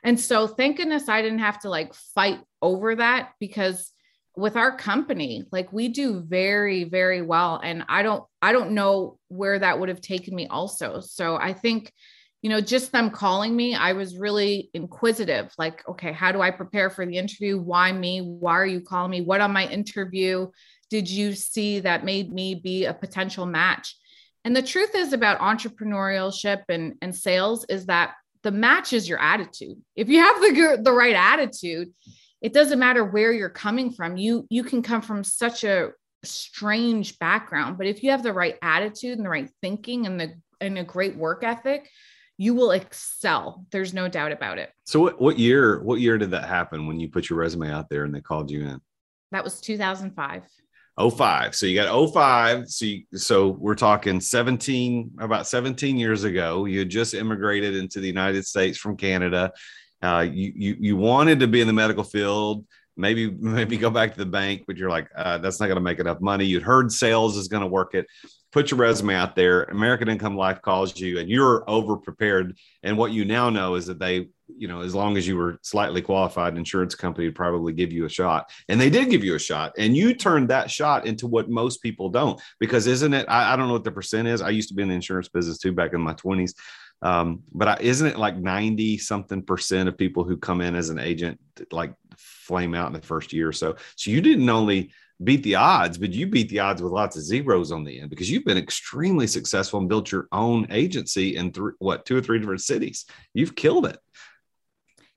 And 0.04 0.20
so 0.20 0.46
thank 0.46 0.76
goodness 0.76 1.08
I 1.08 1.22
didn't 1.22 1.38
have 1.40 1.60
to 1.60 1.70
like 1.70 1.92
fight 1.94 2.38
over 2.62 2.94
that 2.94 3.30
because 3.40 3.90
with 4.36 4.56
our 4.56 4.76
company 4.76 5.44
like 5.52 5.72
we 5.72 5.88
do 5.88 6.20
very 6.20 6.84
very 6.84 7.22
well 7.22 7.60
and 7.62 7.84
i 7.88 8.02
don't 8.02 8.24
i 8.42 8.52
don't 8.52 8.72
know 8.72 9.18
where 9.28 9.58
that 9.58 9.78
would 9.78 9.88
have 9.88 10.00
taken 10.00 10.34
me 10.34 10.46
also. 10.48 11.00
So 11.00 11.36
i 11.36 11.52
think 11.52 11.92
you 12.42 12.50
know 12.50 12.60
just 12.60 12.92
them 12.92 13.10
calling 13.10 13.54
me 13.54 13.74
i 13.74 13.92
was 13.92 14.18
really 14.18 14.70
inquisitive 14.74 15.50
like 15.56 15.82
okay 15.88 16.12
how 16.12 16.30
do 16.30 16.42
i 16.42 16.50
prepare 16.50 16.90
for 16.90 17.06
the 17.06 17.16
interview? 17.16 17.58
Why 17.58 17.92
me? 17.92 18.20
Why 18.20 18.54
are 18.54 18.66
you 18.66 18.80
calling 18.80 19.10
me? 19.10 19.20
What 19.20 19.40
on 19.40 19.52
my 19.52 19.68
interview 19.68 20.48
did 20.90 21.08
you 21.08 21.32
see 21.32 21.80
that 21.80 22.04
made 22.04 22.32
me 22.32 22.54
be 22.54 22.84
a 22.84 22.94
potential 22.94 23.46
match? 23.46 23.96
And 24.44 24.54
the 24.54 24.62
truth 24.62 24.94
is 24.94 25.12
about 25.12 25.40
entrepreneurship 25.40 26.64
and, 26.68 26.94
and 27.00 27.14
sales 27.14 27.64
is 27.68 27.86
that 27.86 28.14
the 28.42 28.52
match 28.52 28.92
is 28.92 29.08
your 29.08 29.18
attitude. 29.18 29.80
If 29.96 30.10
you 30.10 30.20
have 30.20 30.40
the, 30.40 30.80
the 30.82 30.92
right 30.92 31.14
attitude 31.14 31.94
it 32.44 32.52
doesn't 32.52 32.78
matter 32.78 33.02
where 33.02 33.32
you're 33.32 33.48
coming 33.48 33.90
from. 33.90 34.18
You 34.18 34.46
you 34.50 34.64
can 34.64 34.82
come 34.82 35.00
from 35.00 35.24
such 35.24 35.64
a 35.64 35.92
strange 36.22 37.18
background 37.18 37.76
but 37.76 37.86
if 37.86 38.02
you 38.02 38.10
have 38.10 38.22
the 38.22 38.32
right 38.32 38.56
attitude 38.62 39.18
and 39.18 39.26
the 39.26 39.30
right 39.30 39.50
thinking 39.60 40.06
and 40.06 40.18
the 40.18 40.32
and 40.60 40.78
a 40.78 40.84
great 40.84 41.16
work 41.16 41.44
ethic 41.44 41.90
you 42.36 42.52
will 42.52 42.72
excel. 42.72 43.64
There's 43.70 43.94
no 43.94 44.08
doubt 44.08 44.32
about 44.32 44.58
it. 44.58 44.72
So 44.86 44.98
what, 44.98 45.20
what 45.20 45.38
year 45.38 45.82
what 45.82 46.00
year 46.00 46.18
did 46.18 46.32
that 46.32 46.48
happen 46.48 46.86
when 46.86 46.98
you 46.98 47.08
put 47.08 47.30
your 47.30 47.38
resume 47.38 47.70
out 47.70 47.88
there 47.88 48.04
and 48.04 48.14
they 48.14 48.20
called 48.20 48.50
you 48.50 48.66
in? 48.66 48.80
That 49.32 49.44
was 49.44 49.60
2005 49.60 50.42
05 51.10 51.54
so 51.56 51.66
you 51.66 51.74
got 51.74 52.12
05 52.12 52.68
so 52.68 52.84
you, 52.84 53.02
so 53.14 53.48
we're 53.48 53.74
talking 53.74 54.20
17 54.20 55.12
about 55.18 55.46
17 55.46 55.96
years 55.96 56.24
ago. 56.24 56.66
You 56.66 56.80
had 56.80 56.88
just 56.88 57.14
immigrated 57.14 57.74
into 57.74 57.98
the 57.98 58.06
united 58.06 58.46
states 58.46 58.78
from 58.78 58.96
canada 58.96 59.52
uh, 60.04 60.20
you, 60.20 60.52
you 60.54 60.76
you 60.78 60.96
wanted 60.96 61.40
to 61.40 61.46
be 61.46 61.60
in 61.60 61.66
the 61.66 61.72
medical 61.72 62.04
field. 62.04 62.66
Maybe 62.96 63.30
maybe 63.40 63.76
go 63.76 63.90
back 63.90 64.12
to 64.12 64.18
the 64.18 64.26
bank 64.26 64.64
but 64.66 64.76
you're 64.76 64.90
like 64.90 65.08
uh, 65.16 65.38
that's 65.38 65.60
not 65.60 65.66
going 65.66 65.76
to 65.76 65.82
make 65.82 65.98
enough 65.98 66.20
money. 66.20 66.44
You'd 66.44 66.62
heard 66.62 66.92
sales 66.92 67.36
is 67.36 67.48
going 67.48 67.62
to 67.62 67.66
work 67.66 67.94
it. 67.94 68.06
Put 68.52 68.70
your 68.70 68.78
resume 68.78 69.14
out 69.16 69.34
there. 69.34 69.64
American 69.64 70.08
income 70.08 70.36
life 70.36 70.62
calls 70.62 70.96
you 71.00 71.18
and 71.18 71.28
you're 71.28 71.68
over 71.68 71.96
prepared 71.96 72.56
and 72.84 72.96
what 72.96 73.10
you 73.10 73.24
now 73.24 73.50
know 73.50 73.74
is 73.74 73.86
that 73.86 73.98
they 73.98 74.28
you 74.56 74.68
know 74.68 74.82
as 74.82 74.94
long 74.94 75.16
as 75.16 75.26
you 75.26 75.36
were 75.36 75.58
slightly 75.62 76.02
qualified 76.02 76.56
insurance 76.56 76.94
company 76.94 77.26
would 77.26 77.34
probably 77.34 77.72
give 77.72 77.90
you 77.90 78.04
a 78.04 78.10
shot. 78.10 78.50
And 78.68 78.80
they 78.80 78.90
did 78.90 79.10
give 79.10 79.24
you 79.24 79.34
a 79.34 79.40
shot. 79.40 79.72
And 79.78 79.96
you 79.96 80.14
turned 80.14 80.50
that 80.50 80.70
shot 80.70 81.06
into 81.06 81.26
what 81.26 81.48
most 81.48 81.82
people 81.82 82.10
don't. 82.10 82.40
Because 82.60 82.86
isn't 82.86 83.14
it 83.14 83.26
I, 83.28 83.54
I 83.54 83.56
don't 83.56 83.68
know 83.68 83.72
what 83.72 83.84
the 83.84 83.90
percent 83.90 84.28
is. 84.28 84.42
I 84.42 84.50
used 84.50 84.68
to 84.68 84.74
be 84.74 84.82
in 84.82 84.88
the 84.90 84.94
insurance 84.94 85.28
business 85.28 85.58
too 85.58 85.72
back 85.72 85.94
in 85.94 86.00
my 86.00 86.14
20s 86.14 86.52
um, 87.02 87.42
but 87.52 87.68
I, 87.68 87.76
isn't 87.80 88.06
it 88.06 88.18
like 88.18 88.36
90 88.36 88.98
something 88.98 89.42
percent 89.42 89.88
of 89.88 89.98
people 89.98 90.24
who 90.24 90.36
come 90.36 90.60
in 90.60 90.74
as 90.74 90.88
an 90.88 90.98
agent 90.98 91.38
like 91.70 91.94
flame 92.16 92.74
out 92.74 92.86
in 92.88 92.92
the 92.94 93.06
first 93.06 93.32
year 93.32 93.48
or 93.48 93.52
so? 93.52 93.76
So 93.96 94.10
you 94.10 94.20
didn't 94.20 94.48
only 94.48 94.90
beat 95.22 95.42
the 95.42 95.54
odds, 95.54 95.98
but 95.98 96.12
you 96.12 96.26
beat 96.26 96.48
the 96.48 96.60
odds 96.60 96.82
with 96.82 96.92
lots 96.92 97.16
of 97.16 97.22
zeros 97.22 97.72
on 97.72 97.84
the 97.84 98.00
end 98.00 98.10
because 98.10 98.30
you've 98.30 98.44
been 98.44 98.58
extremely 98.58 99.26
successful 99.26 99.80
and 99.80 99.88
built 99.88 100.10
your 100.10 100.28
own 100.32 100.66
agency 100.70 101.36
in 101.36 101.52
three, 101.52 101.72
what, 101.78 102.04
two 102.04 102.16
or 102.16 102.20
three 102.20 102.38
different 102.38 102.62
cities. 102.62 103.04
You've 103.32 103.54
killed 103.54 103.86
it. 103.86 103.98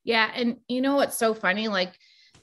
Yeah. 0.03 0.29
And 0.33 0.57
you 0.67 0.81
know 0.81 0.95
what's 0.95 1.17
so 1.17 1.33
funny? 1.33 1.67
Like, 1.67 1.97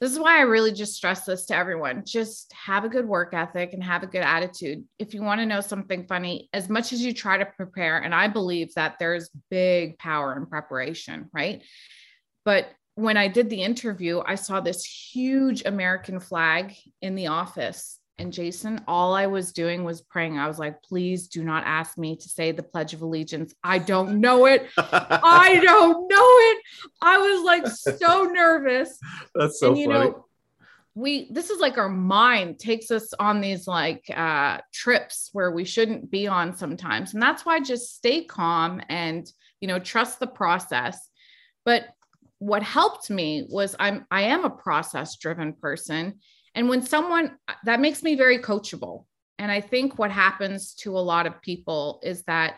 this 0.05 0.13
is 0.13 0.19
why 0.19 0.37
I 0.37 0.43
really 0.43 0.71
just 0.71 0.95
stress 0.95 1.25
this 1.25 1.47
to 1.47 1.57
everyone. 1.57 2.03
Just 2.05 2.53
have 2.53 2.85
a 2.85 2.91
good 2.91 3.09
work 3.09 3.33
ethic 3.33 3.73
and 3.73 3.83
have 3.83 4.03
a 4.03 4.07
good 4.07 4.21
attitude. 4.21 4.85
If 4.99 5.15
you 5.15 5.23
want 5.23 5.41
to 5.41 5.47
know 5.47 5.63
something 5.63 6.07
funny, 6.07 6.51
as 6.53 6.69
much 6.69 6.93
as 6.93 7.01
you 7.01 7.15
try 7.15 7.39
to 7.39 7.47
prepare, 7.47 7.97
and 7.97 8.15
I 8.15 8.29
believe 8.29 8.75
that 8.75 8.97
there's 8.99 9.31
big 9.51 9.97
power 9.97 10.37
in 10.37 10.45
preparation, 10.45 11.31
right? 11.33 11.63
But 12.45 12.67
when 12.97 13.17
I 13.17 13.29
did 13.29 13.49
the 13.49 13.63
interview, 13.63 14.21
I 14.27 14.35
saw 14.35 14.61
this 14.61 14.85
huge 14.85 15.63
American 15.65 16.21
flag 16.21 16.75
in 17.01 17.15
the 17.15 17.29
office 17.29 17.99
and 18.19 18.33
Jason, 18.33 18.81
all 18.87 19.15
I 19.15 19.27
was 19.27 19.53
doing 19.53 19.83
was 19.83 20.01
praying. 20.01 20.39
I 20.39 20.47
was 20.47 20.59
like, 20.59 20.83
please 20.83 21.27
do 21.27 21.43
not 21.43 21.65
ask 21.67 21.99
me 21.99 22.15
to 22.17 22.29
say 22.29 22.53
the 22.53 22.63
Pledge 22.63 22.95
of 22.95 23.03
Allegiance. 23.03 23.53
I 23.65 23.79
don't 23.79 24.21
know 24.21 24.47
it. 24.47 24.69
I 24.77 25.61
don't 25.65 26.09
know 26.09 26.17
it. 26.17 26.59
I 27.03 27.19
was 27.19 27.45
like 27.45 27.67
so 27.67 28.25
nervous. 28.25 28.99
That's 29.35 29.59
so 29.59 29.71
and, 29.71 29.79
you 29.79 29.87
funny. 29.87 30.11
Know, 30.11 30.27
we 30.95 31.29
this 31.33 31.51
is 31.51 31.59
like 31.59 31.77
our 31.77 31.89
mind 31.89 32.59
takes 32.61 32.91
us 32.93 33.13
on 33.19 33.41
these 33.41 33.67
like 33.67 34.05
uh 34.15 34.59
trips 34.73 35.31
where 35.33 35.51
we 35.51 35.65
shouldn't 35.65 36.09
be 36.09 36.29
on 36.29 36.57
sometimes 36.57 37.15
and 37.15 37.23
that's 37.23 37.45
why 37.45 37.59
just 37.59 37.97
stay 37.97 38.23
calm 38.23 38.81
and 38.89 39.33
you 39.61 39.67
know 39.67 39.81
trust 39.81 40.21
the 40.21 40.27
process 40.29 41.11
but 41.65 41.87
what 42.39 42.63
helped 42.63 43.11
me 43.11 43.45
was 43.51 43.75
i'm 43.81 44.07
i 44.13 44.23
am 44.23 44.45
a 44.45 44.51
process 44.51 45.17
driven 45.17 45.53
person 45.53 46.15
and 46.55 46.69
when 46.69 46.83
someone 46.83 47.37
that 47.65 47.81
makes 47.81 48.03
me 48.03 48.15
very 48.15 48.39
coachable. 48.39 49.05
And 49.39 49.51
I 49.51 49.61
think 49.61 49.99
what 49.99 50.13
happens 50.13 50.75
to 50.77 50.97
a 50.97 51.01
lot 51.01 51.27
of 51.27 51.43
people 51.43 52.01
is 52.05 52.23
that, 52.25 52.57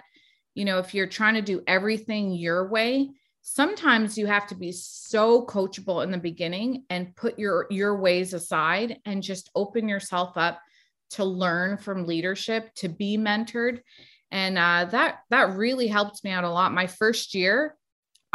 you 0.55 0.65
know, 0.65 0.79
if 0.79 0.95
you're 0.95 1.07
trying 1.07 1.35
to 1.35 1.43
do 1.43 1.63
everything 1.67 2.33
your 2.33 2.69
way, 2.69 3.11
sometimes 3.41 4.19
you 4.19 4.27
have 4.27 4.47
to 4.49 4.55
be 4.55 4.73
so 4.73 5.47
coachable 5.47 6.05
in 6.05 6.11
the 6.11 6.19
beginning 6.19 6.85
and 6.91 7.17
put 7.17 7.39
your 7.39 7.67
your 7.71 7.97
ways 7.97 8.35
aside 8.35 8.99
and 9.05 9.23
just 9.23 9.51
open 9.55 9.89
yourself 9.89 10.37
up 10.37 10.61
to 11.11 11.25
learn 11.25 11.79
from 11.79 12.07
leadership 12.07 12.75
to 12.75 12.89
be 12.89 13.17
mentored 13.17 13.81
and 14.33 14.59
uh, 14.59 14.85
that 14.87 15.21
that 15.31 15.57
really 15.57 15.87
helped 15.87 16.25
me 16.25 16.33
out 16.33 16.43
a 16.43 16.51
lot 16.51 16.73
my 16.73 16.89
first 16.89 17.35
year 17.35 17.77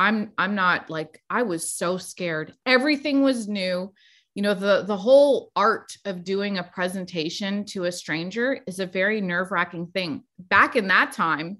I'm 0.01 0.31
I'm 0.35 0.55
not 0.55 0.89
like 0.89 1.21
I 1.29 1.43
was 1.43 1.71
so 1.71 1.97
scared. 1.97 2.53
Everything 2.65 3.21
was 3.21 3.47
new. 3.47 3.93
You 4.35 4.43
know, 4.43 4.53
the 4.53 4.83
the 4.83 4.97
whole 4.97 5.51
art 5.55 5.97
of 6.05 6.23
doing 6.23 6.57
a 6.57 6.63
presentation 6.63 7.65
to 7.65 7.85
a 7.85 7.91
stranger 7.91 8.61
is 8.65 8.79
a 8.79 8.85
very 8.85 9.19
nerve-wracking 9.19 9.87
thing. 9.87 10.23
Back 10.39 10.75
in 10.75 10.87
that 10.87 11.11
time, 11.11 11.57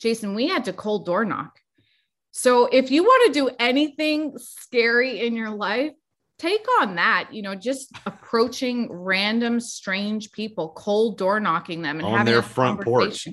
Jason, 0.00 0.34
we 0.34 0.48
had 0.48 0.64
to 0.64 0.72
cold 0.72 1.06
door 1.06 1.24
knock. 1.24 1.58
So 2.32 2.66
if 2.66 2.90
you 2.90 3.02
want 3.02 3.26
to 3.26 3.40
do 3.40 3.50
anything 3.58 4.36
scary 4.38 5.20
in 5.20 5.34
your 5.34 5.50
life, 5.50 5.92
take 6.38 6.64
on 6.80 6.94
that, 6.94 7.28
you 7.32 7.42
know, 7.42 7.54
just 7.54 7.92
approaching 8.06 8.88
random 8.90 9.60
strange 9.60 10.32
people, 10.32 10.70
cold 10.70 11.18
door 11.18 11.38
knocking 11.38 11.82
them 11.82 11.98
and 11.98 12.06
on 12.06 12.18
having 12.18 12.32
their 12.32 12.42
front 12.42 12.80
porch. 12.80 13.28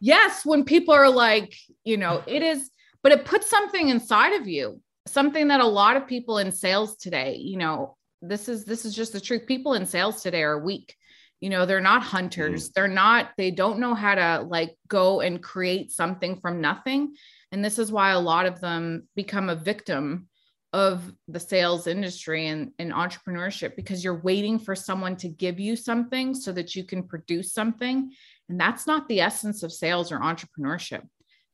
yes, 0.00 0.46
when 0.46 0.64
people 0.64 0.94
are 0.94 1.10
like, 1.10 1.54
you 1.84 1.96
know, 1.96 2.22
it 2.26 2.42
is, 2.42 2.70
but 3.02 3.12
it 3.12 3.24
puts 3.24 3.50
something 3.50 3.88
inside 3.88 4.40
of 4.40 4.46
you, 4.46 4.80
something 5.06 5.48
that 5.48 5.60
a 5.60 5.66
lot 5.66 5.96
of 5.96 6.06
people 6.06 6.38
in 6.38 6.52
sales 6.52 6.96
today, 6.96 7.36
you 7.36 7.56
know, 7.56 7.96
this 8.22 8.48
is 8.48 8.64
this 8.64 8.84
is 8.84 8.94
just 8.94 9.12
the 9.12 9.20
truth. 9.20 9.46
People 9.46 9.74
in 9.74 9.86
sales 9.86 10.22
today 10.22 10.42
are 10.42 10.58
weak. 10.58 10.94
You 11.40 11.50
know, 11.50 11.66
they're 11.66 11.80
not 11.80 12.02
hunters. 12.02 12.70
Mm. 12.70 12.72
They're 12.72 12.88
not, 12.88 13.30
they 13.36 13.50
don't 13.50 13.78
know 13.78 13.94
how 13.94 14.14
to 14.14 14.46
like 14.48 14.76
go 14.88 15.20
and 15.20 15.42
create 15.42 15.92
something 15.92 16.40
from 16.40 16.60
nothing. 16.60 17.14
And 17.52 17.64
this 17.64 17.78
is 17.78 17.92
why 17.92 18.10
a 18.10 18.20
lot 18.20 18.46
of 18.46 18.60
them 18.60 19.06
become 19.14 19.48
a 19.48 19.54
victim 19.54 20.28
of 20.72 21.12
the 21.28 21.40
sales 21.40 21.86
industry 21.86 22.48
and, 22.48 22.72
and 22.78 22.92
entrepreneurship 22.92 23.76
because 23.76 24.02
you're 24.02 24.20
waiting 24.20 24.58
for 24.58 24.74
someone 24.74 25.16
to 25.16 25.28
give 25.28 25.60
you 25.60 25.76
something 25.76 26.34
so 26.34 26.52
that 26.52 26.74
you 26.74 26.84
can 26.84 27.02
produce 27.02 27.52
something. 27.52 28.12
And 28.48 28.60
that's 28.60 28.86
not 28.86 29.08
the 29.08 29.20
essence 29.20 29.62
of 29.62 29.72
sales 29.72 30.10
or 30.10 30.18
entrepreneurship. 30.20 31.02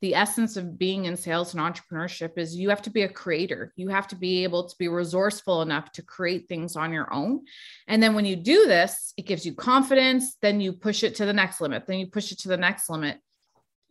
The 0.02 0.16
essence 0.16 0.56
of 0.56 0.78
being 0.78 1.04
in 1.04 1.16
sales 1.16 1.54
and 1.54 1.62
entrepreneurship 1.62 2.36
is 2.36 2.56
you 2.56 2.70
have 2.70 2.82
to 2.82 2.90
be 2.90 3.02
a 3.02 3.08
creator. 3.08 3.72
You 3.76 3.88
have 3.90 4.08
to 4.08 4.16
be 4.16 4.42
able 4.42 4.68
to 4.68 4.76
be 4.76 4.88
resourceful 4.88 5.62
enough 5.62 5.92
to 5.92 6.02
create 6.02 6.48
things 6.48 6.74
on 6.74 6.92
your 6.92 7.12
own. 7.14 7.42
And 7.86 8.02
then 8.02 8.16
when 8.16 8.24
you 8.24 8.34
do 8.34 8.66
this, 8.66 9.14
it 9.16 9.26
gives 9.26 9.46
you 9.46 9.54
confidence. 9.54 10.36
Then 10.42 10.60
you 10.60 10.72
push 10.72 11.04
it 11.04 11.14
to 11.16 11.24
the 11.24 11.32
next 11.32 11.60
limit. 11.60 11.86
Then 11.86 12.00
you 12.00 12.08
push 12.08 12.32
it 12.32 12.40
to 12.40 12.48
the 12.48 12.56
next 12.56 12.90
limit. 12.90 13.20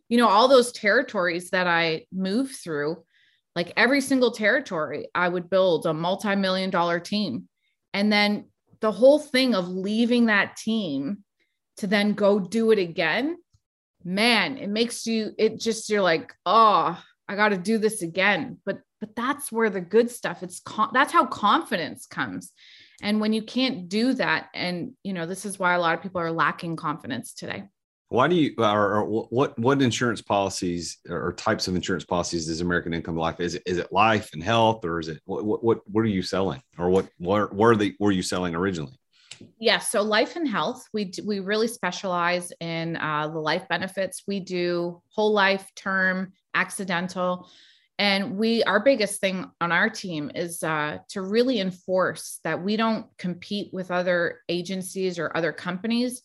You 0.10 0.17
know, 0.17 0.28
all 0.28 0.50
those 0.50 0.74
territories 0.74 1.52
that 1.52 1.65
I 1.65 2.06
move 2.12 2.52
through, 2.52 3.06
like 3.56 3.71
every 3.78 4.02
single 4.02 4.32
territory, 4.32 5.08
I 5.15 5.30
would 5.30 5.50
build 5.50 5.86
a 5.86 5.93
multi 5.93 6.36
million 6.36 6.71
dollar 6.71 7.00
team. 7.00 7.47
And 7.93 8.12
then 8.12 8.50
the 8.82 8.91
whole 8.91 9.19
thing 9.19 9.56
of 9.56 9.69
leaving 9.69 10.26
that 10.26 10.58
team 10.58 11.24
to 11.78 11.88
then 11.88 12.15
go 12.15 12.38
do 12.38 12.71
it 12.71 12.80
again, 12.80 13.38
man, 14.04 14.58
it 14.58 14.70
makes 14.70 15.06
you, 15.06 15.32
it 15.38 15.60
just, 15.60 15.90
you're 15.90 16.02
like, 16.02 16.34
oh, 16.46 17.02
I 17.28 17.36
got 17.36 17.50
to 17.50 17.58
do 17.58 17.78
this 17.78 18.02
again. 18.02 18.58
But, 18.66 18.80
but 19.00 19.16
that's 19.16 19.52
where 19.52 19.70
the 19.70 19.82
good 19.82 20.12
stuff, 20.12 20.44
it's, 20.44 20.60
con- 20.60 20.92
that's 20.94 21.14
how 21.14 21.26
confidence 21.26 22.06
comes. 22.06 22.52
And 23.02 23.20
when 23.20 23.34
you 23.34 23.42
can't 23.42 23.90
do 23.90 24.14
that, 24.14 24.50
and, 24.54 24.92
you 25.04 25.14
know, 25.14 25.26
this 25.26 25.46
is 25.46 25.58
why 25.58 25.74
a 25.74 25.80
lot 25.80 25.96
of 25.96 26.04
people 26.04 26.22
are 26.22 26.32
lacking 26.32 26.76
confidence 26.76 27.34
today. 27.34 27.64
Why 28.10 28.28
do 28.28 28.36
you, 28.36 28.54
or, 28.58 28.98
or, 28.98 29.06
what, 29.06 29.58
what 29.58 29.82
insurance 29.82 30.22
policies 30.22 30.98
or 31.10 31.32
types 31.32 31.70
of 31.70 31.76
insurance 31.76 32.04
policies 32.04 32.48
does 32.48 32.60
American 32.60 32.94
Income 32.94 33.16
Life? 33.16 33.40
Is 33.40 33.56
it, 33.56 33.64
is 33.66 33.78
it 33.78 33.92
life 33.94 34.32
and 34.34 34.44
health, 34.44 34.84
or 34.84 35.00
is 35.00 35.08
it 35.08 35.22
what, 35.24 35.64
what, 35.64 35.80
what 35.90 36.02
are 36.02 36.10
you 36.10 36.22
selling, 36.22 36.62
or 36.78 36.90
what, 36.90 37.08
where, 37.18 37.48
where 37.48 37.76
they 37.76 37.94
were 38.00 38.12
you 38.12 38.22
selling 38.22 38.54
originally? 38.54 39.00
Yeah, 39.60 39.80
so 39.80 40.02
life 40.02 40.36
and 40.36 40.48
health, 40.48 40.86
we 40.94 41.12
we 41.26 41.40
really 41.40 41.68
specialize 41.68 42.52
in 42.60 42.98
uh, 42.98 43.28
the 43.28 43.40
life 43.40 43.68
benefits. 43.70 44.24
We 44.28 44.40
do 44.40 45.02
whole 45.10 45.34
life, 45.34 45.70
term, 45.76 46.34
accidental, 46.54 47.50
and 48.00 48.38
we 48.38 48.64
our 48.64 48.80
biggest 48.80 49.22
thing 49.22 49.50
on 49.62 49.72
our 49.72 49.90
team 49.90 50.32
is 50.34 50.64
uh, 50.64 51.00
to 51.10 51.22
really 51.22 51.60
enforce 51.60 52.40
that 52.44 52.64
we 52.64 52.76
don't 52.76 53.06
compete 53.18 53.74
with 53.74 53.92
other 53.92 54.40
agencies 54.50 55.20
or 55.20 55.36
other 55.36 55.52
companies 55.52 56.22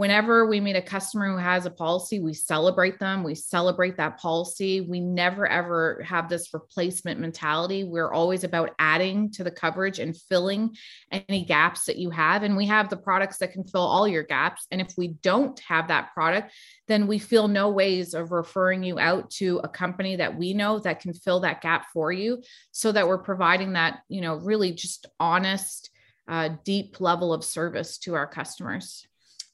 whenever 0.00 0.46
we 0.46 0.60
meet 0.60 0.76
a 0.76 0.80
customer 0.80 1.30
who 1.30 1.36
has 1.36 1.66
a 1.66 1.70
policy, 1.70 2.20
we 2.20 2.32
celebrate 2.32 2.98
them. 2.98 3.22
We 3.22 3.34
celebrate 3.34 3.98
that 3.98 4.18
policy. 4.18 4.80
We 4.80 4.98
never 4.98 5.46
ever 5.46 6.02
have 6.08 6.26
this 6.26 6.54
replacement 6.54 7.20
mentality. 7.20 7.84
We're 7.84 8.10
always 8.10 8.42
about 8.42 8.70
adding 8.78 9.30
to 9.32 9.44
the 9.44 9.50
coverage 9.50 9.98
and 9.98 10.16
filling 10.16 10.74
any 11.12 11.44
gaps 11.44 11.84
that 11.84 11.98
you 11.98 12.08
have. 12.08 12.44
And 12.44 12.56
we 12.56 12.64
have 12.64 12.88
the 12.88 12.96
products 12.96 13.36
that 13.40 13.52
can 13.52 13.62
fill 13.62 13.82
all 13.82 14.08
your 14.08 14.22
gaps. 14.22 14.66
And 14.70 14.80
if 14.80 14.94
we 14.96 15.08
don't 15.08 15.60
have 15.68 15.88
that 15.88 16.14
product, 16.14 16.54
then 16.88 17.06
we 17.06 17.18
feel 17.18 17.46
no 17.46 17.68
ways 17.68 18.14
of 18.14 18.32
referring 18.32 18.82
you 18.82 18.98
out 18.98 19.28
to 19.32 19.60
a 19.62 19.68
company 19.68 20.16
that 20.16 20.34
we 20.34 20.54
know 20.54 20.78
that 20.78 21.00
can 21.00 21.12
fill 21.12 21.40
that 21.40 21.60
gap 21.60 21.88
for 21.92 22.10
you 22.10 22.42
so 22.70 22.90
that 22.90 23.06
we're 23.06 23.18
providing 23.18 23.74
that, 23.74 23.98
you 24.08 24.22
know, 24.22 24.36
really 24.36 24.72
just 24.72 25.08
honest, 25.20 25.90
uh, 26.26 26.48
deep 26.64 27.02
level 27.02 27.34
of 27.34 27.44
service 27.44 27.98
to 27.98 28.14
our 28.14 28.26
customers. 28.26 29.06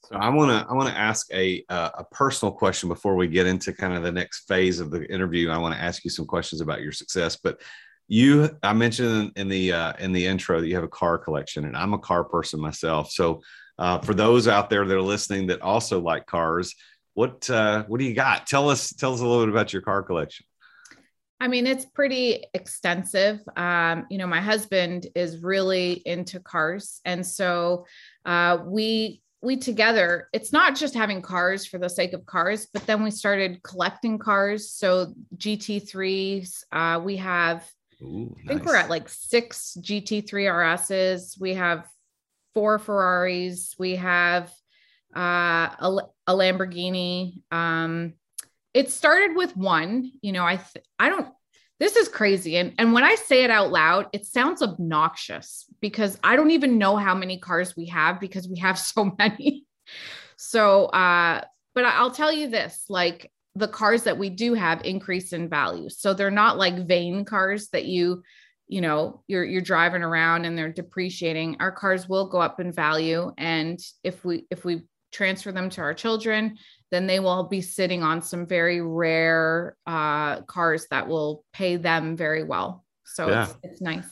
So 0.07 0.15
I 0.15 0.29
want 0.29 0.51
to 0.51 0.69
I 0.69 0.73
want 0.73 0.87
to 0.87 0.97
ask 0.97 1.27
a 1.33 1.65
uh, 1.67 1.89
a 1.95 2.03
personal 2.05 2.53
question 2.53 2.87
before 2.87 3.17
we 3.17 3.27
get 3.27 3.45
into 3.45 3.73
kind 3.73 3.93
of 3.93 4.03
the 4.03 4.11
next 4.11 4.47
phase 4.47 4.79
of 4.79 4.89
the 4.89 5.05
interview. 5.11 5.49
I 5.49 5.57
want 5.57 5.75
to 5.75 5.81
ask 5.81 6.05
you 6.05 6.09
some 6.09 6.25
questions 6.25 6.61
about 6.61 6.81
your 6.81 6.93
success, 6.93 7.35
but 7.35 7.59
you 8.07 8.49
I 8.63 8.71
mentioned 8.71 9.33
in 9.35 9.49
the 9.49 9.73
uh, 9.73 9.93
in 9.99 10.13
the 10.13 10.25
intro 10.25 10.61
that 10.61 10.67
you 10.67 10.75
have 10.75 10.85
a 10.85 10.89
car 10.89 11.17
collection, 11.17 11.65
and 11.65 11.75
I'm 11.75 11.93
a 11.93 11.99
car 11.99 12.23
person 12.23 12.61
myself. 12.61 13.11
So 13.11 13.41
uh, 13.77 13.99
for 13.99 14.13
those 14.13 14.47
out 14.47 14.69
there 14.69 14.85
that 14.85 14.95
are 14.95 15.01
listening 15.01 15.47
that 15.47 15.61
also 15.61 15.99
like 15.99 16.25
cars, 16.25 16.73
what 17.13 17.49
uh, 17.49 17.83
what 17.87 17.99
do 17.99 18.05
you 18.05 18.13
got? 18.13 18.47
Tell 18.47 18.69
us 18.69 18.93
tell 18.93 19.13
us 19.13 19.19
a 19.19 19.25
little 19.25 19.43
bit 19.45 19.51
about 19.51 19.73
your 19.73 19.81
car 19.81 20.03
collection. 20.03 20.45
I 21.41 21.49
mean, 21.49 21.67
it's 21.67 21.85
pretty 21.85 22.45
extensive. 22.53 23.41
Um, 23.57 24.05
you 24.09 24.17
know, 24.17 24.25
my 24.25 24.39
husband 24.39 25.07
is 25.15 25.43
really 25.43 26.01
into 26.05 26.39
cars, 26.39 27.01
and 27.03 27.25
so 27.27 27.85
uh, 28.25 28.59
we 28.65 29.21
we 29.41 29.55
together 29.55 30.29
it's 30.33 30.51
not 30.51 30.75
just 30.75 30.95
having 30.95 31.21
cars 31.21 31.65
for 31.65 31.77
the 31.77 31.89
sake 31.89 32.13
of 32.13 32.25
cars 32.25 32.67
but 32.73 32.85
then 32.87 33.03
we 33.03 33.11
started 33.11 33.61
collecting 33.63 34.17
cars. 34.17 34.71
So 34.71 35.13
gt3s 35.35 36.63
uh, 36.71 36.99
we 37.03 37.17
have 37.17 37.67
Ooh, 38.01 38.35
i 38.45 38.47
think 38.49 38.65
we're 38.65 38.75
at 38.75 38.89
like 38.89 39.09
six 39.09 39.75
gt3 39.81 40.75
rs's 40.75 41.35
we 41.39 41.55
have 41.55 41.87
four 42.57 42.79
ferraris. 42.79 43.75
We 43.77 43.97
have 43.97 44.51
uh, 45.15 45.69
a, 45.79 45.99
a 46.25 46.33
lamborghini. 46.33 47.43
Um, 47.51 48.13
it 48.73 48.89
started 48.91 49.35
with 49.35 49.55
one 49.55 50.11
you 50.21 50.31
know 50.31 50.43
i 50.43 50.55
th- 50.55 50.85
i 50.99 51.09
don't 51.09 51.27
this 51.79 51.95
is 51.95 52.07
crazy. 52.07 52.57
And, 52.57 52.73
and 52.77 52.93
when 52.93 53.03
I 53.03 53.15
say 53.15 53.43
it 53.43 53.51
out 53.51 53.71
loud, 53.71 54.07
it 54.11 54.25
sounds 54.25 54.61
obnoxious 54.61 55.65
because 55.79 56.17
I 56.23 56.35
don't 56.35 56.51
even 56.51 56.77
know 56.77 56.97
how 56.97 57.13
many 57.13 57.37
cars 57.37 57.75
we 57.75 57.85
have 57.87 58.19
because 58.19 58.47
we 58.47 58.57
have 58.59 58.79
so 58.79 59.15
many. 59.17 59.65
so, 60.37 60.85
uh, 60.85 61.41
but 61.75 61.85
I'll 61.85 62.11
tell 62.11 62.31
you 62.31 62.49
this 62.49 62.85
like 62.89 63.31
the 63.53 63.67
cars 63.67 64.03
that 64.03 64.17
we 64.17 64.29
do 64.29 64.53
have 64.53 64.85
increase 64.85 65.33
in 65.33 65.49
value. 65.49 65.89
So 65.89 66.13
they're 66.13 66.31
not 66.31 66.57
like 66.57 66.87
vain 66.87 67.25
cars 67.25 67.69
that 67.69 67.85
you, 67.85 68.23
you 68.67 68.81
know, 68.81 69.23
you're 69.27 69.45
you're 69.45 69.61
driving 69.61 70.03
around 70.03 70.45
and 70.45 70.57
they're 70.57 70.71
depreciating. 70.71 71.57
Our 71.59 71.71
cars 71.71 72.09
will 72.09 72.27
go 72.27 72.39
up 72.39 72.59
in 72.59 72.71
value. 72.71 73.31
And 73.37 73.79
if 74.03 74.25
we 74.25 74.45
if 74.49 74.65
we 74.65 74.83
transfer 75.17 75.51
them 75.51 75.69
to 75.71 75.81
our 75.81 75.95
children, 75.95 76.57
then 76.91 77.07
they 77.07 77.19
will 77.19 77.43
be 77.43 77.61
sitting 77.61 78.03
on 78.03 78.21
some 78.21 78.45
very 78.45 78.81
rare 78.81 79.75
uh, 79.87 80.41
cars 80.41 80.85
that 80.91 81.07
will 81.07 81.43
pay 81.51 81.75
them 81.75 82.15
very 82.15 82.43
well. 82.43 82.85
So 83.03 83.27
yeah. 83.27 83.43
it's, 83.43 83.57
it's 83.63 83.81
nice. 83.81 84.05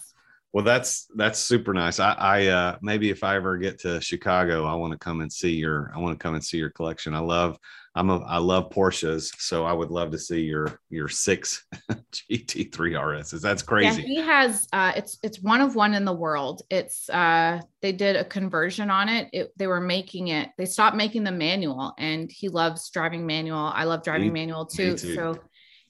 Well, 0.51 0.63
that's 0.63 1.07
that's 1.15 1.37
super 1.37 1.73
nice. 1.73 1.99
I, 1.99 2.13
I 2.13 2.47
uh, 2.47 2.77
maybe 2.81 3.09
if 3.09 3.23
I 3.23 3.35
ever 3.35 3.57
get 3.57 3.77
to 3.81 4.01
Chicago, 4.01 4.65
I 4.65 4.73
want 4.75 4.93
to 4.93 4.99
come 4.99 5.21
and 5.21 5.31
see 5.31 5.53
your 5.53 5.91
I 5.93 5.99
want 5.99 6.17
to 6.17 6.23
come 6.23 6.33
and 6.33 6.43
see 6.43 6.57
your 6.57 6.69
collection. 6.71 7.13
I 7.13 7.19
love 7.19 7.57
I'm 7.95 8.09
a 8.09 8.19
I 8.19 8.37
love 8.37 8.69
Porsches, 8.71 9.33
so 9.39 9.63
I 9.63 9.71
would 9.71 9.89
love 9.89 10.11
to 10.11 10.19
see 10.19 10.41
your 10.41 10.79
your 10.89 11.07
six 11.07 11.65
GT3 11.91 12.71
RSs. 12.71 13.41
That's 13.41 13.61
crazy. 13.61 14.01
Yeah, 14.01 14.07
he 14.07 14.15
has 14.17 14.67
uh 14.73 14.91
it's 14.97 15.17
it's 15.23 15.41
one 15.41 15.61
of 15.61 15.75
one 15.75 15.93
in 15.93 16.03
the 16.03 16.13
world. 16.13 16.61
It's 16.69 17.09
uh 17.09 17.61
they 17.81 17.93
did 17.93 18.17
a 18.17 18.25
conversion 18.25 18.91
on 18.91 19.07
it. 19.07 19.29
it 19.31 19.53
they 19.55 19.67
were 19.67 19.79
making 19.79 20.27
it, 20.27 20.49
they 20.57 20.65
stopped 20.65 20.97
making 20.97 21.23
the 21.23 21.31
manual 21.31 21.93
and 21.97 22.29
he 22.29 22.49
loves 22.49 22.89
driving 22.89 23.25
manual. 23.25 23.71
I 23.73 23.85
love 23.85 24.03
driving 24.03 24.33
me, 24.33 24.41
manual 24.41 24.65
too. 24.65 24.97
too. 24.97 25.15
So 25.15 25.39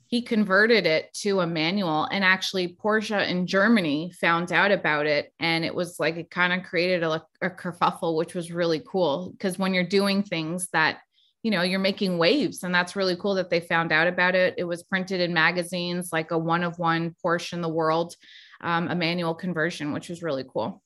he 0.08 0.22
converted 0.22 0.86
it 0.86 1.12
to 1.14 1.40
a 1.40 1.48
manual 1.48 2.08
and 2.12 2.24
actually 2.24 2.76
Porsche 2.76 3.28
in 3.28 3.48
Germany 3.48 4.12
found 4.22 4.52
out 4.52 4.72
about 4.72 5.08
it 5.08 5.34
and 5.40 5.66
it 5.66 5.74
was 5.74 6.00
like 6.00 6.18
it 6.18 6.30
kind 6.30 6.54
of 6.54 6.64
created 6.64 7.02
a, 7.02 7.24
a 7.42 7.50
kerfuffle 7.50 8.16
which 8.16 8.36
was 8.36 8.52
really 8.52 8.84
cool 8.88 9.32
because 9.32 9.58
when 9.58 9.74
you're 9.74 9.84
doing 9.84 10.22
things 10.22 10.68
that 10.72 11.00
you 11.46 11.52
know 11.52 11.62
you're 11.62 11.78
making 11.78 12.18
waves 12.18 12.64
and 12.64 12.74
that's 12.74 12.96
really 12.96 13.16
cool 13.16 13.36
that 13.36 13.52
they 13.52 13.60
found 13.60 13.92
out 13.92 14.08
about 14.08 14.34
it 14.34 14.56
it 14.58 14.64
was 14.64 14.82
printed 14.82 15.22
in 15.22 15.32
magazines 15.32 16.10
like 16.12 16.32
a 16.32 16.38
one 16.38 16.64
of 16.64 16.80
one 16.80 17.16
Porsche 17.24 17.54
in 17.54 17.62
the 17.62 17.70
world 17.70 18.16
um, 18.62 18.88
a 18.88 18.96
manual 18.96 19.36
conversion 19.36 19.94
which 19.94 20.10
was 20.10 20.24
really 20.24 20.44
cool 20.52 20.82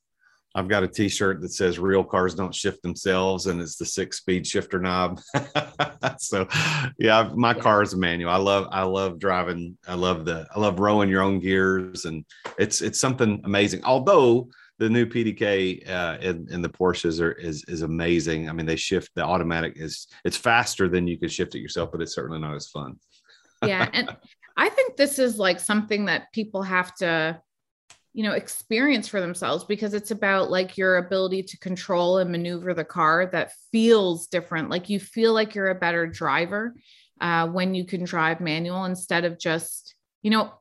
I've 0.56 0.68
got 0.68 0.84
a 0.84 0.88
T-shirt 0.88 1.42
that 1.42 1.54
says 1.54 1.78
"Real 1.78 2.04
cars 2.04 2.34
don't 2.34 2.56
shift 2.56 2.82
themselves," 2.82 3.46
and 3.46 3.62
it's 3.62 3.76
the 3.76 3.86
six-speed 3.86 4.48
shifter 4.48 4.80
knob. 4.80 5.22
so, 6.18 6.48
yeah, 6.98 7.30
my 7.36 7.56
yeah. 7.56 7.62
car 7.62 7.84
is 7.84 7.94
a 7.94 7.98
manual. 7.98 8.32
I 8.32 8.38
love, 8.38 8.68
I 8.72 8.82
love 8.82 9.20
driving. 9.20 9.78
I 9.88 9.94
love 9.94 10.26
the, 10.26 10.48
I 10.54 10.60
love 10.60 10.80
rowing 10.80 11.08
your 11.08 11.22
own 11.22 11.40
gears, 11.40 12.06
and 12.06 12.26
it's 12.58 12.82
it's 12.82 13.00
something 13.00 13.42
amazing. 13.44 13.84
Although 13.84 14.50
the 14.80 14.90
new 14.90 15.06
PDK 15.06 15.88
uh, 15.90 16.18
in, 16.22 16.48
in 16.50 16.62
the 16.62 16.70
Porsches 16.70 17.22
are 17.22 17.34
is 17.34 17.64
is 17.68 17.82
amazing. 17.82 18.50
I 18.50 18.54
mean, 18.54 18.66
they 18.66 18.78
shift 18.78 19.12
the 19.14 19.24
automatic 19.24 19.74
is 19.76 20.08
it's 20.24 20.38
faster 20.38 20.88
than 20.88 21.06
you 21.06 21.20
could 21.20 21.32
shift 21.32 21.54
it 21.54 21.60
yourself, 21.60 21.92
but 21.92 22.02
it's 22.02 22.16
certainly 22.16 22.40
not 22.40 22.56
as 22.56 22.70
fun. 22.70 22.96
yeah, 23.64 23.90
and 23.94 24.10
I 24.58 24.70
think 24.70 24.96
this 24.96 25.20
is 25.20 25.38
like 25.38 25.60
something 25.60 26.06
that 26.06 26.32
people 26.34 26.64
have 26.64 26.96
to 26.96 27.42
you 28.14 28.24
know 28.24 28.32
experience 28.32 29.08
for 29.08 29.20
themselves 29.20 29.66
because 29.66 29.94
it's 29.94 30.12
about 30.12 30.50
like 30.50 30.78
your 30.78 30.98
ability 30.98 31.44
to 31.44 31.60
control 31.60 32.18
and 32.18 32.32
maneuver 32.32 32.74
the 32.74 32.84
car 32.84 33.30
that 33.32 33.52
feels 33.72 34.28
different 34.28 34.70
like 34.70 34.90
you 34.90 35.00
feel 35.00 35.32
like 35.32 35.54
you're 35.54 35.70
a 35.70 35.76
better 35.76 36.08
driver 36.08 36.74
uh, 37.22 37.48
when 37.48 37.76
you 37.76 37.86
can 37.86 38.04
drive 38.04 38.42
manual 38.42 38.86
instead 38.86 39.26
of 39.26 39.38
just 39.38 39.94
you 40.24 40.32
know 40.32 40.52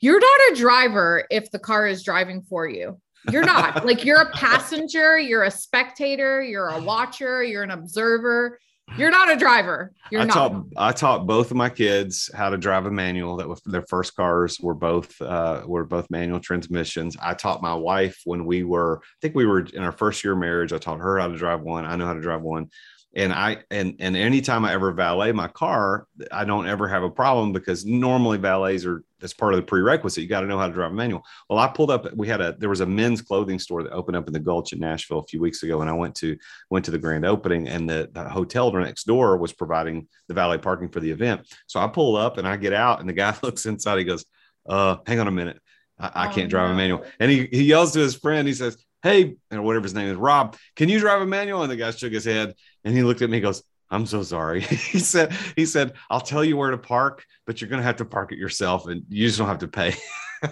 you're 0.00 0.18
not 0.18 0.52
a 0.52 0.56
driver 0.56 1.24
if 1.30 1.50
the 1.52 1.58
car 1.58 1.86
is 1.86 2.02
driving 2.02 2.42
for 2.42 2.68
you 2.68 3.00
you're 3.30 3.44
not 3.44 3.84
like 3.84 4.04
you're 4.04 4.20
a 4.20 4.30
passenger 4.32 5.18
you're 5.18 5.44
a 5.44 5.50
spectator 5.50 6.42
you're 6.42 6.68
a 6.68 6.80
watcher 6.80 7.42
you're 7.42 7.62
an 7.62 7.70
observer 7.70 8.58
you're 8.96 9.10
not 9.10 9.30
a 9.30 9.36
driver. 9.36 9.92
You're 10.10 10.22
I 10.22 10.24
not. 10.24 10.34
Taught, 10.34 10.66
I 10.76 10.92
taught 10.92 11.26
both 11.26 11.50
of 11.50 11.56
my 11.56 11.68
kids 11.68 12.30
how 12.34 12.48
to 12.50 12.56
drive 12.56 12.86
a 12.86 12.90
manual. 12.90 13.36
That 13.36 13.48
was 13.48 13.60
their 13.64 13.84
first 13.88 14.16
cars 14.16 14.58
were 14.60 14.74
both 14.74 15.20
uh, 15.20 15.62
were 15.66 15.84
both 15.84 16.08
manual 16.10 16.40
transmissions. 16.40 17.16
I 17.20 17.34
taught 17.34 17.62
my 17.62 17.74
wife 17.74 18.18
when 18.24 18.44
we 18.44 18.64
were, 18.64 19.00
I 19.02 19.16
think 19.20 19.34
we 19.34 19.46
were 19.46 19.60
in 19.60 19.82
our 19.82 19.92
first 19.92 20.24
year 20.24 20.32
of 20.32 20.38
marriage. 20.38 20.72
I 20.72 20.78
taught 20.78 21.00
her 21.00 21.18
how 21.18 21.28
to 21.28 21.36
drive 21.36 21.60
one. 21.60 21.84
I 21.84 21.96
know 21.96 22.06
how 22.06 22.14
to 22.14 22.20
drive 22.20 22.42
one 22.42 22.70
and 23.16 23.32
I 23.32 23.58
and 23.70 23.96
and 24.00 24.16
anytime 24.16 24.64
I 24.64 24.72
ever 24.72 24.92
valet 24.92 25.32
my 25.32 25.48
car, 25.48 26.06
I 26.30 26.44
don't 26.44 26.68
ever 26.68 26.86
have 26.86 27.02
a 27.02 27.10
problem 27.10 27.52
because 27.52 27.86
normally 27.86 28.36
valets 28.36 28.84
are 28.84 29.02
that's 29.18 29.32
part 29.32 29.54
of 29.54 29.56
the 29.56 29.66
prerequisite. 29.66 30.22
You 30.22 30.28
got 30.28 30.42
to 30.42 30.46
know 30.46 30.58
how 30.58 30.68
to 30.68 30.72
drive 30.72 30.92
a 30.92 30.94
manual. 30.94 31.24
Well, 31.48 31.58
I 31.58 31.68
pulled 31.68 31.90
up. 31.90 32.06
We 32.14 32.28
had 32.28 32.40
a 32.40 32.54
there 32.58 32.68
was 32.68 32.80
a 32.80 32.86
men's 32.86 33.22
clothing 33.22 33.58
store 33.58 33.82
that 33.82 33.92
opened 33.92 34.16
up 34.16 34.26
in 34.26 34.32
the 34.32 34.38
Gulch 34.38 34.72
in 34.72 34.78
Nashville 34.78 35.20
a 35.20 35.26
few 35.26 35.40
weeks 35.40 35.62
ago, 35.62 35.80
and 35.80 35.88
I 35.88 35.94
went 35.94 36.14
to 36.16 36.36
went 36.70 36.84
to 36.84 36.90
the 36.90 36.98
grand 36.98 37.24
opening, 37.24 37.66
and 37.66 37.88
the, 37.88 38.10
the 38.12 38.28
hotel 38.28 38.70
next 38.72 39.04
door 39.04 39.38
was 39.38 39.52
providing 39.52 40.06
the 40.28 40.34
valet 40.34 40.58
parking 40.58 40.88
for 40.88 41.00
the 41.00 41.10
event. 41.10 41.46
So 41.66 41.80
I 41.80 41.88
pull 41.88 42.16
up 42.16 42.36
and 42.36 42.46
I 42.46 42.56
get 42.56 42.74
out, 42.74 43.00
and 43.00 43.08
the 43.08 43.14
guy 43.14 43.34
looks 43.42 43.64
inside. 43.64 43.98
He 43.98 44.04
goes, 44.04 44.26
"Uh, 44.68 44.98
hang 45.06 45.18
on 45.18 45.28
a 45.28 45.32
minute." 45.32 45.60
I, 45.98 46.26
I, 46.26 46.32
can't 46.32 46.46
oh, 46.46 46.50
drive 46.50 46.68
no. 46.68 46.74
a 46.74 46.76
manual. 46.76 47.04
And 47.18 47.30
he, 47.30 47.48
he 47.50 47.64
yells 47.64 47.92
to 47.92 47.98
his 47.98 48.14
friend, 48.14 48.46
he 48.46 48.54
says, 48.54 48.76
Hey, 49.02 49.36
and 49.50 49.64
whatever 49.64 49.84
his 49.84 49.94
name 49.94 50.08
is, 50.08 50.16
Rob, 50.16 50.56
can 50.74 50.88
you 50.88 50.98
drive 50.98 51.22
a 51.22 51.26
manual? 51.26 51.62
And 51.62 51.70
the 51.70 51.76
guy 51.76 51.90
shook 51.92 52.12
his 52.12 52.24
head 52.24 52.54
and 52.84 52.96
he 52.96 53.02
looked 53.02 53.22
at 53.22 53.30
me, 53.30 53.40
goes, 53.40 53.62
I'm 53.90 54.06
so 54.06 54.22
sorry. 54.22 54.60
he 54.62 54.98
said, 54.98 55.32
he 55.56 55.66
said, 55.66 55.94
I'll 56.10 56.20
tell 56.20 56.44
you 56.44 56.56
where 56.56 56.70
to 56.70 56.78
park, 56.78 57.24
but 57.46 57.60
you're 57.60 57.70
gonna 57.70 57.82
have 57.82 57.96
to 57.96 58.04
park 58.04 58.32
it 58.32 58.38
yourself 58.38 58.86
and 58.86 59.04
you 59.08 59.26
just 59.26 59.38
don't 59.38 59.48
have 59.48 59.58
to 59.58 59.68
pay. 59.68 59.94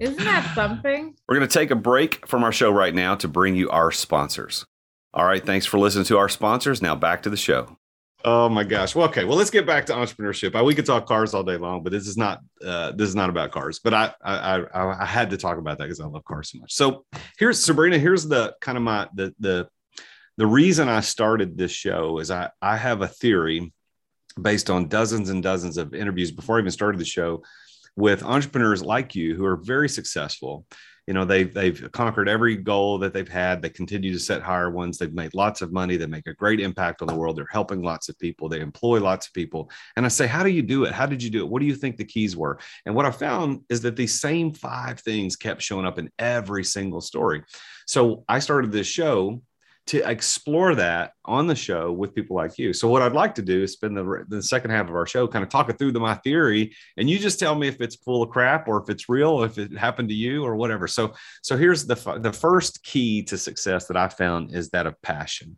Isn't 0.00 0.24
that 0.24 0.52
something? 0.54 1.14
We're 1.28 1.36
gonna 1.36 1.46
take 1.46 1.70
a 1.70 1.76
break 1.76 2.26
from 2.26 2.42
our 2.44 2.52
show 2.52 2.70
right 2.70 2.94
now 2.94 3.14
to 3.16 3.28
bring 3.28 3.54
you 3.54 3.70
our 3.70 3.90
sponsors. 3.90 4.64
All 5.14 5.24
right, 5.24 5.44
thanks 5.44 5.64
for 5.66 5.78
listening 5.78 6.04
to 6.06 6.18
our 6.18 6.28
sponsors. 6.28 6.82
Now 6.82 6.94
back 6.94 7.22
to 7.22 7.30
the 7.30 7.36
show. 7.36 7.78
Oh 8.24 8.48
my 8.48 8.64
gosh. 8.64 8.94
Well, 8.94 9.08
okay. 9.08 9.24
Well, 9.24 9.36
let's 9.36 9.50
get 9.50 9.66
back 9.66 9.86
to 9.86 9.92
entrepreneurship. 9.92 10.54
I, 10.54 10.62
We 10.62 10.74
could 10.74 10.86
talk 10.86 11.06
cars 11.06 11.34
all 11.34 11.42
day 11.42 11.56
long, 11.56 11.82
but 11.82 11.92
this 11.92 12.08
is 12.08 12.16
not 12.16 12.40
uh, 12.64 12.92
this 12.92 13.08
is 13.08 13.14
not 13.14 13.30
about 13.30 13.52
cars. 13.52 13.78
But 13.78 13.94
I 13.94 14.12
I 14.22 14.56
I, 14.74 15.02
I 15.02 15.04
had 15.04 15.30
to 15.30 15.36
talk 15.36 15.58
about 15.58 15.78
that 15.78 15.84
because 15.84 16.00
I 16.00 16.06
love 16.06 16.24
cars 16.24 16.50
so 16.50 16.58
much. 16.58 16.72
So 16.72 17.04
here's 17.38 17.62
Sabrina. 17.62 17.98
Here's 17.98 18.26
the 18.26 18.54
kind 18.60 18.76
of 18.76 18.82
my 18.82 19.08
the 19.14 19.34
the 19.38 19.68
the 20.38 20.46
reason 20.46 20.88
I 20.88 21.00
started 21.00 21.56
this 21.56 21.70
show 21.70 22.18
is 22.18 22.30
I 22.30 22.50
I 22.60 22.76
have 22.76 23.02
a 23.02 23.08
theory 23.08 23.72
based 24.40 24.70
on 24.70 24.88
dozens 24.88 25.30
and 25.30 25.42
dozens 25.42 25.78
of 25.78 25.94
interviews 25.94 26.30
before 26.30 26.56
I 26.56 26.60
even 26.60 26.70
started 26.70 27.00
the 27.00 27.04
show 27.04 27.42
with 27.96 28.22
entrepreneurs 28.22 28.82
like 28.82 29.14
you 29.14 29.34
who 29.34 29.44
are 29.46 29.56
very 29.56 29.88
successful 29.88 30.66
you 31.06 31.14
know 31.14 31.24
they've 31.24 31.52
they've 31.52 31.90
conquered 31.92 32.28
every 32.28 32.56
goal 32.56 32.98
that 32.98 33.12
they've 33.12 33.28
had. 33.28 33.62
They 33.62 33.70
continue 33.70 34.12
to 34.12 34.18
set 34.18 34.42
higher 34.42 34.70
ones. 34.70 34.98
They've 34.98 35.12
made 35.12 35.34
lots 35.34 35.62
of 35.62 35.72
money. 35.72 35.96
They 35.96 36.06
make 36.06 36.26
a 36.26 36.34
great 36.34 36.60
impact 36.60 37.00
on 37.00 37.08
the 37.08 37.14
world. 37.14 37.36
They're 37.36 37.46
helping 37.50 37.82
lots 37.82 38.08
of 38.08 38.18
people. 38.18 38.48
They 38.48 38.60
employ 38.60 39.00
lots 39.00 39.28
of 39.28 39.32
people. 39.32 39.70
And 39.96 40.04
i 40.04 40.08
say 40.08 40.26
how 40.26 40.42
do 40.42 40.50
you 40.50 40.62
do 40.62 40.84
it? 40.84 40.92
How 40.92 41.06
did 41.06 41.22
you 41.22 41.30
do 41.30 41.40
it? 41.44 41.48
What 41.48 41.60
do 41.60 41.66
you 41.66 41.76
think 41.76 41.96
the 41.96 42.04
keys 42.04 42.36
were? 42.36 42.58
And 42.84 42.94
what 42.94 43.06
i 43.06 43.10
found 43.10 43.62
is 43.68 43.80
that 43.82 43.96
these 43.96 44.20
same 44.20 44.52
five 44.52 45.00
things 45.00 45.36
kept 45.36 45.62
showing 45.62 45.86
up 45.86 45.98
in 45.98 46.10
every 46.18 46.64
single 46.64 47.00
story. 47.00 47.42
So 47.86 48.24
i 48.28 48.38
started 48.38 48.72
this 48.72 48.86
show 48.86 49.40
to 49.86 50.08
explore 50.08 50.74
that 50.74 51.12
on 51.24 51.46
the 51.46 51.54
show 51.54 51.92
with 51.92 52.14
people 52.14 52.34
like 52.34 52.58
you. 52.58 52.72
So 52.72 52.88
what 52.88 53.02
I'd 53.02 53.12
like 53.12 53.36
to 53.36 53.42
do 53.42 53.62
is 53.62 53.72
spend 53.72 53.96
the, 53.96 54.24
the 54.28 54.42
second 54.42 54.70
half 54.70 54.88
of 54.88 54.94
our 54.94 55.06
show 55.06 55.28
kind 55.28 55.44
of 55.44 55.48
talking 55.48 55.76
through 55.76 55.92
the, 55.92 56.00
my 56.00 56.14
theory, 56.16 56.74
and 56.96 57.08
you 57.08 57.18
just 57.18 57.38
tell 57.38 57.54
me 57.54 57.68
if 57.68 57.80
it's 57.80 57.96
full 57.96 58.22
of 58.22 58.30
crap 58.30 58.66
or 58.66 58.82
if 58.82 58.90
it's 58.90 59.08
real, 59.08 59.44
if 59.44 59.58
it 59.58 59.76
happened 59.76 60.08
to 60.08 60.14
you 60.14 60.44
or 60.44 60.56
whatever. 60.56 60.88
So 60.88 61.14
so 61.42 61.56
here's 61.56 61.86
the 61.86 62.18
the 62.20 62.32
first 62.32 62.82
key 62.82 63.22
to 63.24 63.38
success 63.38 63.86
that 63.86 63.96
I 63.96 64.08
found 64.08 64.54
is 64.54 64.70
that 64.70 64.86
of 64.86 65.00
passion. 65.02 65.56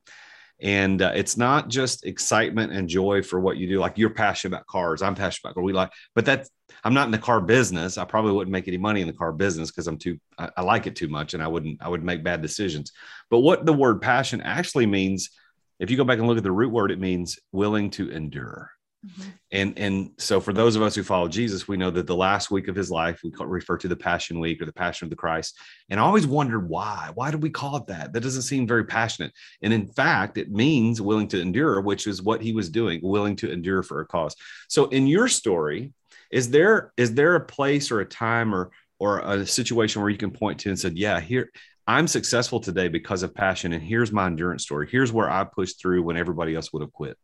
And 0.61 1.03
uh, 1.03 1.13
it's 1.15 1.37
not 1.37 1.69
just 1.69 2.05
excitement 2.05 2.73
and 2.73 2.89
joy 2.89 3.23
for 3.23 3.39
what 3.39 3.59
you 3.59 3.69
do. 3.69 3.79
Like 3.79 3.97
you're 3.97 4.11
passionate 4.11 4.57
about 4.57 4.67
cars. 4.67 5.03
I'm 5.03 5.15
passionate 5.15 5.45
about 5.45 5.55
cars. 5.55 5.65
We 5.65 5.73
like, 5.73 5.93
but 6.15 6.25
that's 6.25 6.51
I'm 6.85 6.95
not 6.95 7.07
in 7.07 7.13
the 7.13 7.19
car 7.19 7.41
business. 7.41 7.99
I 7.99 8.05
probably 8.05 8.33
wouldn't 8.33 8.53
make 8.53 8.69
any 8.69 8.77
money 8.77 9.01
in 9.01 9.07
the 9.07 9.13
car 9.13 9.33
business 9.33 9.71
because 9.71 9.87
I'm 9.87 9.99
too 9.99 10.19
I, 10.37 10.51
I, 10.57 10.63
like 10.63 10.87
it 10.87 10.97
too 10.97 11.09
much 11.09 11.35
and 11.35 11.43
I 11.43 11.49
wouldn't 11.49 11.83
I 11.83 11.89
would 11.89 12.03
make 12.03 12.25
bad 12.25 12.43
decisions. 12.43 12.93
But 13.31 13.41
what 13.41 13.67
the 13.67 13.73
word 13.73 14.01
passion 14.01 14.41
actually 14.41 14.87
means, 14.87 15.31
if 15.79 15.91
you 15.91 15.97
go 15.97 16.05
back 16.05 16.19
and 16.19 16.27
look 16.27 16.39
at 16.39 16.45
the 16.45 16.53
root 16.53 16.73
word, 16.73 16.91
it 16.91 17.01
means 17.01 17.39
willing 17.53 17.91
to 17.91 18.11
endure. 18.11 18.71
Mm-hmm. 19.07 19.29
And 19.53 19.79
and 19.79 20.11
so 20.19 20.41
for 20.41 20.53
those 20.53 20.75
of 20.75 20.83
us 20.83 20.95
who 20.97 21.05
follow 21.05 21.29
Jesus, 21.29 21.69
we 21.69 21.77
know 21.77 21.91
that 21.91 22.09
the 22.09 22.17
last 22.17 22.51
week 22.51 22.67
of 22.67 22.75
his 22.75 22.91
life 22.91 23.21
we 23.23 23.31
refer 23.39 23.79
to 23.79 23.89
the 23.89 23.97
Passion 23.97 24.41
Week 24.41 24.61
or 24.61 24.65
the 24.65 24.73
Passion 24.73 25.07
of 25.07 25.11
the 25.11 25.17
Christ. 25.17 25.57
And 25.89 26.01
I 26.01 26.03
always 26.03 26.27
wondered 26.27 26.69
why. 26.69 27.11
Why 27.15 27.31
do 27.31 27.39
we 27.39 27.51
call 27.51 27.77
it 27.77 27.87
that? 27.87 28.13
That 28.13 28.23
doesn't 28.23 28.43
seem 28.43 28.67
very 28.67 28.85
passionate. 28.85 29.33
And 29.63 29.73
in 29.73 29.87
fact, 29.87 30.37
it 30.37 30.51
means 30.51 31.01
willing 31.01 31.29
to 31.29 31.41
endure, 31.41 31.81
which 31.81 32.09
is 32.09 32.23
what 32.23 32.43
he 32.43 32.53
was 32.53 32.71
doing, 32.71 33.01
willing 33.03 33.37
to 33.37 33.53
endure 33.53 33.85
for 33.85 34.01
a 34.01 34.07
cause. 34.07 34.35
So 34.69 34.87
in 34.87 35.07
your 35.07 35.29
story, 35.29 35.93
is 36.33 36.51
there 36.51 36.93
is 36.97 37.15
there 37.15 37.37
a 37.37 37.45
place 37.45 37.91
or 37.93 38.01
a 38.01 38.07
time 38.07 38.53
or 38.55 38.71
or 38.99 39.21
a 39.21 39.47
situation 39.47 40.03
where 40.03 40.11
you 40.11 40.19
can 40.19 40.33
point 40.33 40.59
to 40.61 40.71
and 40.71 40.79
said, 40.79 40.99
yeah, 40.99 41.21
here 41.21 41.53
I'm 41.87 42.09
successful 42.09 42.61
today 42.61 42.89
because 42.89 43.23
of 43.23 43.35
passion, 43.35 43.73
and 43.73 43.83
here's 43.83 44.13
my 44.13 44.27
endurance 44.27 44.65
story. 44.65 44.89
Here's 44.91 45.13
where 45.13 45.31
I 45.31 45.45
pushed 45.45 45.81
through 45.81 46.03
when 46.03 46.17
everybody 46.17 46.55
else 46.55 46.73
would 46.73 46.83
have 46.83 46.93
quit. 46.93 47.17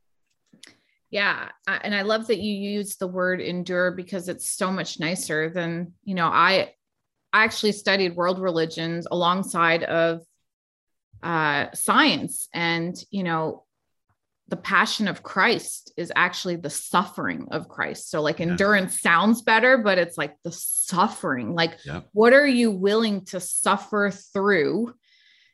Yeah, 1.15 1.51
and 1.69 1.95
I 1.95 2.03
love 2.03 2.27
that 2.27 2.41
you 2.41 2.53
use 2.53 2.97
the 2.97 3.07
word 3.07 3.41
endure 3.41 3.93
because 3.93 4.29
it's 4.29 4.51
so 4.51 4.73
much 4.73 4.99
nicer 4.99 5.49
than 5.49 5.93
you 6.03 6.17
know. 6.17 6.27
I 6.27 6.73
I 7.33 7.45
actually 7.45 7.71
studied 7.71 8.17
world 8.17 8.41
religions 8.41 9.07
alongside 9.09 9.85
of 9.85 10.23
uh, 11.23 11.67
science, 11.73 12.49
and 12.53 12.97
you 13.13 13.23
know 13.23 13.63
the 14.49 14.57
passion 14.57 15.07
of 15.07 15.23
Christ 15.23 15.93
is 15.97 16.11
actually 16.17 16.57
the 16.57 16.69
suffering 16.69 17.47
of 17.53 17.69
Christ. 17.69 18.11
So, 18.11 18.21
like, 18.21 18.41
yeah. 18.41 18.47
endurance 18.49 19.01
sounds 19.01 19.41
better, 19.43 19.79
but 19.79 19.99
it's 19.99 20.19
like 20.19 20.35
the 20.43 20.51
suffering. 20.51 21.55
Like, 21.55 21.79
yeah. 21.87 22.01
what 22.13 22.33
are 22.33 22.47
you 22.47 22.73
willing 22.73 23.25
to 23.27 23.39
suffer 23.39 24.11
through? 24.11 24.93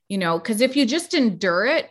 You 0.09 0.17
know, 0.17 0.39
because 0.39 0.63
if 0.63 0.75
you 0.75 0.87
just 0.87 1.13
endure 1.13 1.67
it, 1.67 1.91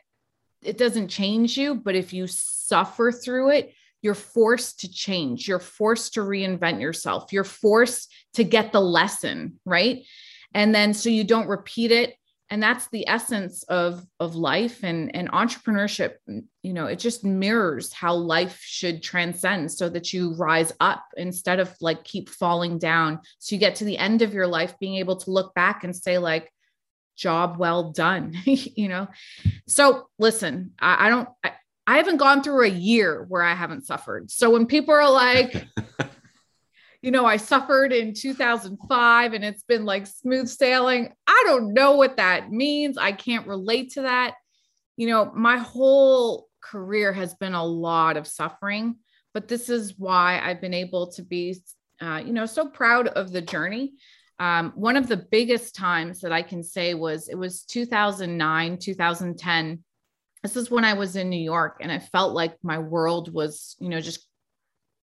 it 0.61 0.77
doesn't 0.77 1.09
change 1.09 1.57
you. 1.57 1.75
But 1.75 1.95
if 1.95 2.13
you 2.13 2.27
suffer 2.27 3.11
through 3.11 3.51
it, 3.51 3.73
you're 4.01 4.15
forced 4.15 4.81
to 4.81 4.91
change. 4.91 5.47
You're 5.47 5.59
forced 5.59 6.13
to 6.13 6.21
reinvent 6.21 6.81
yourself. 6.81 7.33
You're 7.33 7.43
forced 7.43 8.13
to 8.35 8.43
get 8.43 8.71
the 8.71 8.81
lesson, 8.81 9.59
right? 9.65 10.05
And 10.53 10.73
then 10.73 10.93
so 10.93 11.09
you 11.09 11.23
don't 11.23 11.47
repeat 11.47 11.91
it 11.91 12.15
and 12.49 12.61
that's 12.61 12.87
the 12.89 13.07
essence 13.07 13.63
of 13.63 14.05
of 14.19 14.35
life 14.35 14.83
and 14.83 15.15
and 15.15 15.31
entrepreneurship 15.31 16.15
you 16.63 16.73
know 16.73 16.85
it 16.85 16.97
just 16.97 17.23
mirrors 17.23 17.93
how 17.93 18.13
life 18.13 18.59
should 18.61 19.03
transcend 19.03 19.71
so 19.71 19.89
that 19.89 20.13
you 20.13 20.33
rise 20.35 20.73
up 20.79 21.05
instead 21.17 21.59
of 21.59 21.73
like 21.81 22.03
keep 22.03 22.29
falling 22.29 22.77
down 22.77 23.19
so 23.37 23.55
you 23.55 23.59
get 23.59 23.75
to 23.75 23.85
the 23.85 23.97
end 23.97 24.21
of 24.21 24.33
your 24.33 24.47
life 24.47 24.73
being 24.79 24.95
able 24.95 25.15
to 25.15 25.31
look 25.31 25.53
back 25.53 25.83
and 25.83 25.95
say 25.95 26.17
like 26.17 26.51
job 27.19 27.57
well 27.57 27.91
done 27.91 28.33
you 28.45 28.87
know 28.87 29.07
so 29.67 30.07
listen 30.17 30.71
i, 30.79 31.07
I 31.07 31.09
don't 31.09 31.29
I, 31.43 31.51
I 31.85 31.97
haven't 31.97 32.17
gone 32.17 32.43
through 32.43 32.65
a 32.65 32.69
year 32.69 33.25
where 33.27 33.43
i 33.43 33.53
haven't 33.53 33.85
suffered 33.85 34.31
so 34.31 34.49
when 34.49 34.65
people 34.65 34.93
are 34.93 35.11
like 35.11 35.67
you 37.01 37.11
know, 37.11 37.25
I 37.25 37.37
suffered 37.37 37.93
in 37.93 38.13
2005 38.13 39.33
and 39.33 39.45
it's 39.45 39.63
been 39.63 39.85
like 39.85 40.05
smooth 40.05 40.49
sailing. 40.49 41.13
I 41.27 41.43
don't 41.45 41.73
know 41.73 41.93
what 41.93 42.17
that 42.17 42.51
means. 42.51 42.97
I 42.97 43.13
can't 43.13 43.47
relate 43.47 43.93
to 43.93 44.01
that. 44.01 44.35
You 44.97 45.07
know, 45.07 45.31
my 45.33 45.57
whole 45.57 46.49
career 46.61 47.13
has 47.13 47.33
been 47.35 47.53
a 47.53 47.63
lot 47.63 48.17
of 48.17 48.27
suffering, 48.27 48.97
but 49.33 49.47
this 49.47 49.69
is 49.69 49.97
why 49.97 50.41
I've 50.43 50.59
been 50.59 50.73
able 50.73 51.11
to 51.13 51.23
be, 51.23 51.55
uh, 52.01 52.21
you 52.25 52.33
know, 52.33 52.45
so 52.45 52.67
proud 52.67 53.07
of 53.07 53.31
the 53.31 53.41
journey. 53.41 53.93
Um, 54.39 54.71
one 54.75 54.95
of 54.95 55.07
the 55.07 55.17
biggest 55.17 55.75
times 55.75 56.21
that 56.21 56.31
I 56.31 56.41
can 56.41 56.63
say 56.63 56.93
was 56.93 57.27
it 57.27 57.35
was 57.35 57.63
2009, 57.63 58.77
2010. 58.77 59.83
This 60.43 60.55
is 60.55 60.71
when 60.71 60.85
I 60.85 60.93
was 60.93 61.17
in 61.17 61.29
New 61.29 61.41
York 61.41 61.79
and 61.81 61.91
I 61.91 61.99
felt 61.99 62.33
like 62.33 62.55
my 62.63 62.79
world 62.79 63.33
was, 63.33 63.75
you 63.79 63.89
know, 63.89 63.99
just 63.99 64.25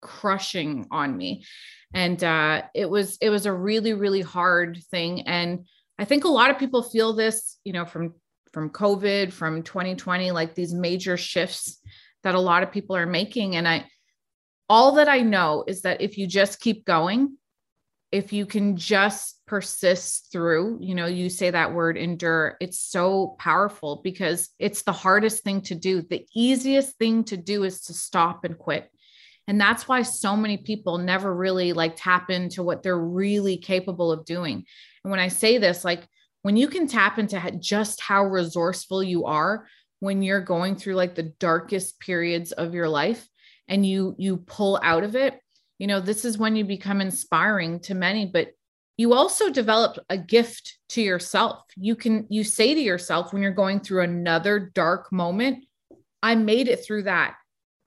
crushing 0.01 0.87
on 0.91 1.15
me. 1.15 1.45
And 1.93 2.23
uh, 2.25 2.63
it 2.75 2.89
was 2.89 3.19
it 3.21 3.29
was 3.29 3.45
a 3.45 3.53
really 3.53 3.93
really 3.93 4.23
hard 4.23 4.79
thing. 4.91 5.23
And 5.23 5.67
I 5.99 6.07
think 6.07 6.25
a 6.25 6.29
lot 6.29 6.51
of 6.51 6.59
people 6.59 6.83
feel 6.83 7.13
this, 7.13 7.59
you 7.65 7.75
know, 7.75 7.85
from 7.85 8.15
from 8.53 8.71
COVID, 8.71 9.31
from 9.33 9.63
2020, 9.63 10.31
like 10.31 10.55
these 10.55 10.73
major 10.73 11.19
shifts 11.19 11.79
that 12.23 12.35
a 12.35 12.41
lot 12.41 12.63
of 12.63 12.73
people 12.73 12.97
are 12.97 13.07
making. 13.07 13.57
And 13.57 13.69
I 13.69 13.87
all 14.71 14.93
that 14.93 15.09
I 15.09 15.21
know 15.21 15.65
is 15.67 15.83
that 15.83 16.01
if 16.01 16.17
you 16.17 16.27
just 16.27 16.61
keep 16.61 16.87
going, 16.87 17.37
if 18.11 18.33
you 18.33 18.47
can 18.47 18.77
just 18.77 19.45
persist 19.47 20.33
through, 20.33 20.79
you 20.81 20.95
know, 20.95 21.07
you 21.07 21.29
say 21.29 21.51
that 21.51 21.75
word 21.75 21.97
endure, 21.97 22.57
it's 22.61 22.79
so 22.79 23.37
powerful 23.39 24.01
because 24.03 24.49
it's 24.59 24.83
the 24.83 24.93
hardest 24.93 25.45
thing 25.45 25.61
to 25.63 25.75
do. 25.75 26.03
The 26.03 26.27
easiest 26.35 26.97
thing 26.97 27.25
to 27.25 27.37
do 27.37 27.65
is 27.65 27.83
to 27.83 27.95
stop 27.95 28.45
and 28.45 28.57
quit. 28.57 28.91
And 29.47 29.61
that's 29.61 29.89
why 29.89 30.03
so 30.03 30.37
many 30.37 30.59
people 30.59 30.99
never 30.99 31.35
really 31.35 31.73
like 31.73 31.95
tap 31.97 32.31
into 32.31 32.63
what 32.63 32.83
they're 32.83 32.99
really 32.99 33.59
capable 33.59 34.13
of 34.13 34.25
doing. 34.25 34.65
And 35.05 35.11
when 35.11 35.21
I 35.21 35.29
say 35.29 35.59
this, 35.59 35.85
like 35.85 36.07
when 36.43 36.57
you 36.57 36.69
can 36.69 36.87
tap 36.87 37.19
into 37.19 37.59
just 37.59 38.01
how 38.01 38.25
resourceful 38.25 39.03
you 39.03 39.25
are 39.27 39.67
when 40.01 40.23
you're 40.23 40.41
going 40.41 40.77
through 40.77 40.95
like 40.95 41.15
the 41.15 41.35
darkest 41.41 41.99
periods 42.01 42.53
of 42.53 42.75
your 42.75 42.89
life 42.89 43.29
and 43.67 43.85
you 43.85 44.15
you 44.19 44.37
pull 44.37 44.79
out 44.83 45.03
of 45.03 45.17
it 45.17 45.41
you 45.79 45.87
know 45.87 46.01
this 46.01 46.25
is 46.25 46.39
when 46.39 46.57
you 46.57 46.65
become 46.65 47.01
inspiring 47.01 47.81
to 47.81 47.95
many 47.95 48.27
but 48.27 48.49
you 48.99 49.15
also 49.15 49.49
develop 49.49 49.97
a 50.11 50.19
gift 50.19 50.77
to 50.89 51.01
yourself. 51.01 51.63
You 51.77 51.95
can 51.95 52.27
you 52.29 52.43
say 52.43 52.75
to 52.75 52.81
yourself 52.81 53.33
when 53.33 53.43
you're 53.43 53.53
going 53.53 53.81
through 53.81 54.03
another 54.03 54.59
dark 54.75 55.11
moment 55.13 55.65
i 56.21 56.35
made 56.35 56.69
it 56.69 56.85
through 56.85 57.05
that. 57.05 57.37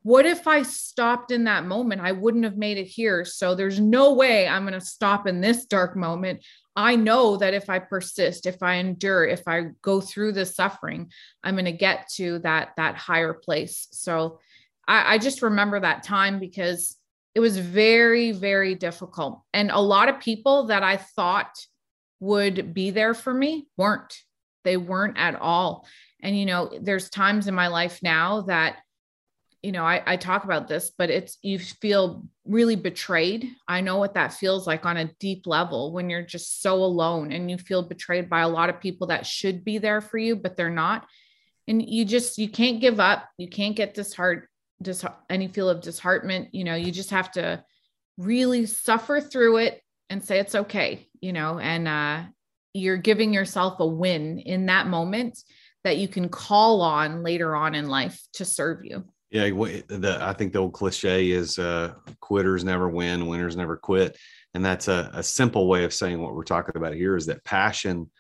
What 0.04 0.26
if 0.26 0.48
i 0.48 0.64
stopped 0.64 1.32
in 1.32 1.44
that 1.44 1.66
moment? 1.66 2.02
I 2.02 2.14
wouldn't 2.14 2.46
have 2.46 2.58
made 2.58 2.78
it 2.78 2.86
here. 2.86 3.26
So 3.26 3.54
there's 3.54 3.80
no 3.80 4.14
way 4.14 4.48
i'm 4.48 4.66
going 4.66 4.80
to 4.80 4.86
stop 4.86 5.28
in 5.28 5.42
this 5.42 5.66
dark 5.66 5.96
moment. 5.98 6.44
I 6.78 6.96
know 6.96 7.36
that 7.38 7.54
if 7.54 7.70
i 7.70 7.78
persist 7.78 8.46
if 8.46 8.64
i 8.64 8.76
endure 8.76 9.26
if 9.26 9.46
i 9.48 9.66
go 9.82 10.00
through 10.00 10.32
the 10.32 10.46
suffering 10.46 11.12
i'm 11.44 11.56
going 11.56 11.66
to 11.66 11.74
get 11.74 12.08
to 12.16 12.40
that 12.40 12.70
that 12.78 12.96
higher 12.96 13.34
place. 13.34 13.90
So 13.92 14.40
I, 14.88 15.16
I 15.16 15.18
just 15.18 15.42
remember 15.42 15.82
that 15.82 16.04
time 16.04 16.40
because 16.40 16.96
it 17.34 17.40
was 17.40 17.58
very, 17.58 18.32
very 18.32 18.76
difficult. 18.76 19.42
And 19.54 19.72
a 19.72 19.80
lot 19.80 20.10
of 20.10 20.20
people 20.20 20.68
that 20.68 20.84
I 20.84 20.98
thought 20.98 21.66
would 22.20 22.74
be 22.74 22.92
there 22.92 23.14
for 23.14 23.34
me 23.34 23.68
weren't. 23.78 24.14
They 24.64 24.78
weren't 24.78 25.18
at 25.18 25.36
all. 25.36 25.88
And, 26.22 26.38
you 26.38 26.46
know, 26.46 26.72
there's 26.80 27.10
times 27.10 27.48
in 27.48 27.56
my 27.56 27.68
life 27.68 28.00
now 28.04 28.42
that, 28.42 28.78
you 29.64 29.72
know, 29.72 29.84
I, 29.84 30.02
I 30.06 30.18
talk 30.18 30.44
about 30.44 30.68
this, 30.68 30.92
but 30.96 31.10
it's, 31.10 31.38
you 31.42 31.58
feel 31.58 32.26
really 32.46 32.76
betrayed. 32.76 33.48
I 33.68 33.82
know 33.82 33.98
what 33.98 34.16
that 34.16 34.34
feels 34.34 34.68
like 34.68 34.86
on 34.86 34.98
a 34.98 35.12
deep 35.20 35.48
level 35.48 35.94
when 35.94 36.10
you're 36.10 36.22
just 36.22 36.62
so 36.62 36.76
alone 36.76 37.32
and 37.32 37.50
you 37.50 37.58
feel 37.58 37.82
betrayed 37.82 38.30
by 38.30 38.42
a 38.42 38.50
lot 38.50 38.70
of 38.70 38.80
people 38.80 39.08
that 39.08 39.26
should 39.26 39.64
be 39.64 39.78
there 39.78 40.02
for 40.02 40.18
you, 40.18 40.36
but 40.36 40.58
they're 40.58 40.70
not. 40.70 41.08
And 41.68 41.88
you 41.88 42.06
just, 42.06 42.38
you 42.38 42.50
can't 42.50 42.82
give 42.82 43.00
up. 43.00 43.30
You 43.38 43.48
can't 43.48 43.76
get 43.76 43.94
disheartened 43.94 44.48
dis- 44.82 45.06
any 45.30 45.48
feel 45.48 45.70
of 45.70 45.82
disheartenment 45.82 46.54
you 46.54 46.64
know 46.64 46.76
you 46.76 46.92
just 46.92 47.10
have 47.12 47.32
to 47.32 47.64
really 48.18 48.66
suffer 48.66 49.20
through 49.20 49.58
it 49.58 49.82
and 50.10 50.24
say 50.24 50.40
it's 50.40 50.56
okay 50.56 51.08
you 51.22 51.34
know 51.34 51.60
and 51.60 51.88
uh, 51.88 52.24
you're 52.74 52.98
giving 52.98 53.34
yourself 53.34 53.80
a 53.80 53.88
win 53.88 54.40
in 54.40 54.68
that 54.68 54.88
moment 54.88 55.40
that 55.84 55.98
you 55.98 56.08
can 56.08 56.30
call 56.30 56.82
on 56.82 57.24
later 57.24 57.56
on 57.56 57.74
in 57.74 57.88
life 57.88 58.22
to 58.34 58.46
serve 58.46 58.86
you. 58.86 59.04
Yeah 59.32 59.46
the, 59.46 60.18
i 60.22 60.34
think 60.34 60.52
the 60.52 60.60
old 60.60 60.74
cliche 60.74 61.32
is 61.32 61.58
uh, 61.58 61.94
quitters 62.20 62.64
never 62.64 62.90
win 62.90 63.28
winners 63.28 63.56
never 63.56 63.78
quit. 63.78 64.18
And 64.54 64.66
that's 64.66 64.90
a, 64.90 65.10
a 65.14 65.24
simple 65.24 65.68
way 65.68 65.86
of 65.86 65.94
saying 65.94 66.22
what 66.22 66.36
we're 66.36 66.44
talking 66.44 66.76
about 66.76 66.94
here 66.94 67.16
is 67.16 67.28
that 67.28 67.44
passion 67.46 68.12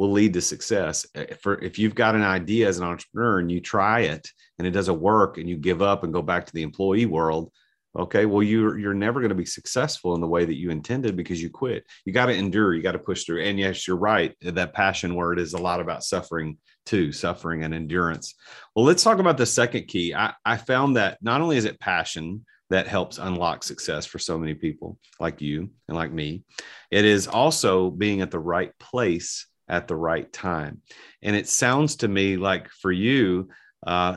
will 0.00 0.12
lead 0.12 0.32
to 0.32 0.40
success. 0.40 1.06
Eh, 1.14 1.34
for 1.42 1.60
if 1.62 1.78
you've 1.78 1.94
got 1.94 2.14
an 2.14 2.22
idea 2.22 2.66
as 2.66 2.78
an 2.78 2.84
entrepreneur 2.84 3.38
and 3.38 3.52
you 3.52 3.60
try 3.60 4.00
it 4.00 4.26
and 4.58 4.66
it 4.66 4.70
doesn't 4.70 4.98
work 4.98 5.36
and 5.36 5.46
you 5.46 5.58
give 5.58 5.82
up 5.82 6.04
and 6.04 6.12
go 6.14 6.22
back 6.22 6.46
to 6.46 6.52
the 6.54 6.62
employee 6.62 7.04
world, 7.04 7.52
okay, 7.94 8.24
well 8.24 8.42
you're 8.42 8.78
you're 8.78 8.94
never 8.94 9.20
going 9.20 9.28
to 9.28 9.34
be 9.34 9.44
successful 9.44 10.14
in 10.14 10.22
the 10.22 10.26
way 10.26 10.46
that 10.46 10.56
you 10.56 10.70
intended 10.70 11.16
because 11.16 11.42
you 11.42 11.50
quit. 11.50 11.84
You 12.06 12.14
got 12.14 12.26
to 12.26 12.32
endure, 12.32 12.72
you 12.72 12.82
got 12.82 12.92
to 12.92 12.98
push 12.98 13.24
through. 13.24 13.42
And 13.42 13.58
yes, 13.58 13.86
you're 13.86 13.98
right. 13.98 14.34
That 14.40 14.72
passion 14.72 15.14
word 15.16 15.38
is 15.38 15.52
a 15.52 15.58
lot 15.58 15.80
about 15.80 16.02
suffering 16.02 16.56
too, 16.86 17.12
suffering 17.12 17.62
and 17.64 17.74
endurance. 17.74 18.34
Well, 18.74 18.86
let's 18.86 19.02
talk 19.02 19.18
about 19.18 19.36
the 19.36 19.44
second 19.44 19.88
key. 19.88 20.14
I, 20.14 20.32
I 20.46 20.56
found 20.56 20.96
that 20.96 21.18
not 21.20 21.42
only 21.42 21.58
is 21.58 21.66
it 21.66 21.78
passion, 21.78 22.46
that 22.70 22.86
helps 22.86 23.18
unlock 23.18 23.64
success 23.64 24.06
for 24.06 24.18
so 24.18 24.38
many 24.38 24.54
people 24.54 24.96
like 25.18 25.42
you 25.42 25.70
and 25.88 25.96
like 25.96 26.12
me. 26.12 26.44
It 26.90 27.04
is 27.04 27.26
also 27.26 27.90
being 27.90 28.22
at 28.22 28.30
the 28.30 28.38
right 28.38 28.72
place 28.78 29.46
at 29.70 29.88
the 29.88 29.96
right 29.96 30.30
time. 30.32 30.82
And 31.22 31.34
it 31.34 31.48
sounds 31.48 31.96
to 31.96 32.08
me 32.08 32.36
like 32.36 32.68
for 32.68 32.92
you, 32.92 33.48
uh, 33.86 34.16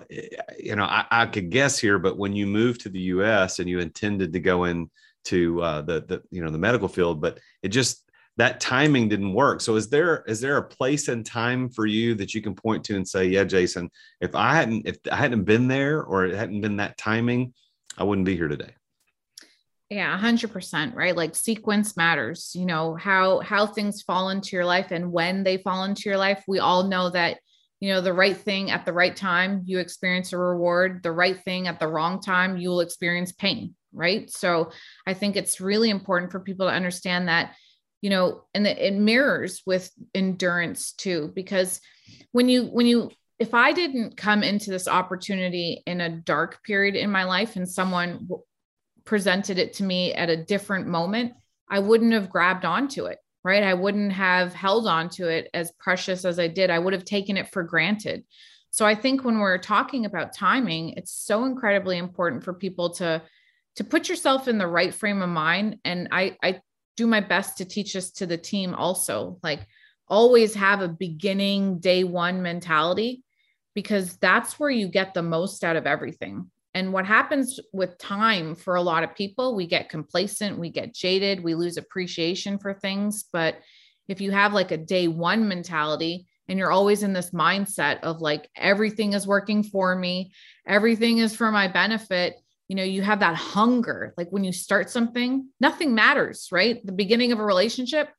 you 0.60 0.76
know, 0.76 0.84
I, 0.84 1.06
I, 1.10 1.26
could 1.28 1.50
guess 1.50 1.80
here, 1.80 1.98
but 1.98 2.18
when 2.18 2.36
you 2.36 2.46
moved 2.46 2.82
to 2.82 2.89
the 2.89 3.00
U.S. 3.00 3.60
and 3.60 3.70
you 3.70 3.80
intended 3.80 4.34
to 4.34 4.39
go 4.42 4.66
into 4.66 5.62
uh, 5.62 5.82
the 5.84 6.02
the 6.02 6.22
you 6.32 6.44
know 6.44 6.52
the 6.52 6.58
medical 6.58 6.89
field, 6.89 7.22
but 7.22 7.39
it 7.62 7.70
just 7.70 8.04
that 8.36 8.60
timing 8.60 9.08
didn't 9.08 9.34
work. 9.34 9.62
So 9.62 9.76
is 9.76 9.88
there 9.88 10.26
is 10.28 10.42
there 10.42 10.58
a 10.58 10.68
place 10.68 11.08
and 11.08 11.26
time 11.26 11.70
for 11.70 11.86
you 11.86 12.13
that 12.16 12.34
you 12.34 12.42
can 12.42 12.56
point 12.56 12.84
to 12.86 12.98
and 12.98 13.08
say, 13.08 13.28
yeah, 13.28 13.46
Jason, 13.46 13.89
if 14.20 14.36
I 14.36 14.54
hadn't 14.56 14.86
if 14.86 14.98
I 15.10 15.16
hadn't 15.16 15.46
been 15.46 15.70
there 15.70 16.04
or 16.04 16.26
it 16.26 16.36
hadn't 16.36 16.60
been 16.60 16.78
that 16.78 16.98
timing, 16.98 17.54
I 17.98 18.04
wouldn't 18.04 18.26
be 18.26 18.36
here 18.36 18.50
today. 18.50 18.74
Yeah, 19.89 20.17
100%, 20.17 20.96
right? 20.96 21.15
Like 21.15 21.36
sequence 21.36 21.96
matters. 21.96 22.52
You 22.56 22.65
know, 22.65 22.96
how 22.96 23.39
how 23.41 23.67
things 23.67 24.02
fall 24.02 24.30
into 24.30 24.56
your 24.56 24.65
life 24.65 24.91
and 24.91 25.12
when 25.12 25.43
they 25.43 25.58
fall 25.58 25.84
into 25.84 26.10
your 26.10 26.17
life. 26.17 26.43
We 26.48 26.60
all 26.60 26.88
know 26.88 27.10
that 27.12 27.38
you 27.84 27.89
know 27.89 28.00
the 28.00 28.13
right 28.13 28.38
thing 28.38 28.72
at 28.72 28.86
the 28.86 28.93
right 28.93 29.13
time 29.13 29.63
you 29.65 29.78
experience 29.78 30.32
a 30.32 30.38
reward 30.38 31.04
the 31.04 31.12
right 31.12 31.43
thing 31.43 31.67
at 31.67 31.82
the 31.82 31.88
wrong 31.88 32.22
time 32.22 32.56
you 32.56 32.69
will 32.69 32.80
experience 32.80 33.34
pain 33.34 33.76
right 33.91 34.32
so 34.32 34.72
i 35.06 35.13
think 35.13 35.36
it's 35.36 35.60
really 35.60 35.89
important 35.89 36.32
for 36.32 36.39
people 36.39 36.65
to 36.65 36.74
understand 36.74 37.28
that 37.28 37.54
you 38.02 38.10
know 38.10 38.46
and 38.54 38.65
it 38.65 38.93
mirrors 38.93 39.63
with 39.65 39.91
endurance 40.15 40.93
too 40.93 41.30
because 41.36 41.82
when 42.32 42.48
you 42.48 42.63
when 42.67 42.86
you 42.86 43.12
if 43.38 43.54
i 43.54 43.74
didn't 43.74 44.15
come 44.15 44.43
into 44.43 44.69
this 44.69 44.88
opportunity 44.88 45.84
in 45.86 46.00
a 46.00 46.10
dark 46.10 46.63
period 46.63 46.96
in 46.96 47.12
my 47.12 47.26
life 47.26 47.58
and 47.58 47.67
someone 47.67 48.30
presented 49.06 49.58
it 49.58 49.74
to 49.74 49.84
me 49.84 50.13
at 50.13 50.30
a 50.30 50.44
different 50.44 50.88
moment, 50.88 51.34
I 51.70 51.80
wouldn't 51.80 52.13
have 52.13 52.30
grabbed 52.30 52.66
onto 52.66 53.06
it, 53.06 53.20
right? 53.44 53.63
I 53.63 53.74
wouldn't 53.74 54.13
have 54.13 54.54
held 54.54 54.88
onto 54.88 55.26
it 55.26 55.50
as 55.54 55.72
precious 55.80 56.26
as 56.26 56.39
I 56.39 56.48
did. 56.48 56.70
I 56.70 56.80
would 56.80 56.94
have 56.94 57.06
taken 57.06 57.38
it 57.38 57.52
for 57.52 57.63
granted. 57.63 58.24
So 58.70 58.86
I 58.86 58.96
think 58.96 59.24
when 59.24 59.39
we're 59.39 59.60
talking 59.60 60.06
about 60.06 60.36
timing, 60.36 60.89
it's 60.98 61.12
so 61.13 61.46
incredibly 61.46 61.98
important 61.98 62.44
for 62.44 62.54
people 62.54 62.92
to 62.96 63.22
to 63.76 63.84
put 63.84 64.08
yourself 64.08 64.48
in 64.48 64.60
the 64.60 64.68
right 64.68 64.94
frame 64.94 65.22
of 65.22 65.30
mind 65.30 65.78
and 65.84 66.08
I 66.12 66.38
I 66.44 66.62
do 66.96 67.08
my 67.08 67.22
best 67.22 67.58
to 67.58 67.66
teach 67.66 67.94
this 67.94 68.12
to 68.13 68.26
the 68.26 68.38
team 68.38 68.74
also. 68.74 69.39
Like 69.44 69.62
always 70.08 70.54
have 70.56 70.82
a 70.82 70.88
beginning 70.88 71.80
day 71.80 72.04
1 72.04 72.42
mentality 72.42 73.24
because 73.74 74.18
that's 74.18 74.60
where 74.60 74.70
you 74.70 74.88
get 74.88 75.13
the 75.13 75.24
most 75.24 75.63
out 75.63 75.76
of 75.76 75.88
everything. 75.88 76.52
And 76.75 76.91
what 76.91 77.05
happens 77.05 77.59
with 77.71 77.97
time 77.99 78.55
for 78.55 78.75
a 78.75 78.81
lot 78.81 79.03
of 79.03 79.15
people, 79.15 79.55
we 79.55 79.67
get 79.67 79.89
complacent, 79.89 80.57
we 80.57 80.69
get 80.69 80.93
jaded, 80.93 81.43
we 81.43 81.53
lose 81.53 81.77
appreciation 81.77 82.57
for 82.57 82.73
things. 82.73 83.25
But 83.31 83.57
if 84.07 84.19
you 84.19 84.31
have 84.31 84.53
like 84.53 84.71
a 84.71 84.77
day 84.77 85.07
one 85.07 85.47
mentality 85.47 86.27
and 86.47 86.57
you're 86.57 86.71
always 86.71 87.03
in 87.03 87.13
this 87.13 87.31
mindset 87.31 88.01
of 88.01 88.21
like 88.21 88.49
everything 88.55 89.13
is 89.13 89.27
working 89.27 89.63
for 89.63 89.95
me, 89.95 90.33
everything 90.67 91.19
is 91.19 91.36
for 91.36 91.51
my 91.51 91.67
benefit, 91.67 92.36
you 92.67 92.76
know, 92.76 92.84
you 92.84 93.01
have 93.01 93.19
that 93.19 93.36
hunger. 93.36 94.13
Like 94.17 94.30
when 94.30 94.43
you 94.43 94.51
start 94.51 94.89
something, 94.89 95.47
nothing 95.59 95.93
matters, 95.93 96.49
right? 96.51 96.84
The 96.86 96.91
beginning 96.91 97.32
of 97.32 97.39
a 97.39 97.45
relationship, 97.45 98.09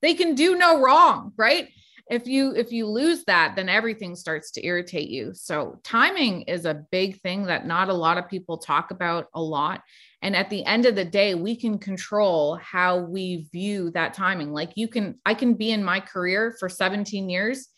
they 0.00 0.14
can 0.14 0.34
do 0.34 0.56
no 0.56 0.80
wrong, 0.80 1.32
right? 1.36 1.68
If 2.08 2.26
you 2.26 2.54
if 2.54 2.70
you 2.70 2.86
lose 2.86 3.24
that 3.24 3.54
then 3.56 3.68
everything 3.68 4.14
starts 4.14 4.52
to 4.52 4.64
irritate 4.64 5.08
you. 5.08 5.32
So 5.34 5.80
timing 5.82 6.42
is 6.42 6.64
a 6.64 6.84
big 6.90 7.20
thing 7.20 7.46
that 7.46 7.66
not 7.66 7.88
a 7.88 7.94
lot 7.94 8.18
of 8.18 8.28
people 8.28 8.58
talk 8.58 8.90
about 8.90 9.26
a 9.34 9.42
lot. 9.42 9.82
And 10.22 10.36
at 10.36 10.50
the 10.50 10.64
end 10.64 10.86
of 10.86 10.94
the 10.94 11.04
day 11.04 11.34
we 11.34 11.56
can 11.56 11.78
control 11.78 12.56
how 12.56 12.98
we 12.98 13.48
view 13.52 13.90
that 13.92 14.14
timing. 14.14 14.52
Like 14.52 14.72
you 14.76 14.88
can 14.88 15.18
i 15.26 15.34
can 15.34 15.54
be 15.54 15.72
in 15.72 15.82
my 15.82 16.00
career 16.00 16.56
for 16.58 16.68
17 16.68 17.28
years 17.28 17.68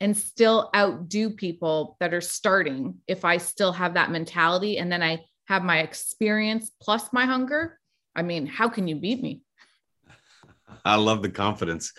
and 0.00 0.16
still 0.16 0.68
outdo 0.74 1.30
people 1.30 1.96
that 2.00 2.12
are 2.12 2.20
starting 2.20 2.96
if 3.06 3.24
i 3.24 3.38
still 3.38 3.72
have 3.72 3.94
that 3.94 4.10
mentality 4.10 4.76
and 4.76 4.92
then 4.92 5.02
i 5.02 5.24
have 5.46 5.62
my 5.62 5.78
experience 5.78 6.70
plus 6.82 7.12
my 7.12 7.24
hunger. 7.24 7.78
I 8.16 8.22
mean 8.22 8.46
how 8.46 8.68
can 8.68 8.88
you 8.88 8.96
beat 8.96 9.22
me? 9.22 9.42
I 10.84 10.96
love 10.96 11.22
the 11.22 11.30
confidence. 11.30 11.92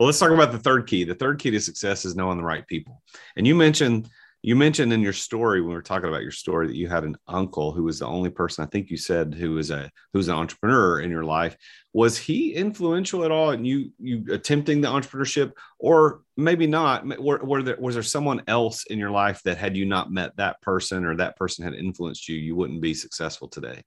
Well, 0.00 0.06
let's 0.06 0.18
talk 0.18 0.30
about 0.30 0.50
the 0.50 0.58
third 0.58 0.86
key. 0.86 1.04
The 1.04 1.14
third 1.14 1.38
key 1.38 1.50
to 1.50 1.60
success 1.60 2.06
is 2.06 2.16
knowing 2.16 2.38
the 2.38 2.42
right 2.42 2.66
people. 2.66 3.02
And 3.36 3.46
you 3.46 3.54
mentioned 3.54 4.08
you 4.40 4.56
mentioned 4.56 4.94
in 4.94 5.02
your 5.02 5.12
story 5.12 5.60
when 5.60 5.68
we 5.68 5.74
were 5.74 5.82
talking 5.82 6.08
about 6.08 6.22
your 6.22 6.30
story 6.30 6.66
that 6.66 6.74
you 6.74 6.88
had 6.88 7.04
an 7.04 7.18
uncle 7.28 7.72
who 7.72 7.82
was 7.82 7.98
the 7.98 8.06
only 8.06 8.30
person 8.30 8.64
I 8.64 8.68
think 8.68 8.88
you 8.88 8.96
said 8.96 9.34
who 9.34 9.50
was 9.50 9.70
a 9.70 9.90
who's 10.14 10.28
an 10.28 10.36
entrepreneur 10.36 11.00
in 11.00 11.10
your 11.10 11.24
life. 11.24 11.54
Was 11.92 12.16
he 12.16 12.54
influential 12.54 13.24
at 13.24 13.30
all 13.30 13.50
in 13.50 13.66
you 13.66 13.90
you 13.98 14.24
attempting 14.32 14.80
the 14.80 14.88
entrepreneurship, 14.88 15.52
or 15.78 16.22
maybe 16.34 16.66
not? 16.66 17.04
Were, 17.20 17.44
were 17.44 17.62
there 17.62 17.76
was 17.78 17.92
there 17.92 18.02
someone 18.02 18.42
else 18.46 18.86
in 18.86 18.98
your 18.98 19.10
life 19.10 19.42
that 19.42 19.58
had 19.58 19.76
you 19.76 19.84
not 19.84 20.10
met 20.10 20.34
that 20.38 20.62
person 20.62 21.04
or 21.04 21.14
that 21.16 21.36
person 21.36 21.62
had 21.62 21.74
influenced 21.74 22.26
you, 22.26 22.36
you 22.36 22.56
wouldn't 22.56 22.80
be 22.80 22.94
successful 22.94 23.48
today? 23.48 23.82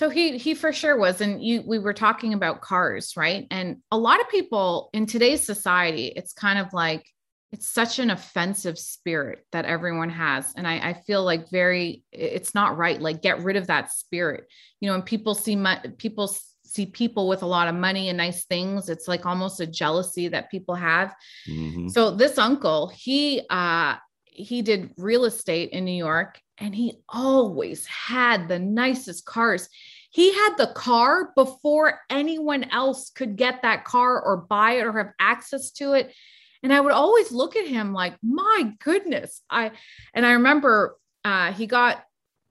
So 0.00 0.08
he 0.08 0.38
he 0.38 0.54
for 0.54 0.72
sure 0.72 0.96
was, 0.96 1.20
and 1.20 1.44
you 1.44 1.62
we 1.66 1.78
were 1.78 1.92
talking 1.92 2.32
about 2.32 2.62
cars, 2.62 3.18
right? 3.18 3.46
And 3.50 3.82
a 3.90 3.98
lot 3.98 4.18
of 4.18 4.30
people 4.30 4.88
in 4.94 5.04
today's 5.04 5.44
society, 5.44 6.06
it's 6.06 6.32
kind 6.32 6.58
of 6.58 6.72
like 6.72 7.04
it's 7.52 7.68
such 7.68 7.98
an 7.98 8.08
offensive 8.08 8.78
spirit 8.78 9.44
that 9.52 9.66
everyone 9.66 10.08
has 10.08 10.54
and 10.56 10.66
I, 10.66 10.90
I, 10.90 10.92
feel 10.94 11.22
like 11.22 11.50
very 11.50 12.02
it's 12.12 12.54
not 12.54 12.78
right 12.78 12.98
like 12.98 13.20
get 13.20 13.42
rid 13.42 13.56
of 13.56 13.66
that 13.66 13.92
spirit 13.92 14.46
you 14.78 14.88
know 14.88 14.94
and 14.94 15.04
people 15.04 15.34
see 15.34 15.56
my, 15.56 15.82
people 15.98 16.32
see 16.64 16.86
people 16.86 17.28
with 17.28 17.42
a 17.42 17.46
lot 17.46 17.66
of 17.66 17.74
money 17.74 18.08
and 18.08 18.16
nice 18.16 18.44
things 18.44 18.88
it's 18.88 19.08
like 19.08 19.26
almost 19.26 19.60
a 19.60 19.66
jealousy 19.66 20.28
that 20.28 20.48
people 20.48 20.76
have 20.76 21.12
mm-hmm. 21.48 21.88
so 21.88 22.12
this 22.12 22.38
uncle 22.38 22.86
he 22.94 23.42
uh 23.50 23.96
he 24.32 24.62
did 24.62 24.92
real 24.96 25.24
estate 25.24 25.70
in 25.70 25.84
new 25.84 25.92
york 25.92 26.40
and 26.60 26.74
he 26.74 26.98
always 27.08 27.86
had 27.86 28.46
the 28.46 28.58
nicest 28.58 29.24
cars. 29.24 29.68
He 30.10 30.32
had 30.32 30.56
the 30.56 30.72
car 30.74 31.32
before 31.34 32.00
anyone 32.10 32.64
else 32.64 33.10
could 33.10 33.36
get 33.36 33.62
that 33.62 33.84
car 33.84 34.20
or 34.20 34.36
buy 34.36 34.72
it 34.72 34.86
or 34.86 34.92
have 34.92 35.12
access 35.18 35.70
to 35.72 35.94
it. 35.94 36.14
And 36.62 36.72
I 36.72 36.80
would 36.80 36.92
always 36.92 37.32
look 37.32 37.56
at 37.56 37.66
him 37.66 37.94
like, 37.94 38.16
my 38.22 38.74
goodness. 38.84 39.40
I 39.48 39.72
and 40.12 40.26
I 40.26 40.32
remember 40.32 40.96
uh, 41.24 41.52
he 41.52 41.66
got 41.66 42.04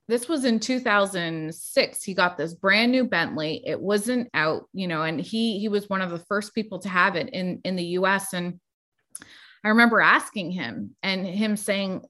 this 0.08 0.28
was 0.28 0.44
in 0.44 0.58
2006 0.58 2.02
he 2.02 2.14
got 2.14 2.36
this 2.36 2.52
brand 2.52 2.90
new 2.90 3.04
bentley. 3.04 3.62
It 3.64 3.80
wasn't 3.80 4.28
out 4.34 4.64
you 4.72 4.88
know 4.88 5.04
and 5.04 5.20
he 5.20 5.60
he 5.60 5.68
was 5.68 5.88
one 5.88 6.02
of 6.02 6.10
the 6.10 6.24
first 6.28 6.52
people 6.52 6.80
to 6.80 6.88
have 6.88 7.14
it 7.14 7.28
in 7.28 7.60
in 7.64 7.76
the 7.76 7.84
us 7.84 8.32
and 8.32 8.58
i 9.64 9.68
remember 9.68 10.00
asking 10.00 10.50
him 10.50 10.94
and 11.02 11.26
him 11.26 11.56
saying 11.56 12.02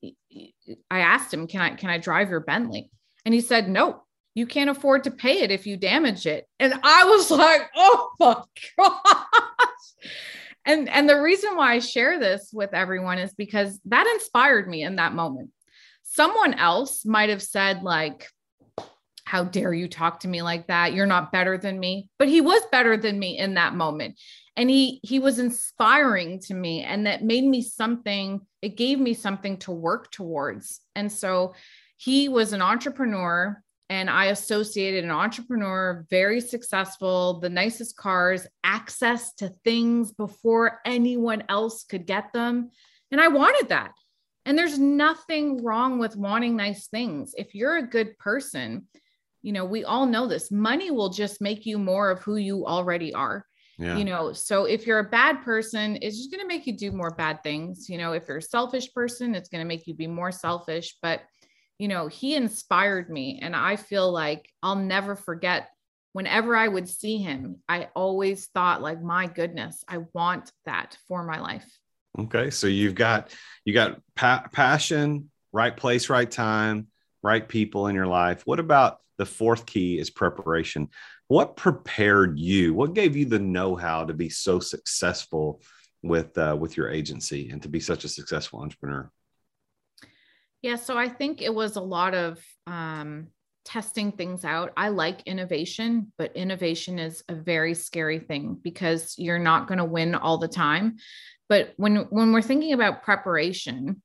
i 0.91 1.01
asked 1.01 1.33
him 1.33 1.47
can 1.47 1.61
i 1.61 1.71
can 1.71 1.91
i 1.91 1.99
drive 1.99 2.31
your 2.31 2.41
bentley? 2.41 2.91
And 3.25 3.35
he 3.35 3.41
said 3.41 3.69
no 3.69 4.03
you 4.35 4.47
can't 4.47 4.71
afford 4.71 5.05
to 5.05 5.11
pay 5.11 5.41
it 5.41 5.51
if 5.51 5.67
you 5.67 5.77
damage 5.77 6.27
it. 6.27 6.47
And 6.59 6.75
i 6.83 7.05
was 7.05 7.31
like 7.31 7.69
oh 7.77 8.11
my 8.19 8.43
gosh. 8.79 10.11
And 10.65 10.89
and 10.89 11.09
the 11.09 11.21
reason 11.21 11.57
why 11.57 11.75
I 11.75 11.79
share 11.79 12.19
this 12.19 12.51
with 12.53 12.75
everyone 12.75 13.19
is 13.19 13.33
because 13.33 13.81
that 13.87 14.07
inspired 14.07 14.69
me 14.69 14.83
in 14.83 14.97
that 14.97 15.15
moment. 15.15 15.51
Someone 16.03 16.55
else 16.55 17.05
might 17.05 17.31
have 17.31 17.43
said 17.43 17.83
like 17.83 18.27
how 19.31 19.45
dare 19.45 19.73
you 19.73 19.87
talk 19.87 20.19
to 20.19 20.29
me 20.29 20.43
like 20.43 20.67
that? 20.67 20.93
You're 20.93 21.07
not 21.07 21.31
better 21.31 21.57
than 21.57 21.79
me. 21.79 22.09
But 22.19 22.27
he 22.27 22.41
was 22.41 22.63
better 22.73 22.97
than 22.97 23.17
me 23.17 23.39
in 23.39 23.55
that 23.55 23.77
moment. 23.77 24.19
And 24.57 24.69
he 24.69 24.99
he 25.05 25.21
was 25.21 25.39
inspiring 25.39 26.41
to 26.41 26.55
me 26.55 26.83
and 26.83 27.07
that 27.07 27.23
made 27.23 27.45
me 27.45 27.63
something 27.63 28.41
it 28.61 28.77
gave 28.77 28.99
me 28.99 29.15
something 29.15 29.59
to 29.59 29.71
work 29.71 30.11
towards. 30.11 30.81
And 30.97 31.13
so 31.13 31.55
he 31.97 32.29
was 32.29 32.53
an 32.53 32.61
entrepreneur 32.61 33.63
and 33.89 34.11
I 34.11 34.27
associated 34.27 35.05
an 35.05 35.13
entrepreneur, 35.13 36.05
very 36.11 36.41
successful, 36.41 37.39
the 37.39 37.49
nicest 37.49 37.97
cars, 37.97 38.49
access 38.65 39.33
to 39.35 39.51
things 39.63 40.11
before 40.11 40.81
anyone 40.85 41.45
else 41.49 41.85
could 41.85 42.05
get 42.05 42.33
them. 42.33 42.71
And 43.13 43.21
I 43.21 43.29
wanted 43.29 43.69
that. 43.69 43.93
And 44.45 44.59
there's 44.59 44.79
nothing 44.79 45.63
wrong 45.63 46.01
with 46.01 46.17
wanting 46.17 46.57
nice 46.57 46.89
things. 46.89 47.33
If 47.39 47.55
you're 47.55 47.77
a 47.77 47.87
good 47.87 48.19
person, 48.19 48.89
you 49.43 49.53
know, 49.53 49.65
we 49.65 49.85
all 49.85 50.07
know 50.07 50.27
this 50.27 50.51
money 50.51 50.91
will 50.91 51.11
just 51.11 51.41
make 51.41 51.67
you 51.67 51.79
more 51.79 52.11
of 52.11 52.23
who 52.23 52.37
you 52.37 52.67
already 52.67 53.15
are. 53.15 53.47
Yeah. 53.79 53.97
You 53.97 54.05
know, 54.05 54.33
so 54.33 54.65
if 54.65 54.87
you're 54.87 54.99
a 54.99 55.09
bad 55.09 55.43
person, 55.43 55.99
it's 56.03 56.19
just 56.19 56.31
going 56.31 56.43
to 56.43 56.47
make 56.47 56.67
you 56.67 56.77
do 56.77 56.93
more 56.93 57.11
bad 57.11 57.43
things. 57.43 57.89
You 57.89 57.97
know, 57.97 58.13
if 58.13 58.29
you're 58.29 58.37
a 58.37 58.43
selfish 58.43 58.93
person, 58.93 59.35
it's 59.35 59.49
going 59.49 59.63
to 59.63 59.69
make 59.69 59.87
you 59.87 59.95
be 59.95 60.07
more 60.07 60.33
selfish. 60.33 60.97
But 61.01 61.23
you 61.81 61.89
know, 61.89 62.09
he 62.09 62.35
inspired 62.35 63.09
me. 63.09 63.39
And 63.41 63.57
I 63.57 63.77
feel 63.77 64.13
like 64.13 64.51
I'll 64.63 64.77
never 64.77 65.17
forget 65.17 65.71
whenever 66.13 66.55
I 66.55 66.69
would 66.69 66.87
see 66.87 67.17
him, 67.17 67.61
I 67.71 67.89
always 67.95 68.47
thought, 68.49 68.83
like, 68.83 69.03
my 69.03 69.27
goodness, 69.27 69.83
I 69.89 69.99
want 70.13 70.53
that 70.67 70.99
for 71.09 71.25
my 71.25 71.41
life. 71.41 71.65
Okay. 72.19 72.51
So 72.51 72.67
you've 72.67 72.95
got, 72.95 73.33
you 73.65 73.73
got 73.73 73.99
pa- 74.15 74.49
passion, 74.53 75.31
right 75.53 75.75
place, 75.75 76.11
right 76.11 76.31
time, 76.31 76.89
right 77.23 77.47
people 77.47 77.87
in 77.87 77.95
your 77.95 78.07
life. 78.07 78.43
What 78.45 78.61
about 78.61 78.99
the 79.19 79.27
fourth 79.27 79.67
key 79.67 79.99
is 79.99 80.11
preparation? 80.11 80.89
What 81.29 81.57
prepared 81.57 82.39
you? 82.39 82.75
What 82.75 82.95
gave 82.95 83.17
you 83.17 83.25
the 83.27 83.39
know-how 83.39 84.07
to 84.07 84.15
be 84.15 84.29
so 84.29 84.61
successful 84.61 85.63
with 86.03 86.37
uh, 86.39 86.57
with 86.59 86.77
your 86.77 86.91
agency 86.91 87.51
and 87.51 87.63
to 87.63 87.69
be 87.69 87.81
such 87.81 88.05
a 88.05 88.09
successful 88.09 88.61
entrepreneur? 88.61 89.11
Yeah, 90.63 90.77
so 90.77 90.99
I 90.99 91.09
think 91.09 91.41
it 91.41 91.55
was 91.55 91.77
a 91.77 91.81
lot 91.81 92.15
of 92.15 92.39
um, 92.67 93.29
testing 93.65 94.13
things 94.13 94.45
out. 94.45 94.73
I 94.77 94.89
like 94.89 95.23
innovation, 95.27 96.13
but 96.19 96.37
innovation 96.37 96.99
is 96.99 97.23
a 97.29 97.35
very 97.35 97.75
scary 97.75 98.19
thing 98.19 98.59
because 98.61 99.15
you're 99.17 99.39
not 99.39 99.69
going 99.69 99.79
to 99.79 99.85
win 99.85 100.15
all 100.15 100.39
the 100.39 100.49
time. 100.49 100.97
But 101.49 101.75
when 101.77 101.97
when 102.11 102.33
we're 102.33 102.43
thinking 102.43 102.73
about 102.73 103.03
preparation, 103.03 104.03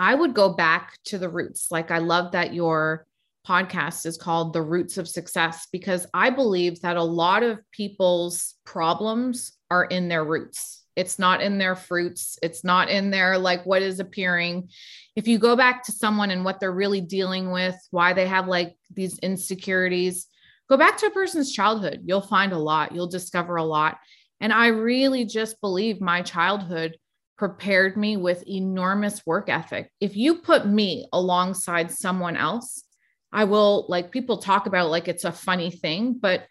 I 0.00 0.14
would 0.14 0.34
go 0.34 0.54
back 0.54 0.98
to 1.06 1.18
the 1.18 1.28
roots. 1.28 1.68
Like 1.70 1.92
I 1.92 1.98
love 1.98 2.32
that 2.32 2.52
your 2.52 3.06
podcast 3.46 4.04
is 4.06 4.18
called 4.18 4.52
The 4.52 4.62
Roots 4.62 4.98
of 4.98 5.08
Success 5.08 5.68
because 5.70 6.06
I 6.12 6.30
believe 6.30 6.80
that 6.80 6.96
a 6.96 7.02
lot 7.02 7.44
of 7.44 7.60
people's 7.70 8.56
problems 8.64 9.52
are 9.70 9.84
in 9.84 10.08
their 10.08 10.24
roots 10.24 10.80
it's 11.00 11.18
not 11.18 11.40
in 11.40 11.56
their 11.56 11.76
fruits. 11.76 12.38
It's 12.42 12.62
not 12.62 12.90
in 12.90 13.10
their 13.10 13.38
like 13.38 13.64
what 13.64 13.80
is 13.80 14.00
appearing. 14.00 14.68
If 15.16 15.26
you 15.28 15.38
go 15.38 15.56
back 15.56 15.84
to 15.84 15.92
someone 15.92 16.30
and 16.30 16.44
what 16.44 16.60
they're 16.60 16.70
really 16.70 17.00
dealing 17.00 17.50
with, 17.50 17.76
why 17.90 18.12
they 18.12 18.26
have 18.26 18.48
like 18.48 18.76
these 18.92 19.18
insecurities, 19.20 20.26
go 20.68 20.76
back 20.76 20.98
to 20.98 21.06
a 21.06 21.10
person's 21.10 21.52
childhood. 21.52 22.02
You'll 22.04 22.20
find 22.20 22.52
a 22.52 22.58
lot. 22.58 22.94
You'll 22.94 23.06
discover 23.06 23.56
a 23.56 23.64
lot. 23.64 23.98
And 24.40 24.52
I 24.52 24.68
really 24.68 25.24
just 25.24 25.60
believe 25.62 26.02
my 26.02 26.20
childhood 26.20 26.98
prepared 27.40 27.96
me 27.96 28.18
with 28.18 28.46
enormous 28.46 29.24
work 29.24 29.48
ethic. 29.48 29.90
If 29.98 30.14
you 30.14 30.42
put 30.42 30.66
me 30.66 31.06
alongside 31.10 31.90
someone 31.90 32.36
else, 32.36 32.84
I 33.32 33.44
will 33.44 33.86
like 33.88 34.10
people 34.10 34.36
talk 34.36 34.66
about 34.66 34.90
like 34.90 35.08
it's 35.08 35.24
a 35.24 35.32
funny 35.32 35.70
thing, 35.70 36.18
but 36.20 36.46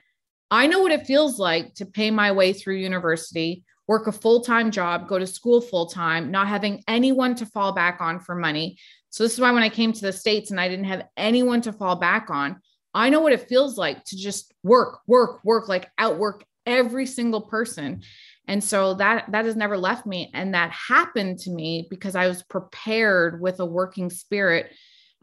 I 0.50 0.66
know 0.66 0.80
what 0.80 0.92
it 0.92 1.06
feels 1.06 1.38
like 1.38 1.76
to 1.76 1.86
pay 1.86 2.10
my 2.10 2.32
way 2.32 2.54
through 2.54 2.78
university, 2.78 3.64
work 3.88 4.08
a 4.08 4.12
full 4.12 4.42
time 4.42 4.72
job, 4.72 5.08
go 5.08 5.20
to 5.20 5.28
school 5.28 5.62
full 5.62 5.86
time, 5.86 6.32
not 6.32 6.48
having 6.48 6.82
anyone 6.88 7.36
to 7.36 7.46
fall 7.46 7.72
back 7.72 8.02
on 8.02 8.20
for 8.20 8.34
money. 8.34 8.80
So, 9.12 9.24
this 9.24 9.34
is 9.36 9.40
why 9.40 9.52
when 9.52 9.62
I 9.62 9.70
came 9.70 9.94
to 9.94 10.02
the 10.02 10.12
States 10.12 10.50
and 10.50 10.60
I 10.60 10.70
didn't 10.70 10.86
have 10.86 11.06
anyone 11.16 11.62
to 11.62 11.72
fall 11.72 11.98
back 11.98 12.32
on, 12.32 12.62
I 12.96 13.12
know 13.12 13.22
what 13.22 13.34
it 13.34 13.48
feels 13.48 13.78
like 13.78 14.04
to 14.06 14.18
just 14.18 14.56
work, 14.64 15.02
work, 15.06 15.46
work, 15.46 15.70
like 15.70 15.88
outwork 16.00 16.46
every 16.66 17.06
single 17.06 17.42
person. 17.42 18.02
And 18.50 18.64
so 18.64 18.96
that 18.96 19.32
that 19.32 19.46
has 19.46 19.56
never 19.56 19.78
left 19.78 20.08
me. 20.08 20.32
And 20.34 20.56
that 20.56 20.72
happened 20.72 21.38
to 21.42 21.52
me 21.52 21.88
because 21.88 22.16
I 22.16 22.28
was 22.28 22.42
prepared 22.42 23.40
with 23.40 23.60
a 23.60 23.66
working 23.66 24.10
spirit 24.10 24.74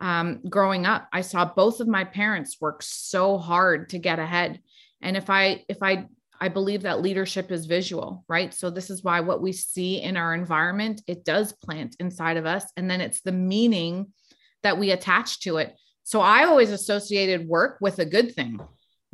um, 0.01 0.43
growing 0.49 0.87
up. 0.87 1.09
I 1.13 1.23
saw 1.23 1.45
both 1.45 1.81
of 1.81 1.89
my 1.89 2.05
parents 2.05 2.59
work 2.61 2.85
so 2.85 3.37
hard 3.37 3.89
to 3.91 3.99
get 3.99 4.21
ahead. 4.21 4.61
And 5.03 5.17
if 5.17 5.29
I 5.29 5.65
if 5.69 5.83
I 5.83 6.07
I 6.41 6.49
believe 6.49 6.83
that 6.83 7.03
leadership 7.03 7.51
is 7.51 7.67
visual, 7.67 8.25
right? 8.29 8.55
So 8.55 8.71
this 8.71 8.91
is 8.91 9.03
why 9.03 9.19
what 9.19 9.43
we 9.43 9.53
see 9.53 10.01
in 10.01 10.17
our 10.17 10.33
environment, 10.33 11.03
it 11.09 11.25
does 11.25 11.53
plant 11.53 11.97
inside 11.99 12.37
of 12.37 12.47
us. 12.47 12.65
And 12.77 12.89
then 12.89 13.01
it's 13.01 13.23
the 13.23 13.33
meaning 13.33 14.13
that 14.63 14.79
we 14.79 14.93
attach 14.93 15.41
to 15.41 15.57
it. 15.57 15.75
So 16.05 16.21
I 16.21 16.45
always 16.45 16.71
associated 16.71 17.49
work 17.49 17.79
with 17.81 17.99
a 17.99 18.07
good 18.07 18.37
thing. 18.37 18.61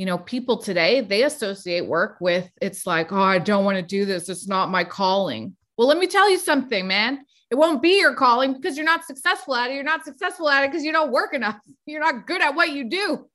You 0.03 0.07
know, 0.07 0.19
people 0.19 0.57
today, 0.57 1.01
they 1.01 1.23
associate 1.23 1.87
work 1.87 2.17
with 2.21 2.51
it's 2.61 2.89
like, 2.89 3.13
oh, 3.13 3.21
I 3.21 3.39
don't 3.39 3.65
want 3.65 3.77
to 3.77 3.83
do 3.83 4.05
this. 4.05 4.29
It's 4.29 4.49
not 4.49 4.69
my 4.69 4.83
calling. 4.83 5.55
Well, 5.79 5.87
let 5.87 5.97
me 5.97 6.09
tell 6.09 6.29
you 6.29 6.39
something, 6.39 6.89
man. 6.89 7.25
It 7.53 7.55
won't 7.55 7.81
be 7.81 8.01
your 8.01 8.17
calling 8.17 8.53
because 8.53 8.77
you're 8.77 8.85
not 8.85 9.05
successful 9.05 9.55
at 9.55 9.71
it. 9.71 9.75
You're 9.75 9.85
not 9.85 10.05
successful 10.05 10.49
at 10.49 10.65
it 10.65 10.73
because 10.73 10.83
you 10.83 10.91
don't 10.91 11.13
work 11.13 11.35
enough. 11.35 11.55
You're 11.87 12.01
not 12.01 12.27
good 12.27 12.43
at 12.43 12.57
what 12.57 12.73
you 12.73 12.91
do. 12.91 13.29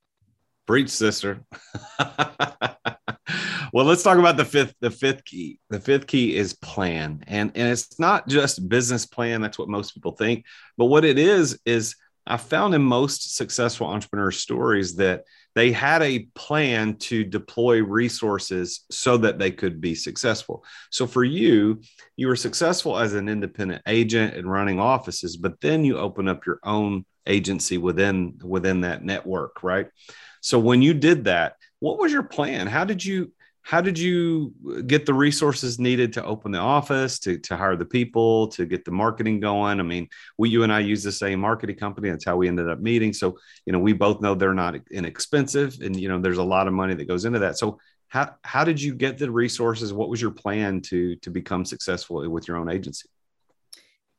Breach, 0.65 0.89
sister. 0.89 1.39
well, 3.71 3.85
let's 3.85 4.03
talk 4.03 4.17
about 4.17 4.35
the 4.35 4.43
fifth. 4.43 4.75
The 4.81 4.91
fifth 4.91 5.23
key. 5.23 5.61
The 5.69 5.79
fifth 5.79 6.05
key 6.05 6.35
is 6.35 6.53
plan, 6.53 7.23
and 7.27 7.53
and 7.55 7.69
it's 7.69 7.97
not 7.97 8.27
just 8.27 8.67
business 8.67 9.05
plan. 9.05 9.39
That's 9.39 9.57
what 9.57 9.69
most 9.69 9.93
people 9.93 10.11
think, 10.11 10.43
but 10.77 10.87
what 10.87 11.05
it 11.05 11.17
is 11.17 11.61
is 11.65 11.95
I 12.27 12.37
found 12.37 12.75
in 12.75 12.81
most 12.81 13.35
successful 13.35 13.87
entrepreneur 13.87 14.31
stories 14.31 14.95
that 14.97 15.23
they 15.55 15.71
had 15.71 16.03
a 16.03 16.27
plan 16.35 16.97
to 16.97 17.23
deploy 17.23 17.81
resources 17.81 18.85
so 18.91 19.17
that 19.17 19.39
they 19.39 19.49
could 19.49 19.81
be 19.81 19.95
successful. 19.95 20.63
So 20.91 21.07
for 21.07 21.23
you, 21.23 21.81
you 22.15 22.27
were 22.27 22.35
successful 22.35 22.97
as 22.97 23.13
an 23.13 23.27
independent 23.27 23.81
agent 23.87 24.35
and 24.35 24.51
running 24.51 24.79
offices, 24.79 25.37
but 25.37 25.59
then 25.61 25.83
you 25.83 25.97
open 25.97 26.27
up 26.27 26.45
your 26.45 26.59
own 26.63 27.05
agency 27.25 27.77
within 27.77 28.39
within 28.43 28.81
that 28.81 29.03
network, 29.03 29.63
right? 29.63 29.87
So 30.41 30.59
when 30.59 30.81
you 30.81 30.93
did 30.93 31.25
that, 31.25 31.55
what 31.79 31.97
was 31.97 32.11
your 32.11 32.23
plan? 32.23 32.67
How 32.67 32.85
did 32.85 33.03
you 33.03 33.31
how 33.67 33.81
did 33.81 33.99
you 33.99 34.53
get 34.85 35.05
the 35.05 35.13
resources 35.13 35.77
needed 35.77 36.13
to 36.13 36.23
open 36.23 36.53
the 36.53 36.57
office 36.57 37.19
to, 37.19 37.37
to 37.39 37.57
hire 37.57 37.75
the 37.75 37.83
people 37.83 38.47
to 38.47 38.65
get 38.65 38.85
the 38.85 38.91
marketing 38.91 39.41
going? 39.41 39.81
I 39.81 39.83
mean 39.83 40.07
we 40.37 40.49
you 40.49 40.63
and 40.63 40.71
i 40.71 40.79
use 40.79 41.03
the 41.03 41.11
same 41.11 41.41
marketing 41.41 41.75
company. 41.75 42.09
That's 42.09 42.23
how 42.23 42.37
we 42.37 42.47
ended 42.47 42.69
up 42.69 42.79
meeting. 42.79 43.11
So 43.11 43.37
you 43.65 43.73
know 43.73 43.79
we 43.79 43.91
both 43.91 44.21
know 44.21 44.35
they're 44.35 44.53
not 44.53 44.75
inexpensive 44.89 45.79
and 45.81 45.99
you 45.99 46.07
know 46.07 46.17
there's 46.17 46.37
a 46.37 46.43
lot 46.55 46.67
of 46.67 46.73
money 46.73 46.93
that 46.93 47.09
goes 47.09 47.25
into 47.25 47.39
that. 47.39 47.57
So 47.57 47.77
how, 48.07 48.35
how 48.41 48.63
did 48.63 48.81
you 48.81 48.95
get 48.95 49.17
the 49.17 49.29
resources? 49.29 49.91
What 49.91 50.07
was 50.07 50.21
your 50.21 50.31
plan 50.31 50.79
to 50.83 51.17
to 51.17 51.29
become 51.29 51.65
successful 51.65 52.29
with 52.31 52.47
your 52.47 52.55
own 52.55 52.71
agency? 52.71 53.09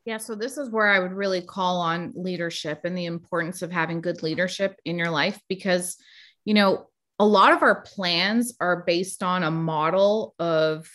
Yeah, 0.05 0.17
so 0.17 0.35
this 0.35 0.59
is 0.59 0.69
where 0.69 0.89
I 0.89 0.99
would 0.99 1.13
really 1.13 1.41
call 1.41 1.81
on 1.81 2.13
leadership 2.15 2.81
and 2.83 2.95
the 2.95 3.05
importance 3.05 3.63
of 3.63 3.71
having 3.71 3.99
good 3.99 4.21
leadership 4.21 4.79
in 4.85 4.99
your 4.99 5.09
life 5.09 5.39
because, 5.49 5.97
you 6.45 6.53
know, 6.53 6.88
a 7.19 7.25
lot 7.25 7.53
of 7.53 7.61
our 7.61 7.81
plans 7.81 8.53
are 8.59 8.83
based 8.87 9.21
on 9.21 9.43
a 9.43 9.51
model 9.51 10.33
of 10.39 10.89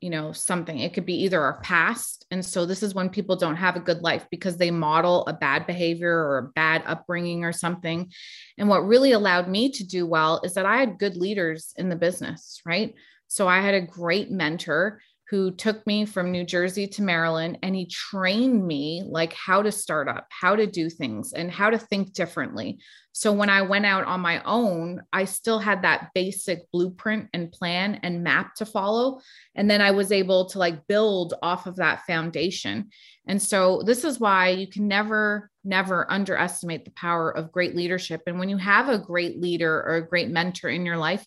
you 0.00 0.10
know 0.10 0.32
something. 0.32 0.78
It 0.78 0.94
could 0.94 1.06
be 1.06 1.24
either 1.24 1.40
our 1.40 1.60
past 1.60 2.24
and 2.30 2.44
so 2.44 2.66
this 2.66 2.82
is 2.82 2.94
when 2.94 3.08
people 3.08 3.36
don't 3.36 3.56
have 3.56 3.76
a 3.76 3.80
good 3.80 4.00
life 4.02 4.26
because 4.30 4.56
they 4.56 4.70
model 4.70 5.26
a 5.26 5.32
bad 5.32 5.66
behavior 5.66 6.14
or 6.14 6.38
a 6.38 6.48
bad 6.54 6.82
upbringing 6.86 7.44
or 7.44 7.52
something. 7.52 8.12
And 8.58 8.68
what 8.68 8.86
really 8.86 9.12
allowed 9.12 9.48
me 9.48 9.70
to 9.72 9.84
do 9.84 10.06
well 10.06 10.40
is 10.44 10.54
that 10.54 10.66
i 10.66 10.76
had 10.76 10.98
good 10.98 11.16
leaders 11.16 11.72
in 11.76 11.88
the 11.88 11.96
business 11.96 12.60
right? 12.64 12.94
So 13.26 13.48
i 13.48 13.60
had 13.60 13.74
a 13.74 13.80
great 13.80 14.30
mentor 14.30 15.00
who 15.30 15.50
took 15.50 15.86
me 15.86 16.06
from 16.06 16.32
New 16.32 16.44
Jersey 16.44 16.86
to 16.86 17.02
Maryland 17.02 17.58
and 17.62 17.76
he 17.76 17.86
trained 17.86 18.66
me 18.66 19.02
like 19.06 19.34
how 19.34 19.60
to 19.60 19.70
start 19.70 20.08
up, 20.08 20.26
how 20.30 20.56
to 20.56 20.66
do 20.66 20.88
things, 20.88 21.34
and 21.34 21.50
how 21.50 21.68
to 21.68 21.78
think 21.78 22.14
differently. 22.14 22.78
So 23.12 23.32
when 23.32 23.50
I 23.50 23.62
went 23.62 23.84
out 23.84 24.04
on 24.04 24.20
my 24.20 24.42
own, 24.44 25.02
I 25.12 25.24
still 25.24 25.58
had 25.58 25.82
that 25.82 26.10
basic 26.14 26.70
blueprint 26.70 27.28
and 27.34 27.52
plan 27.52 28.00
and 28.02 28.22
map 28.22 28.54
to 28.56 28.64
follow. 28.64 29.20
And 29.54 29.70
then 29.70 29.82
I 29.82 29.90
was 29.90 30.12
able 30.12 30.46
to 30.50 30.58
like 30.58 30.86
build 30.86 31.34
off 31.42 31.66
of 31.66 31.76
that 31.76 32.06
foundation. 32.06 32.88
And 33.26 33.42
so 33.42 33.82
this 33.84 34.04
is 34.04 34.18
why 34.18 34.50
you 34.50 34.66
can 34.66 34.88
never, 34.88 35.50
never 35.62 36.10
underestimate 36.10 36.86
the 36.86 36.92
power 36.92 37.30
of 37.30 37.52
great 37.52 37.76
leadership. 37.76 38.22
And 38.26 38.38
when 38.38 38.48
you 38.48 38.56
have 38.56 38.88
a 38.88 38.98
great 38.98 39.38
leader 39.38 39.82
or 39.82 39.96
a 39.96 40.08
great 40.08 40.30
mentor 40.30 40.70
in 40.70 40.86
your 40.86 40.96
life, 40.96 41.26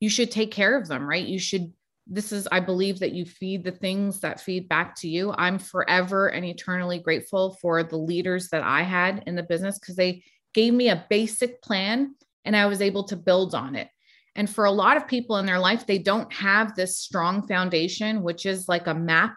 you 0.00 0.10
should 0.10 0.30
take 0.30 0.50
care 0.50 0.76
of 0.76 0.86
them, 0.86 1.08
right? 1.08 1.24
You 1.24 1.38
should 1.38 1.72
this 2.08 2.32
is 2.32 2.48
i 2.50 2.58
believe 2.58 2.98
that 2.98 3.12
you 3.12 3.24
feed 3.24 3.62
the 3.62 3.70
things 3.70 4.20
that 4.20 4.40
feed 4.40 4.68
back 4.68 4.94
to 4.96 5.08
you. 5.08 5.34
I'm 5.36 5.58
forever 5.58 6.28
and 6.28 6.44
eternally 6.44 6.98
grateful 6.98 7.56
for 7.60 7.82
the 7.82 7.96
leaders 7.96 8.48
that 8.48 8.62
i 8.62 8.82
had 8.82 9.22
in 9.26 9.34
the 9.34 9.42
business 9.42 9.78
because 9.78 9.96
they 9.96 10.24
gave 10.54 10.72
me 10.74 10.88
a 10.88 11.04
basic 11.10 11.62
plan 11.62 12.14
and 12.44 12.56
i 12.56 12.66
was 12.66 12.80
able 12.80 13.04
to 13.04 13.16
build 13.16 13.54
on 13.54 13.76
it. 13.76 13.88
And 14.34 14.48
for 14.48 14.64
a 14.64 14.70
lot 14.70 14.96
of 14.96 15.08
people 15.08 15.36
in 15.38 15.46
their 15.46 15.58
life 15.58 15.86
they 15.86 15.98
don't 15.98 16.32
have 16.32 16.74
this 16.74 16.98
strong 16.98 17.46
foundation 17.46 18.22
which 18.22 18.46
is 18.46 18.68
like 18.68 18.86
a 18.86 18.94
map. 18.94 19.36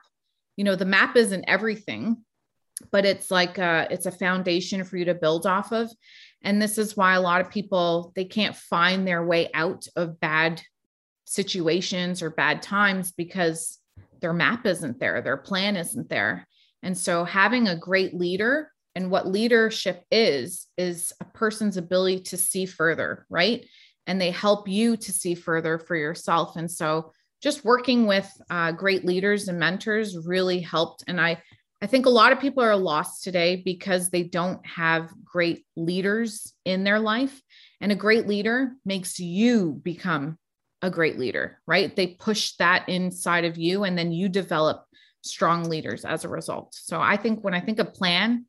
You 0.56 0.64
know 0.64 0.76
the 0.76 0.86
map 0.86 1.16
isn't 1.16 1.46
everything 1.48 2.18
but 2.92 3.06
it's 3.06 3.30
like 3.30 3.58
a, 3.58 3.88
it's 3.92 4.08
a 4.08 4.12
foundation 4.12 4.84
for 4.84 4.98
you 4.98 5.06
to 5.06 5.14
build 5.14 5.46
off 5.46 5.72
of. 5.72 5.92
And 6.42 6.60
this 6.60 6.78
is 6.80 6.98
why 6.98 7.14
a 7.14 7.22
lot 7.22 7.42
of 7.42 7.52
people 7.52 8.12
they 8.16 8.26
can't 8.26 8.56
find 8.56 9.06
their 9.06 9.24
way 9.24 9.50
out 9.54 9.86
of 9.96 10.20
bad 10.20 10.62
situations 11.32 12.22
or 12.22 12.30
bad 12.30 12.62
times 12.62 13.14
because 13.14 13.80
their 14.20 14.34
map 14.34 14.66
isn't 14.66 15.00
there, 15.00 15.22
their 15.22 15.38
plan 15.38 15.78
isn't 15.78 16.10
there. 16.10 16.46
And 16.84 16.98
so 16.98 17.24
having 17.24 17.70
a 17.70 17.76
great 17.78 18.14
leader 18.14 18.70
and 18.96 19.10
what 19.10 19.28
leadership 19.28 20.04
is, 20.12 20.68
is 20.78 21.14
a 21.22 21.26
person's 21.26 21.78
ability 21.78 22.20
to 22.24 22.38
see 22.38 22.66
further, 22.66 23.26
right? 23.30 23.66
And 24.08 24.20
they 24.20 24.32
help 24.32 24.68
you 24.68 24.98
to 24.98 25.12
see 25.14 25.34
further 25.34 25.80
for 25.80 25.96
yourself. 25.96 26.58
And 26.58 26.70
so 26.70 27.14
just 27.42 27.64
working 27.64 28.08
with 28.08 28.30
uh, 28.50 28.74
great 28.74 29.06
leaders 29.06 29.48
and 29.48 29.58
mentors 29.58 30.18
really 30.18 30.60
helped. 30.60 31.06
And 31.08 31.22
I, 31.22 31.42
I 31.82 31.88
think 31.88 32.06
a 32.06 32.10
lot 32.10 32.34
of 32.34 32.42
people 32.42 32.62
are 32.62 32.76
lost 32.76 33.24
today 33.24 33.56
because 33.56 34.10
they 34.10 34.24
don't 34.24 34.64
have 34.68 35.10
great 35.24 35.66
leaders 35.78 36.54
in 36.66 36.84
their 36.84 37.00
life. 37.00 37.42
And 37.80 37.90
a 37.90 37.96
great 37.96 38.28
leader 38.28 38.74
makes 38.84 39.18
you 39.18 39.80
become 39.82 40.38
a 40.82 40.90
great 40.90 41.20
leader, 41.20 41.60
right? 41.68 41.96
They 41.96 42.08
push 42.08 42.54
that 42.54 42.90
inside 42.90 43.46
of 43.46 43.58
you 43.58 43.84
and 43.84 43.98
then 43.98 44.12
you 44.12 44.30
develop 44.30 44.86
strong 45.22 45.66
leaders 45.66 46.06
as 46.06 46.26
a 46.26 46.30
result. 46.30 46.74
So 46.74 47.00
I 47.00 47.18
think 47.18 47.44
when 47.44 47.54
I 47.54 47.60
think 47.60 47.80
of 47.80 47.94
plan, 47.94 48.46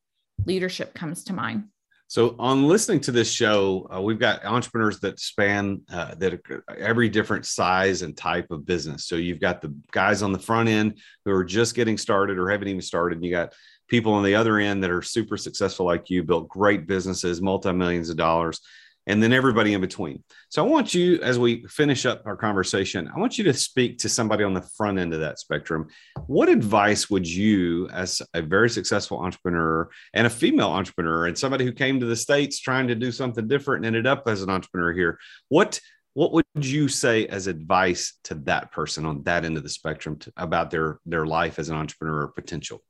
leadership 0.47 0.95
comes 0.95 1.25
to 1.25 1.33
mind. 1.33 1.65
So, 2.09 2.37
on 2.39 2.69
listening 2.69 3.01
to 3.03 3.11
this 3.11 3.33
show, 3.33 3.89
uh, 3.91 3.99
we've 3.99 4.19
got 4.19 4.45
entrepreneurs 4.45 5.01
that 5.01 5.19
span 5.19 5.81
uh, 5.91 6.15
that 6.17 6.43
every 6.77 7.09
different 7.09 7.47
size 7.47 8.03
and 8.03 8.15
type 8.15 8.51
of 8.51 8.67
business. 8.67 9.07
So, 9.07 9.17
you've 9.17 9.41
got 9.41 9.63
the 9.63 9.75
guys 9.93 10.21
on 10.21 10.31
the 10.31 10.39
front 10.39 10.69
end 10.69 10.99
who 11.25 11.31
are 11.31 11.43
just 11.43 11.75
getting 11.75 11.97
started 11.97 12.37
or 12.39 12.51
haven't 12.51 12.69
even 12.69 12.83
started. 12.83 13.17
And 13.17 13.25
you 13.25 13.31
got 13.31 13.55
people 13.89 14.13
on 14.13 14.25
the 14.25 14.35
other 14.35 14.59
end 14.59 14.83
that 14.83 14.91
are 14.91 15.01
super 15.01 15.39
successful, 15.39 15.87
like 15.87 16.11
you, 16.11 16.23
built 16.23 16.51
great 16.51 16.87
businesses, 16.87 17.41
multi 17.41 17.73
millions 17.73 18.11
of 18.11 18.19
dollars 18.19 18.61
and 19.07 19.23
then 19.23 19.33
everybody 19.33 19.75
in 19.75 19.81
between. 19.81 20.23
So 20.49 20.65
I 20.65 20.69
want 20.69 20.95
you, 20.95 21.21
as 21.23 21.39
we 21.39 21.65
finish 21.67 22.07
up 22.07 22.23
our 22.25 22.37
conversation, 22.37 23.11
I 23.15 23.19
want 23.19 23.39
you 23.39 23.45
to 23.45 23.55
speak 23.55 23.99
to 23.99 24.09
somebody 24.09 24.45
on 24.45 24.55
the 24.55 24.63
front 24.77 24.99
end 24.99 25.13
of 25.13 25.21
that 25.21 25.39
spectrum. 25.39 25.89
What 26.27 26.49
advice 26.49 27.11
would 27.11 27.27
you, 27.27 27.89
as 27.89 28.23
a 28.35 28.43
very 28.43 28.71
successful 28.71 29.19
entrepreneur 29.19 29.91
and 30.15 30.27
a 30.27 30.31
female 30.31 30.69
entrepreneur, 30.69 31.27
and 31.27 31.37
somebody 31.37 31.65
who 31.65 31.73
came 31.73 32.01
to 32.01 32.07
the 32.07 32.17
States 32.17 32.61
trying 32.61 32.89
to 32.89 32.95
do 32.95 33.11
something 33.11 33.49
different 33.49 33.85
and 33.85 33.97
ended 33.97 34.07
up 34.07 34.29
as 34.29 34.43
an 34.43 34.51
entrepreneur 34.51 34.93
here, 34.93 35.19
what 35.49 35.81
what 36.15 36.33
would 36.33 36.45
you 36.57 36.89
say 36.89 37.27
as 37.27 37.47
advice 37.47 38.19
to 38.25 38.35
that 38.35 38.71
person 38.71 39.07
on 39.07 39.23
that 39.23 39.47
end 39.47 39.57
of 39.57 39.63
the 39.63 39.69
spectrum 39.71 40.19
to, 40.19 40.33
about 40.37 40.71
their 40.71 40.99
their 41.07 41.27
life 41.27 41.59
as 41.59 41.71
an 41.71 41.77
entrepreneur 41.77 42.29
potential? 42.29 42.83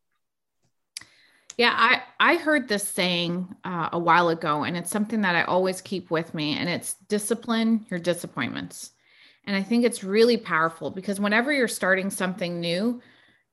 Yeah, 1.59 1.74
I 1.76 2.03
I 2.18 2.36
heard 2.36 2.68
this 2.68 2.86
saying 2.88 3.55
uh, 3.64 3.90
a 3.92 3.98
while 3.98 4.28
ago, 4.28 4.64
and 4.64 4.76
it's 4.76 4.90
something 4.90 5.20
that 5.22 5.36
I 5.36 5.42
always 5.44 5.80
keep 5.80 6.11
with 6.11 6.34
me, 6.34 6.57
and 6.57 6.68
it's 6.68 6.94
discipline 7.09 7.86
your 7.90 8.00
disappointments. 8.00 8.92
And 9.44 9.57
I 9.57 9.62
think 9.62 9.84
it's 9.84 10.05
really 10.05 10.36
powerful 10.36 10.90
because 10.90 11.20
whenever 11.20 11.53
you're 11.53 11.68
starting 11.68 12.11
something 12.11 12.61
new, 12.61 13.03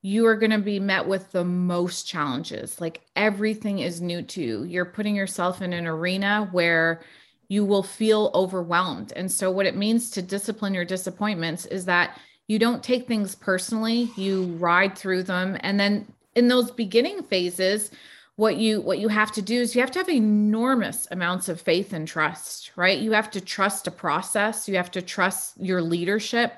you 0.01 0.25
are 0.27 0.35
going 0.35 0.51
to 0.51 0.59
be 0.59 0.79
met 0.79 1.07
with 1.07 1.31
the 1.31 1.43
most 1.43 2.07
challenges. 2.07 2.79
Like 2.79 3.01
everything 3.15 3.79
is 3.79 3.99
new 4.01 4.21
to 4.21 4.41
you. 4.41 4.63
You're 4.63 4.85
putting 4.85 5.15
yourself 5.15 5.61
in 5.61 5.73
an 5.73 5.87
arena 5.87 6.47
where 6.51 7.01
you 7.49 7.65
will 7.65 7.83
feel 7.83 8.31
overwhelmed. 8.35 9.11
And 9.15 9.31
so, 9.31 9.51
what 9.51 9.65
it 9.65 9.75
means 9.75 10.11
to 10.11 10.21
discipline 10.21 10.73
your 10.73 10.85
disappointments 10.85 11.65
is 11.65 11.85
that 11.85 12.17
you 12.47 12.59
don't 12.59 12.83
take 12.83 13.07
things 13.07 13.35
personally, 13.35 14.11
you 14.15 14.45
ride 14.57 14.97
through 14.97 15.23
them, 15.23 15.57
and 15.61 15.79
then 15.79 16.07
in 16.39 16.47
those 16.47 16.71
beginning 16.71 17.21
phases 17.21 17.91
what 18.39 18.55
you 18.55 18.79
what 18.79 18.99
you 18.99 19.09
have 19.09 19.33
to 19.33 19.41
do 19.41 19.59
is 19.59 19.75
you 19.75 19.81
have 19.81 19.91
to 19.91 19.99
have 19.99 20.07
enormous 20.07 21.09
amounts 21.11 21.49
of 21.49 21.59
faith 21.59 21.91
and 21.91 22.07
trust 22.07 22.71
right? 22.77 22.97
You 22.97 23.11
have 23.11 23.29
to 23.31 23.41
trust 23.41 23.85
a 23.87 23.91
process. 23.91 24.69
You 24.69 24.77
have 24.77 24.91
to 24.91 25.01
trust 25.01 25.59
your 25.59 25.81
leadership. 25.81 26.53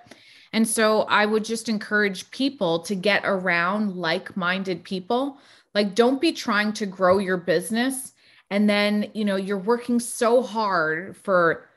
And 0.53 0.67
so 0.67 1.01
i 1.03 1.25
would 1.25 1.43
just 1.43 1.69
encourage 1.69 2.29
people 2.29 2.79
to 2.81 2.93
get 2.95 3.23
around 3.25 3.95
like-minded 3.95 4.83
people. 4.83 5.39
Like 5.73 5.95
don't 5.95 6.21
be 6.21 6.33
trying 6.33 6.73
to 6.73 6.85
grow 6.85 7.17
your 7.17 7.37
business 7.37 8.13
and 8.51 8.69
then 8.69 9.09
you 9.15 9.25
know 9.25 9.37
you're 9.37 9.57
working 9.57 9.99
so 9.99 10.43
hard 10.43 11.17
for 11.17 11.67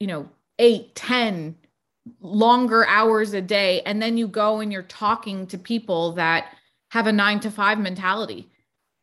you 0.00 0.08
know 0.08 0.28
eight 0.58 0.96
ten 0.96 1.54
longer 2.20 2.86
hours 2.86 3.34
a 3.34 3.40
day. 3.40 3.82
And 3.82 4.02
then 4.02 4.16
you 4.16 4.26
go 4.26 4.60
and 4.60 4.72
you're 4.72 4.82
talking 4.82 5.46
to 5.48 5.58
people 5.58 6.12
that 6.12 6.56
have 6.90 7.06
a 7.06 7.12
nine 7.12 7.40
to 7.40 7.50
five 7.50 7.78
mentality 7.78 8.48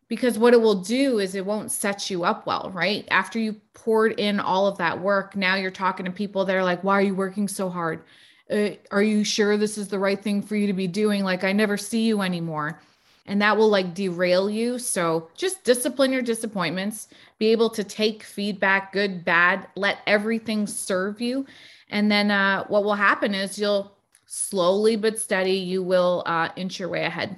because 0.07 0.37
what 0.37 0.53
it 0.53 0.61
will 0.61 0.81
do 0.81 1.19
is 1.19 1.33
it 1.33 1.45
won't 1.45 1.71
set 1.71 2.09
you 2.09 2.23
up 2.23 2.45
well, 2.45 2.71
right? 2.73 3.07
After 3.09 3.39
you 3.39 3.53
poured 3.73 4.19
in 4.19 4.39
all 4.39 4.67
of 4.67 4.77
that 4.77 4.99
work, 4.99 5.35
now 5.35 5.55
you're 5.55 5.71
talking 5.71 6.05
to 6.05 6.11
people 6.11 6.45
that 6.45 6.55
are 6.55 6.63
like, 6.63 6.83
why 6.83 6.93
are 6.93 7.01
you 7.01 7.15
working 7.15 7.47
so 7.47 7.69
hard? 7.69 8.03
Uh, 8.49 8.71
are 8.91 9.01
you 9.01 9.23
sure 9.23 9.57
this 9.57 9.77
is 9.77 9.87
the 9.87 9.97
right 9.97 10.21
thing 10.21 10.41
for 10.41 10.55
you 10.55 10.67
to 10.67 10.73
be 10.73 10.87
doing? 10.87 11.23
Like, 11.23 11.43
I 11.43 11.51
never 11.51 11.77
see 11.77 12.03
you 12.03 12.21
anymore. 12.21 12.79
And 13.25 13.41
that 13.41 13.57
will 13.57 13.69
like 13.69 13.95
derail 13.95 14.47
you. 14.47 14.77
So 14.77 15.29
just 15.33 15.63
discipline 15.63 16.13
your 16.13 16.21
disappointments, 16.21 17.07
be 17.39 17.47
able 17.47 17.71
to 17.71 17.83
take 17.83 18.21
feedback, 18.21 18.93
good, 18.93 19.25
bad, 19.25 19.67
let 19.75 19.97
everything 20.05 20.67
serve 20.67 21.19
you. 21.19 21.47
And 21.89 22.11
then 22.11 22.29
uh, 22.29 22.65
what 22.65 22.83
will 22.83 22.93
happen 22.93 23.33
is 23.33 23.57
you'll 23.57 23.91
slowly 24.27 24.95
but 24.95 25.17
steady, 25.17 25.53
you 25.53 25.81
will 25.81 26.21
uh, 26.27 26.49
inch 26.55 26.79
your 26.79 26.89
way 26.89 27.05
ahead. 27.05 27.35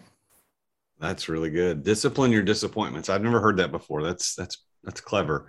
That's 0.99 1.29
really 1.29 1.49
good. 1.49 1.83
Discipline 1.83 2.31
your 2.31 2.43
disappointments. 2.43 3.09
I've 3.09 3.21
never 3.21 3.39
heard 3.39 3.57
that 3.57 3.71
before. 3.71 4.03
That's 4.03 4.35
that's 4.35 4.63
that's 4.83 5.01
clever. 5.01 5.47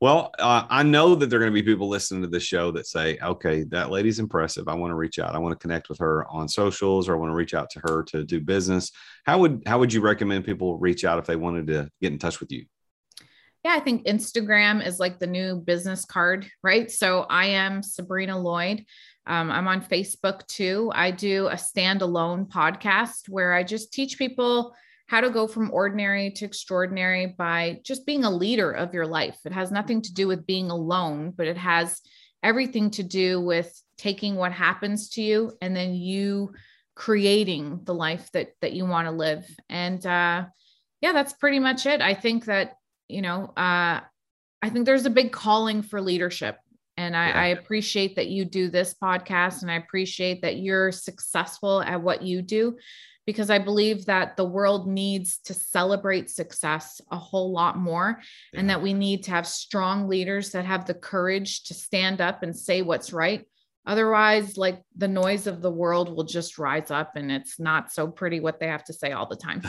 Well, 0.00 0.30
uh, 0.38 0.64
I 0.70 0.84
know 0.84 1.16
that 1.16 1.28
there 1.28 1.40
are 1.40 1.42
going 1.42 1.52
to 1.52 1.60
be 1.60 1.68
people 1.68 1.88
listening 1.88 2.22
to 2.22 2.28
the 2.28 2.38
show 2.38 2.70
that 2.70 2.86
say, 2.86 3.18
okay, 3.20 3.64
that 3.64 3.90
lady's 3.90 4.20
impressive. 4.20 4.68
I 4.68 4.74
want 4.74 4.92
to 4.92 4.94
reach 4.94 5.18
out. 5.18 5.34
I 5.34 5.38
want 5.38 5.58
to 5.58 5.58
connect 5.58 5.88
with 5.88 5.98
her 5.98 6.24
on 6.28 6.48
socials 6.48 7.08
or 7.08 7.16
I 7.16 7.18
want 7.18 7.30
to 7.30 7.34
reach 7.34 7.52
out 7.52 7.68
to 7.70 7.80
her 7.80 8.04
to 8.04 8.22
do 8.22 8.40
business. 8.40 8.92
How 9.26 9.38
would, 9.38 9.64
how 9.66 9.80
would 9.80 9.92
you 9.92 10.00
recommend 10.00 10.44
people 10.44 10.78
reach 10.78 11.04
out 11.04 11.18
if 11.18 11.26
they 11.26 11.34
wanted 11.34 11.66
to 11.66 11.90
get 12.00 12.12
in 12.12 12.18
touch 12.20 12.38
with 12.38 12.52
you? 12.52 12.66
Yeah, 13.64 13.74
I 13.74 13.80
think 13.80 14.06
Instagram 14.06 14.86
is 14.86 15.00
like 15.00 15.18
the 15.18 15.26
new 15.26 15.56
business 15.56 16.04
card, 16.04 16.48
right? 16.62 16.88
So 16.88 17.26
I 17.28 17.46
am 17.46 17.82
Sabrina 17.82 18.38
Lloyd. 18.38 18.84
Um, 19.26 19.50
I'm 19.50 19.66
on 19.66 19.82
Facebook 19.82 20.46
too. 20.46 20.92
I 20.94 21.10
do 21.10 21.48
a 21.48 21.54
standalone 21.54 22.48
podcast 22.48 23.28
where 23.28 23.52
I 23.52 23.64
just 23.64 23.92
teach 23.92 24.16
people 24.16 24.76
how 25.08 25.22
to 25.22 25.30
go 25.30 25.48
from 25.48 25.70
ordinary 25.72 26.30
to 26.30 26.44
extraordinary 26.44 27.26
by 27.26 27.80
just 27.82 28.04
being 28.04 28.24
a 28.24 28.30
leader 28.30 28.70
of 28.70 28.92
your 28.92 29.06
life. 29.06 29.38
It 29.44 29.52
has 29.52 29.72
nothing 29.72 30.02
to 30.02 30.12
do 30.12 30.28
with 30.28 30.46
being 30.46 30.70
alone, 30.70 31.32
but 31.34 31.46
it 31.46 31.56
has 31.56 32.00
everything 32.42 32.90
to 32.90 33.02
do 33.02 33.40
with 33.40 33.72
taking 33.96 34.36
what 34.36 34.52
happens 34.52 35.08
to 35.10 35.22
you 35.22 35.52
and 35.60 35.74
then 35.74 35.94
you 35.94 36.52
creating 36.94 37.80
the 37.84 37.94
life 37.94 38.30
that 38.32 38.50
that 38.60 38.74
you 38.74 38.84
want 38.84 39.06
to 39.06 39.12
live. 39.12 39.46
And 39.68 40.04
uh 40.04 40.44
yeah, 41.00 41.12
that's 41.12 41.32
pretty 41.32 41.58
much 41.58 41.86
it. 41.86 42.00
I 42.00 42.14
think 42.14 42.44
that, 42.44 42.74
you 43.08 43.22
know, 43.22 43.46
uh 43.56 44.00
I 44.60 44.70
think 44.70 44.84
there's 44.84 45.06
a 45.06 45.10
big 45.10 45.32
calling 45.32 45.82
for 45.82 46.00
leadership. 46.00 46.58
And 46.98 47.16
I, 47.16 47.28
yeah. 47.28 47.40
I 47.40 47.46
appreciate 47.46 48.16
that 48.16 48.26
you 48.26 48.44
do 48.44 48.68
this 48.68 48.94
podcast 49.00 49.62
and 49.62 49.70
I 49.70 49.76
appreciate 49.76 50.42
that 50.42 50.56
you're 50.56 50.90
successful 50.90 51.80
at 51.80 52.02
what 52.02 52.22
you 52.22 52.42
do 52.42 52.76
because 53.24 53.50
I 53.50 53.58
believe 53.60 54.06
that 54.06 54.36
the 54.36 54.44
world 54.44 54.88
needs 54.88 55.38
to 55.44 55.54
celebrate 55.54 56.28
success 56.28 57.00
a 57.12 57.16
whole 57.16 57.52
lot 57.52 57.78
more 57.78 58.20
yeah. 58.52 58.58
and 58.58 58.68
that 58.68 58.82
we 58.82 58.94
need 58.94 59.22
to 59.24 59.30
have 59.30 59.46
strong 59.46 60.08
leaders 60.08 60.50
that 60.50 60.64
have 60.64 60.86
the 60.86 60.94
courage 60.94 61.62
to 61.64 61.74
stand 61.74 62.20
up 62.20 62.42
and 62.42 62.56
say 62.56 62.82
what's 62.82 63.12
right. 63.12 63.46
Otherwise, 63.86 64.56
like 64.56 64.82
the 64.96 65.06
noise 65.06 65.46
of 65.46 65.62
the 65.62 65.70
world 65.70 66.14
will 66.14 66.24
just 66.24 66.58
rise 66.58 66.90
up 66.90 67.12
and 67.14 67.30
it's 67.30 67.60
not 67.60 67.92
so 67.92 68.08
pretty 68.08 68.40
what 68.40 68.58
they 68.58 68.66
have 68.66 68.84
to 68.84 68.92
say 68.92 69.12
all 69.12 69.28
the 69.28 69.36
time. 69.36 69.62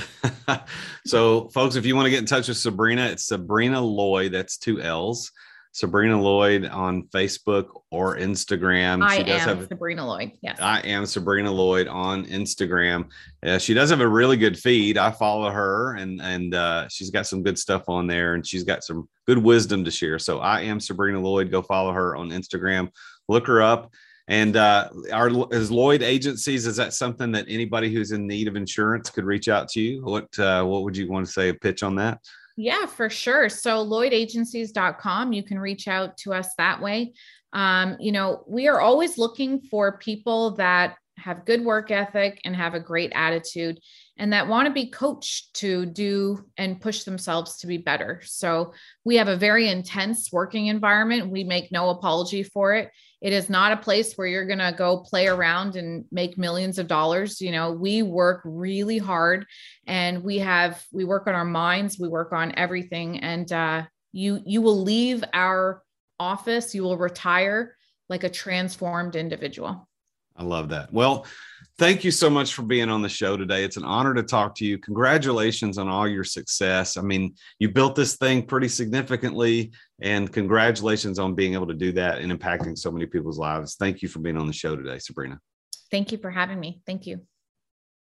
so, 1.06 1.48
folks, 1.50 1.76
if 1.76 1.86
you 1.86 1.96
want 1.96 2.08
to 2.08 2.10
get 2.10 2.20
in 2.20 2.26
touch 2.26 2.48
with 2.48 2.58
Sabrina, 2.58 3.06
it's 3.06 3.28
Sabrina 3.28 3.80
Lloyd, 3.80 4.32
that's 4.32 4.58
two 4.58 4.82
L's. 4.82 5.32
Sabrina 5.72 6.20
Lloyd 6.20 6.66
on 6.66 7.04
Facebook 7.04 7.68
or 7.92 8.18
Instagram. 8.18 9.04
I 9.04 9.18
she 9.18 9.24
does 9.24 9.42
am 9.42 9.58
have, 9.60 9.68
Sabrina 9.68 10.06
Lloyd. 10.06 10.32
Yes. 10.42 10.60
I 10.60 10.80
am 10.82 11.06
Sabrina 11.06 11.52
Lloyd 11.52 11.88
on 11.88 12.26
Instagram. 12.26 13.10
Uh, 13.46 13.60
she 13.60 13.74
does 13.74 13.90
have 13.92 14.02
a 14.02 14.08
really 14.08 14.36
good 14.36 14.58
feed. 14.58 14.98
I 14.98 15.12
follow 15.12 15.50
her 15.52 15.96
and 15.96 16.22
and 16.22 16.56
uh, 16.56 16.88
she's 16.90 17.12
got 17.12 17.28
some 17.28 17.44
good 17.44 17.58
stuff 17.58 17.88
on 17.88 18.08
there 18.08 18.34
and 18.34 18.46
she's 18.46 18.64
got 18.64 18.84
some 18.84 19.08
good 19.28 19.38
wisdom 19.38 19.86
to 19.86 19.92
share. 19.92 20.18
So 20.18 20.40
I 20.40 20.62
am 20.62 20.80
Sabrina 20.80 21.20
Lloyd. 21.20 21.52
Go 21.52 21.62
follow 21.62 21.92
her 21.92 22.16
on 22.16 22.30
Instagram. 22.30 22.90
Look 23.28 23.46
her 23.48 23.62
up. 23.62 23.92
And 24.28 24.58
uh, 24.58 24.90
our 25.12 25.30
is 25.52 25.72
Lloyd 25.72 26.04
Agencies 26.04 26.68
is 26.68 26.76
that 26.76 26.94
something 26.94 27.32
that 27.32 27.46
anybody 27.48 27.92
who's 27.92 28.12
in 28.12 28.28
need 28.28 28.48
of 28.48 28.56
insurance 28.56 29.10
could 29.10 29.26
reach 29.26 29.48
out 29.48 29.70
to 29.70 29.82
you? 29.82 30.04
What 30.04 30.38
uh, 30.38 30.64
what 30.64 30.84
would 30.84 30.98
you 30.98 31.10
want 31.10 31.26
to 31.26 31.32
say 31.32 31.50
a 31.50 31.54
pitch 31.54 31.84
on 31.84 31.96
that? 31.96 32.20
Yeah, 32.62 32.88
for 32.88 33.10
sure. 33.10 33.48
So 33.48 33.86
lloydagencies.com, 33.86 35.32
you 35.32 35.44
can 35.44 35.58
reach 35.58 35.88
out 35.88 36.18
to 36.18 36.34
us 36.34 36.50
that 36.58 36.82
way. 36.82 37.14
Um, 37.54 37.96
you 38.02 38.12
know, 38.12 38.44
we 38.50 38.68
are 38.68 38.82
always 38.82 39.18
looking 39.18 39.62
for 39.62 39.98
people 40.00 40.58
that 40.58 40.98
have 41.16 41.46
good 41.46 41.64
work 41.64 41.90
ethic 41.90 42.42
and 42.44 42.54
have 42.54 42.74
a 42.74 42.80
great 42.82 43.14
attitude 43.16 43.80
and 44.18 44.34
that 44.34 44.50
want 44.50 44.68
to 44.68 44.74
be 44.74 44.90
coached 44.90 45.54
to 45.54 45.86
do 45.86 46.46
and 46.58 46.82
push 46.82 47.06
themselves 47.06 47.60
to 47.60 47.68
be 47.68 47.78
better. 47.78 48.22
So 48.26 48.74
we 49.06 49.16
have 49.16 49.30
a 49.30 49.38
very 49.38 49.70
intense 49.70 50.30
working 50.30 50.68
environment. 50.68 51.32
We 51.32 51.46
make 51.46 51.72
no 51.72 51.92
apology 51.92 52.44
for 52.44 52.74
it. 52.74 52.90
It 53.22 53.34
is 53.34 53.50
not 53.50 53.74
a 53.74 53.78
place 53.78 54.14
where 54.14 54.28
you're 54.28 54.46
going 54.46 54.60
to 54.60 54.74
go 54.78 55.00
play 55.00 55.28
around 55.28 55.76
and 55.76 56.06
make 56.12 56.38
millions 56.38 56.80
of 56.80 56.88
dollars. 56.88 57.42
You 57.42 57.52
know, 57.52 57.72
we 57.72 58.02
work 58.02 58.42
really 58.46 58.98
hard 58.98 59.46
and 59.86 60.24
we 60.24 60.40
have, 60.40 60.84
we 60.94 61.04
work 61.04 61.28
on 61.28 61.36
our 61.36 61.46
minds, 61.46 62.00
we 62.00 62.08
work 62.08 62.32
on 62.32 62.54
everything. 62.56 63.20
And 63.20 63.52
uh, 63.52 63.84
you, 64.14 64.42
you 64.46 64.62
will 64.62 64.82
leave 64.82 65.24
our 65.34 65.84
office, 66.20 66.74
you 66.74 66.84
will 66.84 66.98
retire 66.98 67.76
like 68.08 68.24
a 68.24 68.30
transformed 68.30 69.16
individual. 69.16 69.88
I 70.36 70.44
love 70.44 70.70
that. 70.70 70.94
Well, 70.94 71.26
thank 71.80 72.04
you 72.04 72.12
so 72.12 72.30
much 72.30 72.54
for 72.54 72.62
being 72.62 72.90
on 72.90 73.02
the 73.02 73.10
show 73.10 73.38
today. 73.38 73.64
It's 73.64 73.78
an 73.78 73.86
honor 73.86 74.14
to 74.14 74.22
talk 74.22 74.54
to 74.56 74.66
you. 74.66 74.78
Congratulations 74.78 75.78
on 75.78 75.88
all 75.88 76.08
your 76.08 76.26
success. 76.26 76.98
I 76.98 77.02
mean, 77.02 77.34
you 77.58 77.70
built 77.70 77.96
this 77.96 78.18
thing 78.18 78.46
pretty 78.46 78.68
significantly, 78.68 79.72
and 80.02 80.32
congratulations 80.32 81.18
on 81.20 81.36
being 81.36 81.54
able 81.54 81.68
to 81.68 81.74
do 81.74 81.94
that 81.94 82.20
and 82.20 82.38
impacting 82.38 82.78
so 82.78 82.92
many 82.92 83.06
people's 83.06 83.40
lives. 83.40 83.76
Thank 83.80 84.02
you 84.02 84.10
for 84.10 84.20
being 84.20 84.38
on 84.38 84.46
the 84.46 84.54
show 84.54 84.76
today, 84.76 85.00
Sabrina. 85.00 85.40
Thank 85.90 86.12
you 86.12 86.18
for 86.18 86.30
having 86.30 86.60
me. 86.60 86.82
Thank 86.86 87.08
you. 87.08 87.22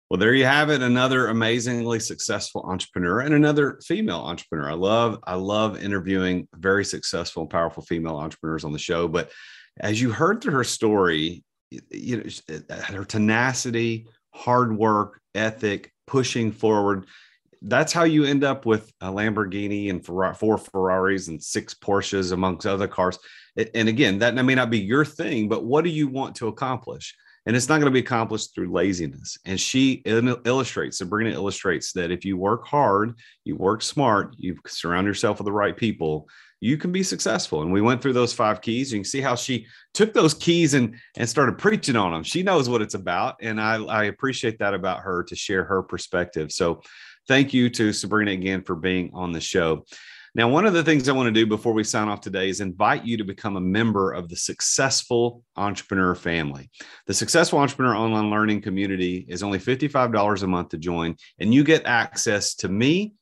Well, 0.09 0.17
there 0.17 0.33
you 0.33 0.45
have 0.45 0.69
it. 0.71 0.81
Another 0.81 1.27
amazingly 1.27 1.99
successful 1.99 2.65
entrepreneur 2.67 3.19
and 3.19 3.33
another 3.33 3.79
female 3.85 4.21
entrepreneur. 4.21 4.71
I 4.71 4.75
love, 4.75 5.19
I 5.25 5.35
love 5.35 5.81
interviewing 5.83 6.47
very 6.55 6.83
successful 6.83 7.43
and 7.43 7.49
powerful 7.49 7.83
female 7.83 8.15
entrepreneurs 8.15 8.63
on 8.63 8.71
the 8.73 8.79
show. 8.79 9.07
But 9.07 9.31
as 9.79 10.01
you 10.01 10.11
heard 10.11 10.41
through 10.41 10.53
her 10.53 10.63
story, 10.63 11.43
you 11.69 12.17
know 12.17 12.55
uh, 12.69 12.81
her 12.93 13.05
tenacity 13.05 14.07
hard 14.31 14.75
work 14.75 15.19
ethic 15.35 15.93
pushing 16.05 16.51
forward. 16.51 17.05
That's 17.61 17.91
how 17.91 18.03
you 18.03 18.23
end 18.23 18.43
up 18.43 18.65
with 18.65 18.91
a 19.01 19.07
lamborghini 19.07 19.89
and 19.89 20.05
four 20.05 20.57
ferraris 20.57 21.27
and 21.27 21.41
six 21.41 21.73
porsches 21.73 22.31
amongst 22.31 22.67
other 22.67 22.87
cars. 22.87 23.17
And 23.73 23.89
again 23.89 24.19
that 24.19 24.35
may 24.35 24.55
not 24.55 24.69
be 24.69 24.79
your 24.79 25.03
thing 25.03 25.49
but 25.49 25.65
what 25.65 25.83
do 25.83 25.89
you 25.89 26.07
want 26.07 26.35
to 26.35 26.47
accomplish 26.47 27.15
and 27.47 27.55
it's 27.55 27.67
not 27.67 27.79
going 27.79 27.91
to 27.91 27.91
be 27.91 28.05
accomplished 28.05 28.53
through 28.53 28.71
laziness 28.71 29.37
and 29.45 29.59
she 29.59 30.03
illustrates 30.05 30.99
sabrina 30.99 31.31
illustrates 31.31 31.91
that 31.93 32.11
if 32.11 32.23
you 32.23 32.37
work 32.37 32.67
hard 32.67 33.15
you 33.43 33.55
work 33.55 33.81
smart 33.81 34.35
you 34.37 34.55
surround 34.67 35.07
yourself 35.07 35.39
with 35.39 35.45
the 35.45 35.51
right 35.51 35.77
people 35.77 36.27
you 36.59 36.77
can 36.77 36.91
be 36.91 37.03
successful. 37.03 37.61
And 37.61 37.71
we 37.71 37.81
went 37.81 38.01
through 38.01 38.13
those 38.13 38.33
five 38.33 38.61
keys. 38.61 38.91
You 38.91 38.99
can 38.99 39.05
see 39.05 39.21
how 39.21 39.35
she 39.35 39.67
took 39.93 40.13
those 40.13 40.33
keys 40.33 40.73
and 40.73 40.95
and 41.15 41.29
started 41.29 41.57
preaching 41.57 41.95
on 41.95 42.11
them. 42.11 42.23
She 42.23 42.43
knows 42.43 42.67
what 42.67 42.81
it's 42.81 42.95
about, 42.95 43.35
and 43.41 43.61
I, 43.61 43.83
I 43.83 44.03
appreciate 44.05 44.59
that 44.59 44.73
about 44.73 45.01
her 45.01 45.23
to 45.23 45.35
share 45.35 45.63
her 45.65 45.83
perspective. 45.83 46.51
So, 46.51 46.81
thank 47.27 47.53
you 47.53 47.69
to 47.71 47.93
Sabrina 47.93 48.31
again 48.31 48.63
for 48.63 48.75
being 48.75 49.11
on 49.13 49.31
the 49.31 49.41
show. 49.41 49.85
Now, 50.35 50.49
one 50.49 50.65
of 50.65 50.73
the 50.73 50.83
things 50.83 51.07
I 51.07 51.13
want 51.13 51.27
to 51.27 51.31
do 51.31 51.47
before 51.47 51.73
we 51.73 51.83
sign 51.83 52.07
off 52.07 52.21
today 52.21 52.49
is 52.49 52.59
invite 52.59 53.05
you 53.05 53.17
to 53.17 53.23
become 53.23 53.55
a 53.55 53.61
member 53.61 54.11
of 54.11 54.29
the 54.29 54.35
Successful 54.35 55.43
Entrepreneur 55.55 56.15
family. 56.15 56.69
The 57.07 57.13
Successful 57.13 57.59
Entrepreneur 57.59 57.95
Online 57.95 58.29
Learning 58.29 58.61
Community 58.61 59.25
is 59.27 59.43
only 59.43 59.59
$55 59.59 60.43
a 60.43 60.47
month 60.47 60.69
to 60.69 60.77
join, 60.77 61.15
and 61.39 61.53
you 61.53 61.63
get 61.63 61.85
access 61.85 62.55
to 62.55 62.69
me 62.69 63.13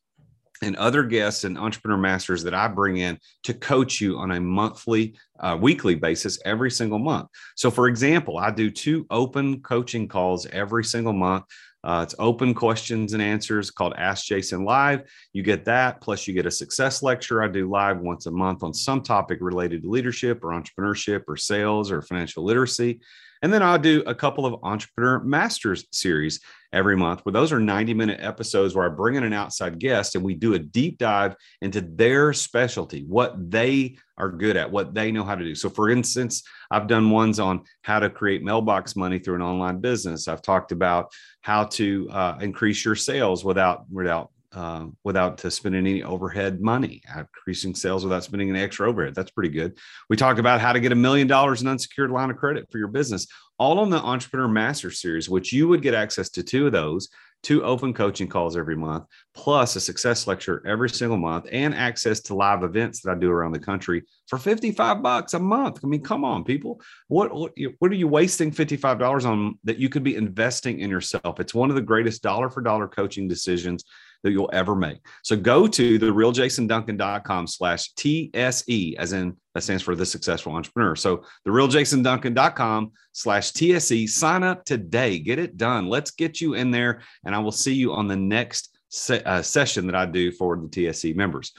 and 0.62 0.76
other 0.76 1.02
guests 1.02 1.44
and 1.44 1.58
entrepreneur 1.58 1.98
masters 1.98 2.42
that 2.42 2.54
I 2.54 2.68
bring 2.68 2.96
in 2.96 3.18
to 3.44 3.54
coach 3.54 4.00
you 4.00 4.18
on 4.18 4.32
a 4.32 4.40
monthly, 4.40 5.14
uh, 5.38 5.56
weekly 5.60 5.94
basis 5.94 6.38
every 6.44 6.70
single 6.70 6.98
month. 6.98 7.28
So, 7.56 7.70
for 7.70 7.88
example, 7.88 8.38
I 8.38 8.50
do 8.50 8.70
two 8.70 9.06
open 9.10 9.60
coaching 9.60 10.08
calls 10.08 10.46
every 10.46 10.84
single 10.84 11.12
month. 11.12 11.44
Uh, 11.86 12.02
it's 12.02 12.16
open 12.18 12.52
questions 12.52 13.12
and 13.12 13.22
answers 13.22 13.70
called 13.70 13.94
Ask 13.96 14.26
Jason 14.26 14.64
Live. 14.64 15.04
You 15.32 15.44
get 15.44 15.64
that, 15.66 16.00
plus 16.00 16.26
you 16.26 16.34
get 16.34 16.44
a 16.44 16.50
success 16.50 17.00
lecture 17.00 17.44
I 17.44 17.48
do 17.48 17.70
live 17.70 18.00
once 18.00 18.26
a 18.26 18.30
month 18.32 18.64
on 18.64 18.74
some 18.74 19.02
topic 19.02 19.38
related 19.40 19.82
to 19.82 19.88
leadership 19.88 20.42
or 20.42 20.48
entrepreneurship 20.48 21.22
or 21.28 21.36
sales 21.36 21.92
or 21.92 22.02
financial 22.02 22.42
literacy. 22.42 22.98
And 23.40 23.52
then 23.52 23.62
I'll 23.62 23.78
do 23.78 24.02
a 24.04 24.14
couple 24.16 24.46
of 24.46 24.56
Entrepreneur 24.64 25.20
Masters 25.20 25.84
series 25.92 26.40
every 26.72 26.96
month, 26.96 27.20
where 27.24 27.32
those 27.32 27.52
are 27.52 27.60
90 27.60 27.94
minute 27.94 28.18
episodes 28.20 28.74
where 28.74 28.86
I 28.86 28.92
bring 28.92 29.14
in 29.14 29.22
an 29.22 29.32
outside 29.32 29.78
guest 29.78 30.16
and 30.16 30.24
we 30.24 30.34
do 30.34 30.54
a 30.54 30.58
deep 30.58 30.98
dive 30.98 31.36
into 31.62 31.80
their 31.80 32.32
specialty, 32.32 33.04
what 33.04 33.34
they 33.48 33.96
are 34.18 34.30
good 34.30 34.56
at, 34.56 34.70
what 34.70 34.94
they 34.94 35.12
know 35.12 35.24
how 35.24 35.34
to 35.34 35.44
do. 35.44 35.54
So, 35.54 35.68
for 35.68 35.90
instance, 35.90 36.42
I've 36.70 36.86
done 36.86 37.10
ones 37.10 37.38
on 37.38 37.62
how 37.82 37.98
to 37.98 38.10
create 38.10 38.42
mailbox 38.42 38.96
money 38.96 39.18
through 39.18 39.36
an 39.36 39.42
online 39.42 39.80
business. 39.80 40.28
I've 40.28 40.42
talked 40.42 40.72
about 40.72 41.12
how 41.42 41.64
to 41.64 42.08
uh, 42.10 42.38
increase 42.40 42.84
your 42.84 42.94
sales 42.94 43.44
without 43.44 43.90
without 43.90 44.30
uh, 44.52 44.86
without 45.04 45.44
uh, 45.44 45.50
spending 45.50 45.86
any 45.86 46.02
overhead 46.02 46.60
money, 46.62 47.02
increasing 47.14 47.74
sales 47.74 48.04
without 48.04 48.24
spending 48.24 48.48
any 48.48 48.60
extra 48.60 48.88
overhead. 48.88 49.14
That's 49.14 49.30
pretty 49.30 49.50
good. 49.50 49.76
We 50.08 50.16
talked 50.16 50.38
about 50.38 50.62
how 50.62 50.72
to 50.72 50.80
get 50.80 50.92
a 50.92 50.96
million 50.96 51.26
dollars 51.26 51.60
in 51.60 51.68
unsecured 51.68 52.10
line 52.10 52.30
of 52.30 52.38
credit 52.38 52.66
for 52.70 52.78
your 52.78 52.88
business, 52.88 53.26
all 53.58 53.78
on 53.80 53.90
the 53.90 53.98
Entrepreneur 53.98 54.48
Master 54.48 54.90
Series, 54.90 55.28
which 55.28 55.52
you 55.52 55.68
would 55.68 55.82
get 55.82 55.92
access 55.92 56.30
to 56.30 56.42
two 56.42 56.66
of 56.66 56.72
those, 56.72 57.10
two 57.46 57.62
open 57.62 57.94
coaching 57.94 58.26
calls 58.26 58.56
every 58.56 58.74
month, 58.74 59.04
plus 59.32 59.76
a 59.76 59.80
success 59.80 60.26
lecture 60.26 60.66
every 60.66 60.90
single 60.90 61.16
month, 61.16 61.46
and 61.52 61.76
access 61.76 62.18
to 62.18 62.34
live 62.34 62.64
events 62.64 63.00
that 63.00 63.12
I 63.12 63.14
do 63.14 63.30
around 63.30 63.52
the 63.52 63.60
country 63.60 64.02
for 64.26 64.36
55 64.36 65.00
bucks 65.00 65.32
a 65.32 65.38
month. 65.38 65.78
I 65.84 65.86
mean, 65.86 66.02
come 66.02 66.24
on, 66.24 66.42
people. 66.42 66.80
What, 67.06 67.32
what, 67.32 67.52
what 67.78 67.92
are 67.92 67.94
you 67.94 68.08
wasting 68.08 68.50
$55 68.50 69.24
on 69.24 69.60
that 69.62 69.78
you 69.78 69.88
could 69.88 70.02
be 70.02 70.16
investing 70.16 70.80
in 70.80 70.90
yourself? 70.90 71.38
It's 71.38 71.54
one 71.54 71.70
of 71.70 71.76
the 71.76 71.82
greatest 71.82 72.20
dollar 72.20 72.50
for 72.50 72.62
dollar 72.62 72.88
coaching 72.88 73.28
decisions 73.28 73.84
that 74.22 74.32
you'll 74.32 74.50
ever 74.52 74.74
make. 74.74 74.98
So 75.22 75.36
go 75.36 75.66
to 75.66 75.98
the 75.98 76.06
realjasonduncan.com 76.06 77.46
slash 77.46 77.92
TSE, 77.94 78.96
as 78.98 79.12
in 79.12 79.36
that 79.54 79.62
stands 79.62 79.82
for 79.82 79.94
the 79.94 80.06
successful 80.06 80.52
entrepreneur. 80.52 80.96
So 80.96 81.24
the 81.44 81.50
realjasonduncan.com 81.50 82.92
slash 83.12 83.52
TSE, 83.52 84.06
sign 84.06 84.42
up 84.42 84.64
today, 84.64 85.18
get 85.18 85.38
it 85.38 85.56
done. 85.56 85.88
Let's 85.88 86.10
get 86.10 86.40
you 86.40 86.54
in 86.54 86.70
there. 86.70 87.02
And 87.24 87.34
I 87.34 87.38
will 87.38 87.52
see 87.52 87.74
you 87.74 87.92
on 87.92 88.08
the 88.08 88.16
next 88.16 88.76
se- 88.88 89.22
uh, 89.24 89.42
session 89.42 89.86
that 89.86 89.96
I 89.96 90.06
do 90.06 90.32
for 90.32 90.56
the 90.56 90.68
TSE 90.68 91.14
members. 91.14 91.52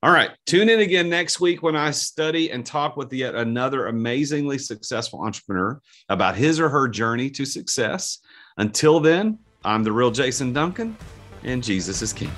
All 0.00 0.12
right. 0.12 0.30
Tune 0.46 0.68
in 0.68 0.78
again 0.78 1.08
next 1.08 1.40
week 1.40 1.62
when 1.64 1.74
I 1.74 1.90
study 1.90 2.52
and 2.52 2.64
talk 2.64 2.96
with 2.96 3.12
yet 3.12 3.34
another 3.34 3.88
amazingly 3.88 4.56
successful 4.56 5.20
entrepreneur 5.24 5.80
about 6.08 6.36
his 6.36 6.60
or 6.60 6.68
her 6.68 6.86
journey 6.86 7.30
to 7.30 7.44
success. 7.44 8.18
Until 8.58 9.00
then, 9.00 9.40
I'm 9.64 9.82
the 9.82 9.90
real 9.90 10.12
Jason 10.12 10.52
Duncan, 10.52 10.96
and 11.44 11.62
Jesus 11.62 12.02
is 12.02 12.12
King. 12.12 12.32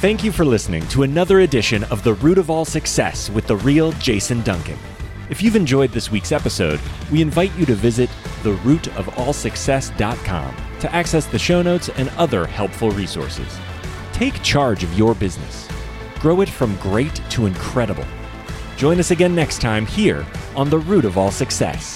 Thank 0.00 0.22
you 0.22 0.30
for 0.30 0.44
listening 0.44 0.86
to 0.88 1.04
another 1.04 1.40
edition 1.40 1.82
of 1.84 2.04
The 2.04 2.12
Root 2.14 2.36
of 2.38 2.50
All 2.50 2.66
Success 2.66 3.30
with 3.30 3.46
the 3.46 3.56
real 3.56 3.92
Jason 3.92 4.42
Duncan. 4.42 4.78
If 5.30 5.42
you've 5.42 5.56
enjoyed 5.56 5.90
this 5.90 6.10
week's 6.10 6.32
episode, 6.32 6.78
we 7.10 7.22
invite 7.22 7.56
you 7.56 7.64
to 7.66 7.74
visit 7.74 8.10
therootofallsuccess.com 8.42 10.56
to 10.80 10.94
access 10.94 11.26
the 11.26 11.38
show 11.38 11.62
notes 11.62 11.88
and 11.88 12.10
other 12.10 12.46
helpful 12.46 12.90
resources. 12.90 13.58
Take 14.12 14.42
charge 14.42 14.84
of 14.84 14.98
your 14.98 15.14
business. 15.14 15.66
Grow 16.20 16.42
it 16.42 16.48
from 16.48 16.76
great 16.76 17.14
to 17.30 17.46
incredible. 17.46 18.04
Join 18.76 19.00
us 19.00 19.10
again 19.10 19.34
next 19.34 19.60
time 19.60 19.86
here 19.86 20.24
on 20.54 20.70
The 20.70 20.78
Root 20.78 21.04
of 21.06 21.18
All 21.18 21.30
Success. 21.30 21.95